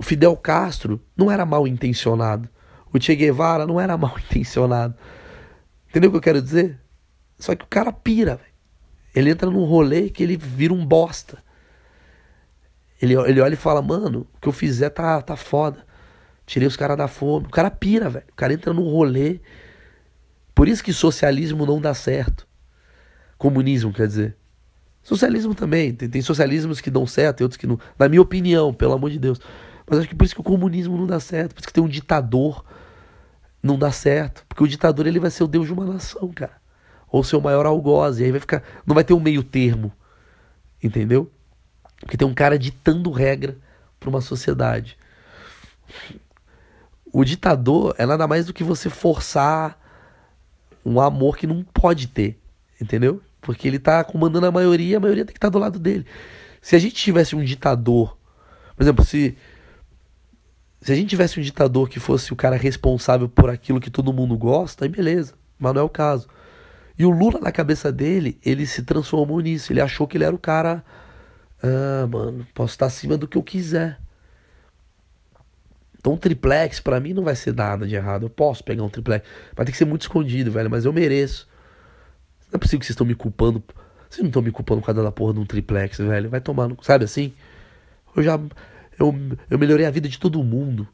O 0.00 0.02
Fidel 0.02 0.34
Castro 0.34 0.98
não 1.14 1.30
era 1.30 1.44
mal 1.44 1.68
intencionado. 1.68 2.48
O 2.90 2.98
Che 2.98 3.14
Guevara 3.14 3.66
não 3.66 3.78
era 3.78 3.98
mal 4.00 4.18
intencionado. 4.18 4.94
Entendeu 5.90 6.08
o 6.08 6.12
que 6.12 6.16
eu 6.16 6.22
quero 6.22 6.40
dizer? 6.40 6.80
Só 7.38 7.54
que 7.54 7.64
o 7.64 7.68
cara 7.68 7.92
pira. 7.92 8.40
Ele 9.14 9.28
entra 9.28 9.50
num 9.50 9.62
rolê 9.62 10.08
que 10.08 10.22
ele 10.22 10.38
vira 10.38 10.72
um 10.72 10.86
bosta. 10.86 11.44
Ele, 13.02 13.12
ele 13.12 13.42
olha 13.42 13.52
e 13.52 13.58
fala, 13.58 13.82
mano, 13.82 14.26
o 14.34 14.40
que 14.40 14.48
eu 14.48 14.54
fizer 14.54 14.88
tá, 14.88 15.20
tá 15.20 15.36
foda. 15.36 15.84
Tirei 16.46 16.66
os 16.66 16.78
caras 16.78 16.96
da 16.96 17.06
fome. 17.06 17.48
O 17.48 17.50
cara 17.50 17.70
pira, 17.70 18.08
velho. 18.08 18.24
O 18.32 18.34
cara 18.34 18.54
entra 18.54 18.72
num 18.72 18.88
rolê. 18.90 19.40
Por 20.54 20.66
isso 20.66 20.82
que 20.82 20.94
socialismo 20.94 21.66
não 21.66 21.78
dá 21.78 21.92
certo. 21.92 22.48
Comunismo, 23.36 23.92
quer 23.92 24.06
dizer. 24.06 24.34
Socialismo 25.02 25.54
também. 25.54 25.92
Tem, 25.92 26.08
tem 26.08 26.22
socialismos 26.22 26.80
que 26.80 26.90
dão 26.90 27.06
certo 27.06 27.40
e 27.40 27.42
outros 27.42 27.58
que 27.58 27.66
não. 27.66 27.78
Na 27.98 28.08
minha 28.08 28.22
opinião, 28.22 28.72
pelo 28.72 28.94
amor 28.94 29.10
de 29.10 29.18
Deus. 29.18 29.38
Mas 29.90 29.98
acho 29.98 30.08
que 30.08 30.14
por 30.14 30.24
isso 30.24 30.36
que 30.36 30.40
o 30.40 30.44
comunismo 30.44 30.96
não 30.96 31.04
dá 31.04 31.18
certo. 31.18 31.52
Por 31.52 31.58
isso 31.58 31.66
que 31.66 31.74
tem 31.74 31.82
um 31.82 31.88
ditador 31.88 32.64
não 33.60 33.76
dá 33.76 33.90
certo. 33.90 34.46
Porque 34.48 34.62
o 34.62 34.68
ditador 34.68 35.04
ele 35.04 35.18
vai 35.18 35.32
ser 35.32 35.42
o 35.42 35.48
deus 35.48 35.66
de 35.66 35.72
uma 35.72 35.84
nação, 35.84 36.28
cara. 36.28 36.52
Ou 37.10 37.24
seu 37.24 37.40
maior 37.40 37.66
algoz. 37.66 38.20
E 38.20 38.24
aí 38.24 38.30
vai 38.30 38.38
ficar. 38.38 38.62
Não 38.86 38.94
vai 38.94 39.02
ter 39.02 39.14
um 39.14 39.18
meio 39.18 39.42
termo. 39.42 39.92
Entendeu? 40.80 41.28
Porque 41.98 42.16
tem 42.16 42.26
um 42.26 42.32
cara 42.32 42.56
ditando 42.56 43.10
regra 43.10 43.58
para 43.98 44.08
uma 44.08 44.20
sociedade. 44.20 44.96
O 47.12 47.24
ditador 47.24 47.92
é 47.98 48.06
nada 48.06 48.28
mais 48.28 48.46
do 48.46 48.54
que 48.54 48.62
você 48.62 48.88
forçar 48.88 49.76
um 50.86 51.00
amor 51.00 51.36
que 51.36 51.48
não 51.48 51.64
pode 51.64 52.06
ter. 52.06 52.40
Entendeu? 52.80 53.20
Porque 53.40 53.66
ele 53.66 53.80
tá 53.80 54.04
comandando 54.04 54.46
a 54.46 54.52
maioria, 54.52 54.98
a 54.98 55.00
maioria 55.00 55.24
tem 55.24 55.34
que 55.34 55.38
estar 55.38 55.48
tá 55.48 55.52
do 55.52 55.58
lado 55.58 55.80
dele. 55.80 56.06
Se 56.62 56.76
a 56.76 56.78
gente 56.78 56.94
tivesse 56.94 57.34
um 57.34 57.42
ditador, 57.42 58.16
por 58.76 58.84
exemplo, 58.84 59.04
se 59.04 59.36
se 60.80 60.92
a 60.92 60.94
gente 60.94 61.10
tivesse 61.10 61.38
um 61.38 61.42
ditador 61.42 61.88
que 61.88 62.00
fosse 62.00 62.32
o 62.32 62.36
cara 62.36 62.56
responsável 62.56 63.28
por 63.28 63.50
aquilo 63.50 63.80
que 63.80 63.90
todo 63.90 64.12
mundo 64.12 64.36
gosta, 64.36 64.84
aí 64.84 64.88
beleza, 64.88 65.34
mas 65.58 65.74
não 65.74 65.82
é 65.82 65.84
o 65.84 65.88
caso. 65.88 66.28
E 67.00 67.04
o 67.06 67.10
Lula, 67.10 67.40
na 67.40 67.50
cabeça 67.50 67.90
dele, 67.90 68.38
ele 68.44 68.66
se 68.66 68.82
transformou 68.82 69.40
nisso. 69.40 69.72
Ele 69.72 69.80
achou 69.80 70.06
que 70.06 70.18
ele 70.18 70.24
era 70.24 70.34
o 70.34 70.38
cara. 70.38 70.84
Ah, 71.62 72.06
mano, 72.06 72.46
posso 72.54 72.74
estar 72.74 72.84
acima 72.86 73.16
do 73.16 73.26
que 73.26 73.38
eu 73.38 73.42
quiser. 73.42 73.98
Então, 75.98 76.12
um 76.12 76.16
triplex, 76.18 76.78
para 76.78 77.00
mim, 77.00 77.14
não 77.14 77.24
vai 77.24 77.34
ser 77.34 77.54
nada 77.54 77.86
de 77.86 77.94
errado. 77.94 78.26
Eu 78.26 78.30
posso 78.30 78.62
pegar 78.62 78.82
um 78.82 78.90
triplex. 78.90 79.26
Vai 79.54 79.64
ter 79.64 79.72
que 79.72 79.78
ser 79.78 79.86
muito 79.86 80.02
escondido, 80.02 80.50
velho, 80.50 80.70
mas 80.70 80.84
eu 80.84 80.92
mereço. 80.92 81.48
Não 82.50 82.56
é 82.56 82.58
possível 82.58 82.80
que 82.80 82.86
vocês 82.86 82.94
estão 82.94 83.06
me 83.06 83.14
culpando. 83.14 83.62
Vocês 84.08 84.20
não 84.20 84.28
estão 84.28 84.42
me 84.42 84.50
culpando 84.50 84.80
por 84.82 84.86
causa 84.86 85.02
da 85.02 85.10
porra 85.10 85.32
de 85.32 85.40
um 85.40 85.46
triplex, 85.46 85.96
velho. 85.98 86.28
Vai 86.28 86.42
tomar, 86.42 86.68
sabe 86.82 87.06
assim? 87.06 87.32
Eu 88.14 88.22
já. 88.22 88.38
Eu, 89.00 89.14
eu 89.48 89.58
melhorei 89.58 89.86
a 89.86 89.90
vida 89.90 90.08
de 90.08 90.18
todo 90.18 90.44
mundo. 90.44 90.86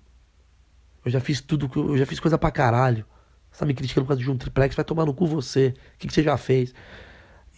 Eu 1.05 1.11
já 1.11 1.21
fiz 1.21 1.41
tudo, 1.41 1.69
eu 1.75 1.99
já 1.99 2.07
fiz 2.07 2.21
coisa 2.21 2.39
pra 2.39 2.53
caralho. 2.53 3.05
Você 3.51 3.61
tá 3.61 3.67
me 3.67 3.75
criticando 3.75 4.05
por 4.05 4.11
causa 4.11 4.23
de 4.23 4.31
um 4.31 4.39
triplex, 4.39 4.77
vai 4.77 4.85
tomar 4.85 5.05
no 5.05 5.13
cu 5.13 5.27
você. 5.27 5.75
O 5.95 5.99
que, 5.99 6.07
que 6.07 6.15
você 6.15 6.23
já 6.23 6.37
fez? 6.37 6.73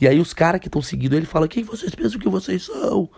E 0.00 0.08
aí 0.08 0.18
os 0.18 0.32
caras 0.32 0.60
que 0.60 0.68
estão 0.68 0.80
seguindo 0.80 1.14
ele 1.14 1.26
falam: 1.26 1.46
quem 1.46 1.62
vocês 1.62 1.94
pensam 1.94 2.18
que 2.18 2.28
vocês 2.28 2.64
são? 2.64 3.10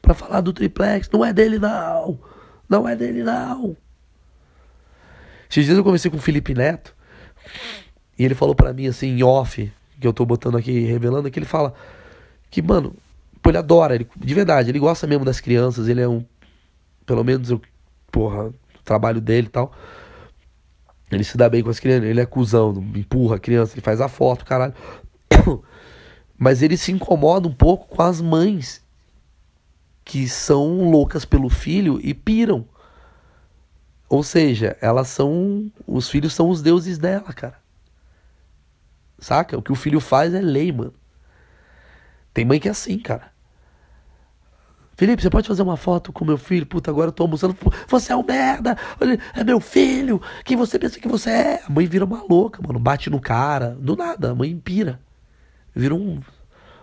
Pra 0.00 0.14
falar 0.14 0.40
do 0.40 0.52
triplex. 0.52 1.10
Não 1.12 1.24
é 1.24 1.32
dele, 1.32 1.58
não. 1.58 2.18
Não 2.68 2.88
é 2.88 2.94
dele, 2.94 3.24
não. 3.24 3.76
Esses 5.50 5.64
dias 5.64 5.76
eu 5.76 5.84
conversei 5.84 6.10
com 6.10 6.16
o 6.16 6.20
Felipe 6.20 6.54
Neto. 6.54 6.94
E 8.18 8.24
ele 8.24 8.34
falou 8.34 8.54
para 8.54 8.72
mim 8.72 8.86
assim, 8.86 9.08
em 9.08 9.22
off, 9.22 9.70
que 10.00 10.06
eu 10.06 10.12
tô 10.12 10.24
botando 10.24 10.56
aqui, 10.56 10.80
revelando, 10.80 11.30
que 11.30 11.38
ele 11.38 11.46
fala 11.46 11.74
que, 12.50 12.62
mano, 12.62 12.94
pô, 13.42 13.50
ele 13.50 13.58
adora, 13.58 13.94
ele, 13.94 14.06
de 14.16 14.34
verdade, 14.34 14.70
ele 14.70 14.78
gosta 14.78 15.06
mesmo 15.06 15.24
das 15.24 15.40
crianças, 15.40 15.88
ele 15.88 16.00
é 16.00 16.08
um 16.08 16.24
pelo 17.06 17.24
menos 17.24 17.50
eu, 17.50 17.60
porra, 18.10 18.48
o 18.48 18.82
trabalho 18.84 19.20
dele 19.20 19.46
e 19.46 19.50
tal. 19.50 19.72
Ele 21.10 21.24
se 21.24 21.36
dá 21.36 21.48
bem 21.48 21.62
com 21.62 21.70
as 21.70 21.78
crianças, 21.78 22.08
ele 22.08 22.20
é 22.20 22.26
cuzão, 22.26 22.72
empurra 22.94 23.36
a 23.36 23.38
criança, 23.38 23.74
ele 23.74 23.82
faz 23.82 24.00
a 24.00 24.08
foto, 24.08 24.44
caralho. 24.44 24.74
Mas 26.38 26.62
ele 26.62 26.76
se 26.76 26.90
incomoda 26.90 27.46
um 27.46 27.52
pouco 27.52 27.86
com 27.94 28.02
as 28.02 28.20
mães 28.20 28.82
que 30.04 30.28
são 30.28 30.90
loucas 30.90 31.24
pelo 31.24 31.48
filho 31.48 32.00
e 32.02 32.14
piram. 32.14 32.66
Ou 34.08 34.22
seja, 34.22 34.76
elas 34.80 35.08
são. 35.08 35.70
Os 35.86 36.08
filhos 36.08 36.34
são 36.34 36.50
os 36.50 36.60
deuses 36.60 36.98
dela, 36.98 37.32
cara. 37.32 37.60
Saca? 39.18 39.56
O 39.56 39.62
que 39.62 39.72
o 39.72 39.76
filho 39.76 40.00
faz 40.00 40.34
é 40.34 40.40
lei, 40.40 40.72
mano. 40.72 40.94
Tem 42.34 42.44
mãe 42.44 42.58
que 42.58 42.68
é 42.68 42.70
assim, 42.70 42.98
cara. 42.98 43.31
Felipe, 44.96 45.22
você 45.22 45.30
pode 45.30 45.48
fazer 45.48 45.62
uma 45.62 45.76
foto 45.76 46.12
com 46.12 46.24
meu 46.24 46.36
filho? 46.36 46.66
Puta, 46.66 46.90
agora 46.90 47.08
eu 47.08 47.12
tô 47.12 47.22
almoçando. 47.22 47.56
Você 47.88 48.12
é 48.12 48.16
um 48.16 48.24
merda! 48.24 48.76
É 49.34 49.42
meu 49.42 49.58
filho! 49.58 50.20
Quem 50.44 50.56
você 50.56 50.78
pensa 50.78 51.00
que 51.00 51.08
você 51.08 51.30
é? 51.30 51.62
A 51.66 51.70
mãe 51.70 51.86
vira 51.86 52.04
uma 52.04 52.22
louca, 52.28 52.60
mano. 52.64 52.78
Bate 52.78 53.08
no 53.08 53.20
cara. 53.20 53.76
Do 53.80 53.96
nada, 53.96 54.30
a 54.30 54.34
mãe 54.34 54.56
pira. 54.56 55.00
Vira 55.74 55.94
um. 55.94 56.20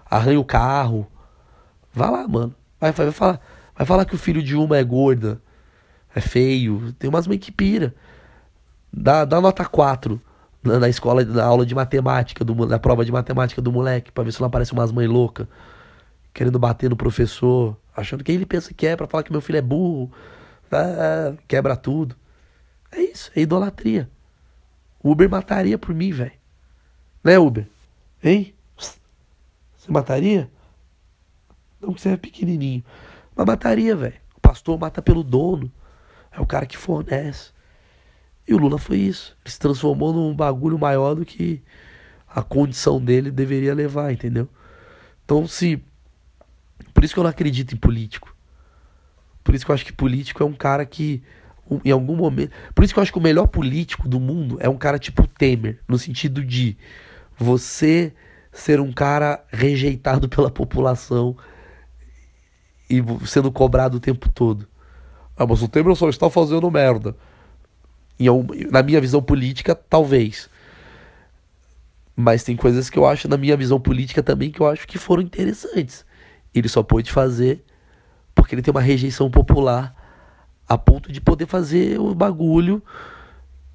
Arranha 0.09 0.39
o 0.39 0.45
carro. 0.45 1.07
Vai 1.93 2.09
lá, 2.09 2.27
mano. 2.27 2.55
Vai, 2.79 2.91
vai, 2.91 3.11
falar, 3.11 3.39
vai 3.75 3.85
falar 3.85 4.05
que 4.05 4.15
o 4.15 4.17
filho 4.17 4.41
de 4.41 4.55
uma 4.55 4.77
é 4.77 4.83
gorda, 4.83 5.41
é 6.15 6.21
feio. 6.21 6.93
Tem 6.97 7.09
umas 7.09 7.27
mães 7.27 7.39
que 7.39 7.51
pira. 7.51 7.93
Dá, 8.91 9.25
dá 9.25 9.39
nota 9.39 9.65
4 9.65 10.19
na, 10.63 10.79
na 10.79 10.89
escola, 10.89 11.23
na 11.23 11.43
aula 11.43 11.65
de 11.65 11.75
matemática, 11.75 12.43
do, 12.43 12.55
na 12.65 12.79
prova 12.79 13.05
de 13.05 13.11
matemática 13.11 13.61
do 13.61 13.71
moleque, 13.71 14.11
pra 14.11 14.23
ver 14.23 14.31
se 14.31 14.39
não 14.39 14.47
aparece 14.47 14.73
umas 14.73 14.91
mães 14.91 15.09
loucas, 15.09 15.47
querendo 16.33 16.57
bater 16.57 16.89
no 16.89 16.95
professor, 16.95 17.77
achando 17.99 18.23
que 18.23 18.31
ele 18.31 18.45
pensa 18.45 18.73
que 18.73 18.87
é, 18.87 18.95
pra 18.95 19.07
falar 19.07 19.23
que 19.23 19.31
meu 19.31 19.41
filho 19.41 19.57
é 19.57 19.61
burro, 19.61 20.11
ah, 20.71 21.33
quebra 21.47 21.75
tudo. 21.75 22.15
É 22.91 23.01
isso, 23.01 23.31
é 23.35 23.41
idolatria. 23.41 24.09
O 25.01 25.11
Uber 25.11 25.29
mataria 25.29 25.77
por 25.77 25.93
mim, 25.93 26.11
velho. 26.11 26.31
Né, 27.23 27.37
Uber? 27.37 27.67
Hein? 28.23 28.53
Você 28.77 29.91
mataria? 29.91 30.49
Não 31.79 31.93
que 31.93 32.01
você 32.01 32.09
é 32.09 32.17
pequenininho. 32.17 32.83
Mas 33.35 33.45
mataria, 33.45 33.95
velho. 33.95 34.19
O 34.35 34.41
pastor 34.41 34.77
mata 34.77 35.01
pelo 35.01 35.23
dono. 35.23 35.71
É 36.31 36.41
o 36.41 36.45
cara 36.45 36.65
que 36.65 36.77
fornece. 36.77 37.51
E 38.47 38.53
o 38.53 38.57
Lula 38.57 38.77
foi 38.77 38.97
isso. 38.97 39.37
Ele 39.43 39.51
se 39.51 39.59
transformou 39.59 40.11
num 40.11 40.35
bagulho 40.35 40.77
maior 40.77 41.15
do 41.15 41.25
que 41.25 41.61
a 42.27 42.41
condição 42.41 42.99
dele 43.03 43.31
deveria 43.31 43.73
levar, 43.73 44.11
entendeu? 44.11 44.47
Então, 45.23 45.47
se. 45.47 45.81
Por 46.99 47.05
isso 47.05 47.13
que 47.13 47.19
eu 47.21 47.23
não 47.23 47.29
acredito 47.29 47.73
em 47.73 47.77
político. 47.77 48.35
Por 49.41 49.55
isso 49.55 49.63
que 49.63 49.71
eu 49.71 49.73
acho 49.73 49.85
que 49.85 49.93
político 49.93 50.43
é 50.43 50.45
um 50.45 50.51
cara 50.51 50.85
que, 50.85 51.23
em 51.85 51.91
algum 51.91 52.13
momento. 52.13 52.51
Por 52.75 52.83
isso 52.83 52.93
que 52.93 52.99
eu 52.99 53.01
acho 53.01 53.13
que 53.13 53.17
o 53.17 53.21
melhor 53.21 53.47
político 53.47 54.05
do 54.05 54.19
mundo 54.19 54.57
é 54.59 54.67
um 54.67 54.77
cara 54.77 54.99
tipo 54.99 55.25
Temer, 55.25 55.79
no 55.87 55.97
sentido 55.97 56.43
de 56.43 56.75
você 57.37 58.11
ser 58.51 58.81
um 58.81 58.91
cara 58.91 59.41
rejeitado 59.47 60.27
pela 60.27 60.51
população 60.51 61.37
e 62.89 63.01
sendo 63.25 63.49
cobrado 63.49 63.95
o 63.95 64.01
tempo 64.01 64.27
todo. 64.27 64.67
Ah, 65.37 65.47
mas 65.47 65.61
o 65.61 65.69
Temer 65.69 65.95
só 65.95 66.09
está 66.09 66.29
fazendo 66.29 66.69
merda. 66.69 67.15
Na 68.69 68.83
minha 68.83 68.99
visão 68.99 69.21
política, 69.21 69.73
talvez. 69.73 70.49
Mas 72.13 72.43
tem 72.43 72.57
coisas 72.57 72.89
que 72.89 72.99
eu 72.99 73.05
acho, 73.05 73.29
na 73.29 73.37
minha 73.37 73.55
visão 73.55 73.79
política 73.79 74.21
também, 74.21 74.51
que 74.51 74.59
eu 74.59 74.67
acho 74.67 74.85
que 74.85 74.97
foram 74.97 75.23
interessantes. 75.23 76.08
Ele 76.53 76.67
só 76.67 76.83
pôde 76.83 77.11
fazer 77.11 77.63
porque 78.33 78.55
ele 78.55 78.61
tem 78.61 78.71
uma 78.71 78.81
rejeição 78.81 79.29
popular 79.29 79.95
a 80.67 80.77
ponto 80.77 81.11
de 81.11 81.19
poder 81.19 81.45
fazer 81.45 81.99
o 81.99 82.13
bagulho 82.13 82.81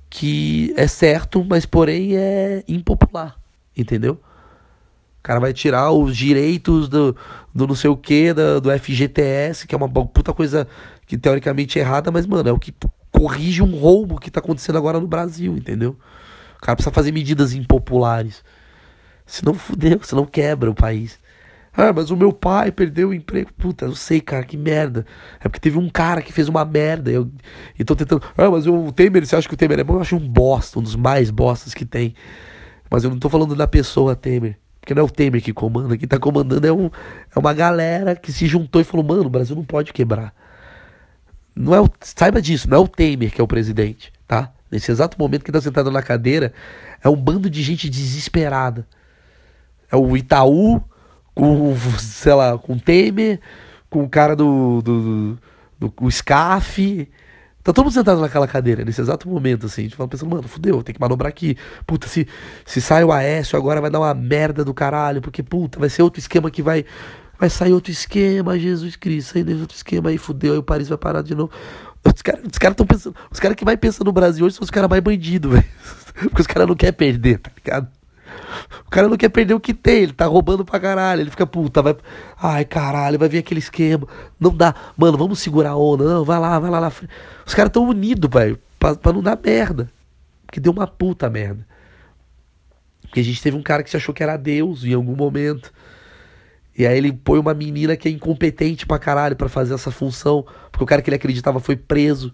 que 0.08 0.72
é 0.76 0.86
certo, 0.86 1.44
mas 1.44 1.66
porém 1.66 2.16
é 2.16 2.64
impopular. 2.68 3.36
Entendeu? 3.76 4.20
cara 5.24 5.40
vai 5.40 5.54
tirar 5.54 5.90
os 5.90 6.14
direitos 6.14 6.86
do, 6.86 7.16
do 7.52 7.66
não 7.66 7.74
sei 7.74 7.88
o 7.88 7.96
que, 7.96 8.34
do 8.34 8.70
FGTS, 8.78 9.66
que 9.66 9.74
é 9.74 9.78
uma 9.78 9.88
puta 9.88 10.34
coisa 10.34 10.68
que 11.06 11.16
teoricamente 11.16 11.78
é 11.78 11.82
errada, 11.82 12.10
mas, 12.10 12.26
mano, 12.26 12.50
é 12.50 12.52
o 12.52 12.58
que 12.58 12.74
corrige 13.10 13.62
um 13.62 13.74
roubo 13.74 14.20
que 14.20 14.30
tá 14.30 14.40
acontecendo 14.40 14.76
agora 14.76 15.00
no 15.00 15.08
Brasil, 15.08 15.56
entendeu? 15.56 15.96
O 16.58 16.60
cara 16.60 16.76
precisa 16.76 16.92
fazer 16.92 17.10
medidas 17.10 17.54
impopulares. 17.54 18.44
Senão 19.24 19.54
fudeu, 19.54 19.98
senão 20.02 20.26
quebra 20.26 20.70
o 20.70 20.74
país. 20.74 21.18
Ah, 21.76 21.92
mas 21.92 22.10
o 22.10 22.16
meu 22.16 22.32
pai 22.32 22.70
perdeu 22.70 23.08
o 23.08 23.14
emprego. 23.14 23.52
Puta, 23.54 23.86
eu 23.86 23.96
sei, 23.96 24.20
cara, 24.20 24.44
que 24.44 24.56
merda. 24.56 25.04
É 25.40 25.48
porque 25.48 25.58
teve 25.58 25.76
um 25.76 25.88
cara 25.88 26.22
que 26.22 26.32
fez 26.32 26.48
uma 26.48 26.64
merda. 26.64 27.10
Eu, 27.10 27.28
e 27.76 27.84
tô 27.84 27.96
tentando. 27.96 28.22
Ah, 28.36 28.48
mas 28.48 28.66
o 28.66 28.92
Temer, 28.92 29.26
você 29.26 29.34
acha 29.34 29.48
que 29.48 29.54
o 29.54 29.56
Temer 29.56 29.80
é 29.80 29.84
bom? 29.84 29.94
Eu 29.94 30.00
acho 30.00 30.14
um 30.14 30.28
bosta, 30.28 30.78
um 30.78 30.82
dos 30.82 30.94
mais 30.94 31.30
bostas 31.30 31.74
que 31.74 31.84
tem. 31.84 32.14
Mas 32.88 33.02
eu 33.02 33.10
não 33.10 33.18
tô 33.18 33.28
falando 33.28 33.56
da 33.56 33.66
pessoa 33.66 34.14
Temer. 34.14 34.56
Porque 34.80 34.94
não 34.94 35.02
é 35.02 35.04
o 35.04 35.10
Temer 35.10 35.42
que 35.42 35.52
comanda, 35.52 35.96
quem 35.96 36.06
tá 36.06 36.18
comandando 36.18 36.66
é, 36.66 36.72
um, 36.72 36.90
é 37.34 37.38
uma 37.38 37.54
galera 37.54 38.14
que 38.14 38.30
se 38.30 38.46
juntou 38.46 38.80
e 38.80 38.84
falou: 38.84 39.04
mano, 39.04 39.24
o 39.24 39.30
Brasil 39.30 39.56
não 39.56 39.64
pode 39.64 39.92
quebrar. 39.92 40.32
Não 41.56 41.74
é 41.74 41.80
o, 41.80 41.88
saiba 42.00 42.40
disso, 42.40 42.68
não 42.68 42.78
é 42.78 42.80
o 42.80 42.88
Temer 42.88 43.32
que 43.32 43.40
é 43.40 43.44
o 43.44 43.48
presidente, 43.48 44.12
tá? 44.28 44.52
Nesse 44.70 44.90
exato 44.92 45.18
momento 45.18 45.42
que 45.42 45.50
tá 45.50 45.60
sentado 45.60 45.90
na 45.90 46.02
cadeira, 46.02 46.52
é 47.02 47.08
um 47.08 47.16
bando 47.16 47.48
de 47.48 47.62
gente 47.62 47.88
desesperada. 47.88 48.86
É 49.90 49.96
o 49.96 50.16
Itaú 50.16 50.82
com, 51.34 51.74
sei 51.98 52.34
lá, 52.34 52.56
com 52.58 52.78
Temer, 52.78 53.40
com 53.90 54.04
o 54.04 54.08
cara 54.08 54.36
do, 54.36 54.80
do, 54.82 55.38
do, 55.78 55.88
do 55.88 56.10
SCAF, 56.10 57.08
Tá 57.64 57.72
todo 57.72 57.86
mundo 57.86 57.94
sentado 57.94 58.20
naquela 58.20 58.46
cadeira, 58.46 58.84
nesse 58.84 59.00
exato 59.00 59.26
momento, 59.26 59.64
assim. 59.64 59.80
A 59.80 59.84
gente 59.84 59.96
fala 59.96 60.06
pensando, 60.06 60.28
mano, 60.28 60.46
fudeu, 60.46 60.82
tem 60.82 60.94
que 60.94 61.00
manobrar 61.00 61.30
aqui. 61.30 61.56
Puta, 61.86 62.06
se, 62.06 62.28
se 62.66 62.78
sai 62.78 63.02
o 63.02 63.10
Aécio 63.10 63.56
agora 63.56 63.80
vai 63.80 63.90
dar 63.90 64.00
uma 64.00 64.12
merda 64.12 64.62
do 64.62 64.74
caralho, 64.74 65.22
porque, 65.22 65.42
puta, 65.42 65.80
vai 65.80 65.88
ser 65.88 66.02
outro 66.02 66.20
esquema 66.20 66.50
que 66.50 66.60
vai. 66.60 66.84
Vai 67.38 67.48
sair 67.48 67.72
outro 67.72 67.90
esquema, 67.90 68.58
Jesus 68.58 68.96
Cristo, 68.96 69.32
saindo 69.32 69.58
outro 69.60 69.74
esquema 69.74 70.10
aí, 70.10 70.18
fudeu, 70.18 70.52
aí 70.52 70.58
o 70.58 70.62
Paris 70.62 70.88
vai 70.88 70.98
parar 70.98 71.22
de 71.22 71.34
novo. 71.34 71.50
Os 72.04 72.20
caras 72.20 72.42
os 72.44 72.58
cara 72.58 72.74
pensando. 72.74 73.16
Os 73.30 73.40
caras 73.40 73.56
que 73.56 73.64
vai 73.64 73.78
pensando 73.78 74.06
no 74.06 74.12
Brasil 74.12 74.44
hoje 74.44 74.56
são 74.56 74.64
os 74.64 74.70
caras 74.70 74.88
mais 74.88 75.02
bandidos, 75.02 75.50
velho. 75.54 75.64
Porque 76.14 76.42
os 76.42 76.46
caras 76.46 76.68
não 76.68 76.76
querem 76.76 76.92
perder, 76.92 77.38
tá 77.38 77.50
ligado? 77.56 77.88
O 78.86 78.90
cara 78.90 79.08
não 79.08 79.16
quer 79.16 79.28
perder 79.28 79.54
o 79.54 79.60
que 79.60 79.74
tem, 79.74 80.02
ele 80.02 80.12
tá 80.12 80.26
roubando 80.26 80.64
pra 80.64 80.78
caralho. 80.80 81.20
Ele 81.20 81.30
fica, 81.30 81.46
puta, 81.46 81.82
vai. 81.82 81.96
Ai, 82.40 82.64
caralho, 82.64 83.18
vai 83.18 83.28
vir 83.28 83.38
aquele 83.38 83.60
esquema. 83.60 84.06
Não 84.38 84.54
dá. 84.54 84.74
Mano, 84.96 85.18
vamos 85.18 85.38
segurar 85.38 85.70
a 85.70 85.76
onda. 85.76 86.04
Não, 86.04 86.24
vai 86.24 86.38
lá, 86.38 86.58
vai 86.58 86.70
lá 86.70 86.90
frente. 86.90 87.12
Os 87.46 87.54
caras 87.54 87.72
tão 87.72 87.88
unidos, 87.88 88.30
velho, 88.30 88.58
pra, 88.78 88.94
pra 88.94 89.12
não 89.12 89.22
dar 89.22 89.38
merda. 89.42 89.90
Porque 90.46 90.60
deu 90.60 90.72
uma 90.72 90.86
puta 90.86 91.28
merda. 91.28 91.66
Porque 93.02 93.20
a 93.20 93.24
gente 93.24 93.42
teve 93.42 93.56
um 93.56 93.62
cara 93.62 93.82
que 93.82 93.90
se 93.90 93.96
achou 93.96 94.14
que 94.14 94.22
era 94.22 94.36
Deus 94.36 94.84
em 94.84 94.94
algum 94.94 95.16
momento. 95.16 95.72
E 96.76 96.86
aí 96.86 96.98
ele 96.98 97.12
põe 97.12 97.38
uma 97.38 97.54
menina 97.54 97.96
que 97.96 98.08
é 98.08 98.10
incompetente 98.10 98.84
pra 98.84 98.98
caralho 98.98 99.36
pra 99.36 99.48
fazer 99.48 99.74
essa 99.74 99.90
função. 99.90 100.44
Porque 100.70 100.84
o 100.84 100.86
cara 100.86 101.00
que 101.00 101.08
ele 101.08 101.16
acreditava 101.16 101.60
foi 101.60 101.76
preso. 101.76 102.32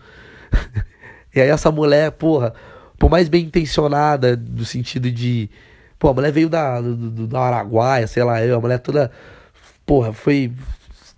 e 1.35 1.41
aí 1.41 1.49
essa 1.49 1.71
mulher, 1.71 2.11
porra, 2.13 2.55
por 2.99 3.11
mais 3.11 3.29
bem 3.29 3.45
intencionada, 3.45 4.37
no 4.37 4.65
sentido 4.65 5.11
de 5.11 5.49
Pô, 6.01 6.09
a 6.09 6.15
mulher 6.15 6.33
veio 6.33 6.49
da, 6.49 6.81
do, 6.81 7.27
da 7.27 7.41
Araguaia, 7.41 8.07
sei 8.07 8.25
lá, 8.25 8.43
eu, 8.43 8.57
a 8.57 8.61
mulher 8.61 8.79
toda. 8.79 9.11
Porra, 9.85 10.15
foi. 10.15 10.51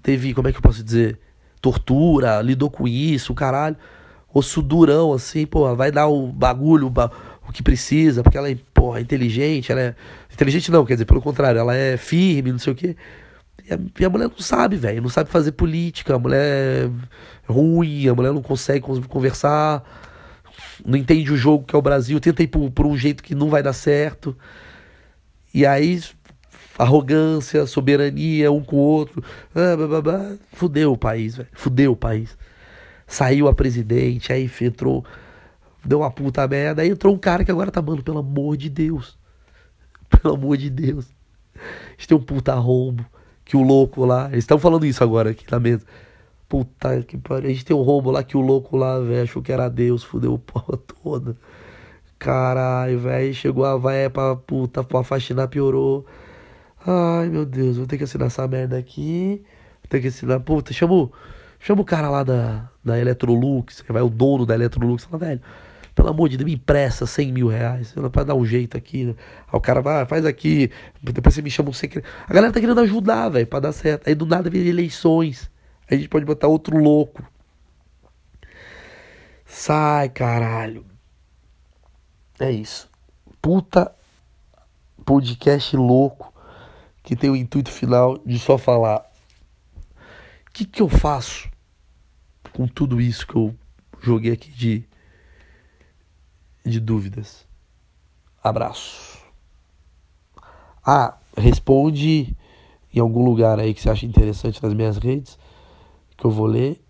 Teve, 0.03 0.35
como 0.35 0.49
é 0.49 0.53
que 0.53 0.59
eu 0.59 0.63
posso 0.63 0.83
dizer? 0.83 1.21
Tortura, 1.61 2.43
lidou 2.43 2.69
com 2.69 2.89
isso, 2.89 3.33
caralho. 3.33 3.77
Osso 4.35 4.61
durão, 4.61 5.13
assim, 5.13 5.47
pô, 5.47 5.77
vai 5.77 5.93
dar 5.93 6.09
o 6.09 6.27
bagulho, 6.33 6.89
o, 6.89 7.49
o 7.49 7.53
que 7.53 7.63
precisa, 7.63 8.25
porque 8.25 8.37
ela 8.37 8.51
é, 8.51 8.57
porra, 8.75 9.01
inteligente, 9.01 9.71
ela 9.71 9.81
é. 9.81 9.95
Inteligente 10.33 10.73
não, 10.73 10.85
quer 10.85 10.95
dizer, 10.95 11.05
pelo 11.05 11.23
contrário, 11.23 11.61
ela 11.61 11.77
é 11.77 11.97
firme, 11.97 12.51
não 12.51 12.59
sei 12.59 12.73
o 12.73 12.77
quê. 12.77 12.97
E 13.65 13.73
a, 13.73 13.79
e 14.01 14.05
a 14.05 14.11
mulher 14.11 14.29
não 14.29 14.39
sabe, 14.39 14.77
velho, 14.77 15.01
não 15.01 15.09
sabe 15.09 15.31
fazer 15.31 15.53
política, 15.53 16.17
a 16.17 16.19
mulher 16.19 16.41
é 16.43 16.91
ruim, 17.47 18.09
a 18.09 18.15
mulher 18.17 18.33
não 18.33 18.43
consegue 18.43 18.81
conversar, 19.09 19.85
não 20.85 20.99
entende 20.99 21.33
o 21.33 21.37
jogo 21.37 21.65
que 21.65 21.77
é 21.77 21.79
o 21.79 21.83
Brasil, 21.83 22.19
tenta 22.19 22.43
ir 22.43 22.49
por, 22.49 22.69
por 22.73 22.85
um 22.85 22.97
jeito 22.97 23.23
que 23.23 23.33
não 23.33 23.49
vai 23.49 23.63
dar 23.63 23.73
certo. 23.75 24.37
E 25.55 25.67
aí, 25.67 26.01
arrogância, 26.79 27.67
soberania, 27.67 28.51
um 28.51 28.63
com 28.63 28.77
o 28.77 28.81
outro. 28.81 29.23
Ah, 29.55 29.77
blá, 29.77 29.87
blá, 29.87 30.03
blá. 30.03 30.37
Fudeu 30.53 30.93
o 30.93 30.97
país, 30.97 31.37
velho. 31.37 31.49
Fudeu 31.53 31.93
o 31.93 31.97
país. 31.97 32.37
Saiu 33.07 33.49
a 33.49 33.55
presidente, 33.55 34.33
aí 34.33 34.51
entrou. 34.61 35.05
Deu 35.85 36.01
uma 36.01 36.11
puta 36.11 36.47
merda. 36.49 36.83
Aí 36.83 36.89
entrou 36.89 37.15
um 37.15 37.19
cara 37.19 37.45
que 37.45 37.51
agora 37.51 37.71
tá, 37.71 37.83
mano, 37.83 38.03
pelo 38.03 38.19
amor 38.19 38.57
de 38.57 38.69
Deus. 38.69 39.19
Pelo 40.09 40.35
amor 40.35 40.57
de 40.57 40.71
Deus. 40.71 41.07
A 41.55 41.91
gente 41.93 42.09
tem 42.09 42.17
um 42.17 42.23
puta 42.23 42.55
rombo. 42.55 43.05
Que 43.45 43.57
o 43.57 43.63
louco 43.63 44.05
lá. 44.05 44.29
Eles 44.29 44.45
estão 44.45 44.59
falando 44.59 44.87
isso 44.87 45.03
agora 45.03 45.31
aqui 45.31 45.45
na 45.51 45.59
mesa. 45.59 45.85
Puta 46.49 47.03
que 47.03 47.19
pariu. 47.19 47.51
A 47.51 47.53
gente 47.53 47.65
tem 47.65 47.77
um 47.77 47.83
rombo 47.83 48.11
lá 48.11 48.23
que 48.23 48.37
o 48.37 48.41
louco 48.41 48.77
lá, 48.77 48.99
velho, 49.01 49.23
achou 49.23 49.43
que 49.43 49.51
era 49.51 49.69
Deus, 49.69 50.05
fudeu 50.05 50.35
o 50.35 50.39
pau 50.39 50.77
toda. 51.03 51.37
Caralho, 52.23 53.01
velho. 53.01 53.35
Chegou 53.35 53.65
a 53.65 53.77
véia 53.77 54.09
pra 54.09 54.37
puta, 54.37 54.85
pra 54.85 55.03
faxinar, 55.03 55.49
piorou. 55.49 56.07
Ai, 56.87 57.29
meu 57.29 57.45
Deus, 57.45 57.77
vou 57.79 57.87
ter 57.87 57.99
que 57.99 58.05
assinar 58.05 58.29
essa 58.29 58.47
merda 58.47 58.79
aqui. 58.79 59.43
Vou 59.83 59.89
ter 59.89 60.01
que 60.01 60.07
assinar. 60.07 60.39
Puta, 60.39 60.73
chama 60.73 61.11
chama 61.59 61.83
o 61.83 61.85
cara 61.85 62.09
lá 62.09 62.23
da, 62.23 62.71
da 62.85 62.97
Electrolux, 62.97 63.83
que 63.83 63.93
vai 63.93 64.03
o 64.03 64.09
dono 64.09 64.47
da 64.47 64.55
Electrolux. 64.55 65.03
Fala, 65.05 65.19
velho, 65.19 65.41
pelo 65.97 66.11
amor 66.11 66.29
de 66.29 66.37
Deus, 66.37 66.47
me 66.47 66.55
empresta 66.55 67.07
100 67.07 67.33
mil 67.33 67.49
reais 67.49 67.93
para 68.13 68.23
dar 68.23 68.37
um 68.37 68.47
jeito 68.47 68.77
aqui. 68.77 69.05
Né? 69.07 69.15
Aí 69.49 69.59
o 69.59 69.61
cara 69.61 69.81
vai, 69.81 70.03
ah, 70.03 70.07
faz 70.07 70.25
aqui, 70.25 70.71
depois 71.03 71.35
você 71.35 71.43
me 71.43 71.51
chama 71.51 71.71
um 71.71 71.73
secreto. 71.73 72.07
A 72.29 72.33
galera 72.33 72.53
tá 72.53 72.61
querendo 72.61 72.81
ajudar, 72.83 73.31
velho, 73.31 73.49
pra 73.49 73.59
dar 73.59 73.73
certo. 73.73 74.07
Aí 74.07 74.15
do 74.15 74.27
nada 74.27 74.49
vem 74.49 74.65
eleições. 74.65 75.51
Aí 75.91 75.97
a 75.97 75.99
gente 75.99 76.09
pode 76.09 76.25
botar 76.25 76.47
outro 76.47 76.79
louco. 76.79 77.21
Sai, 79.45 80.09
caralho. 80.09 80.92
É 82.43 82.51
isso. 82.51 82.91
Puta 83.41 83.95
podcast 85.05 85.77
louco 85.77 86.35
que 87.01 87.15
tem 87.15 87.31
o 87.31 87.37
intuito 87.37 87.71
final 87.71 88.19
de 88.19 88.37
só 88.37 88.59
falar 88.59 89.09
o 90.49 90.51
que, 90.53 90.65
que 90.65 90.83
eu 90.83 90.89
faço 90.89 91.49
com 92.53 92.67
tudo 92.67 93.01
isso 93.01 93.25
que 93.29 93.37
eu 93.37 93.55
joguei 94.01 94.33
aqui 94.33 94.51
de, 94.51 94.85
de 96.67 96.81
dúvidas. 96.81 97.47
Abraço. 98.43 99.25
Ah, 100.85 101.17
responde 101.37 102.37
em 102.93 102.99
algum 102.99 103.25
lugar 103.25 103.61
aí 103.61 103.73
que 103.73 103.81
você 103.81 103.89
acha 103.89 104.05
interessante 104.05 104.61
nas 104.61 104.75
minhas 104.75 104.97
redes, 104.97 105.39
que 106.17 106.25
eu 106.25 106.31
vou 106.33 106.47
ler. 106.47 106.85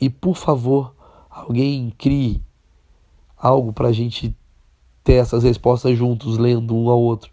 E 0.00 0.08
por 0.08 0.36
favor, 0.36 0.94
alguém 1.28 1.90
crie 1.98 2.40
algo 3.36 3.72
pra 3.72 3.90
gente 3.90 4.36
ter 5.04 5.14
essas 5.14 5.44
respostas 5.44 5.96
juntos, 5.96 6.38
lendo 6.38 6.74
um 6.74 6.88
ao 6.88 7.00
outro. 7.00 7.30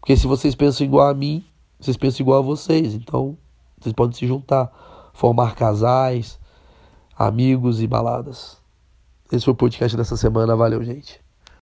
Porque 0.00 0.16
se 0.16 0.26
vocês 0.26 0.54
pensam 0.54 0.86
igual 0.86 1.08
a 1.08 1.14
mim, 1.14 1.44
vocês 1.78 1.96
pensam 1.96 2.24
igual 2.24 2.38
a 2.38 2.42
vocês. 2.42 2.94
Então, 2.94 3.36
vocês 3.78 3.92
podem 3.92 4.16
se 4.16 4.26
juntar, 4.26 4.72
formar 5.12 5.54
casais, 5.54 6.40
amigos 7.16 7.82
e 7.82 7.86
baladas. 7.86 8.56
Esse 9.30 9.44
foi 9.44 9.52
o 9.52 9.56
podcast 9.56 9.96
dessa 9.96 10.16
semana. 10.16 10.56
Valeu, 10.56 10.82
gente. 10.82 11.25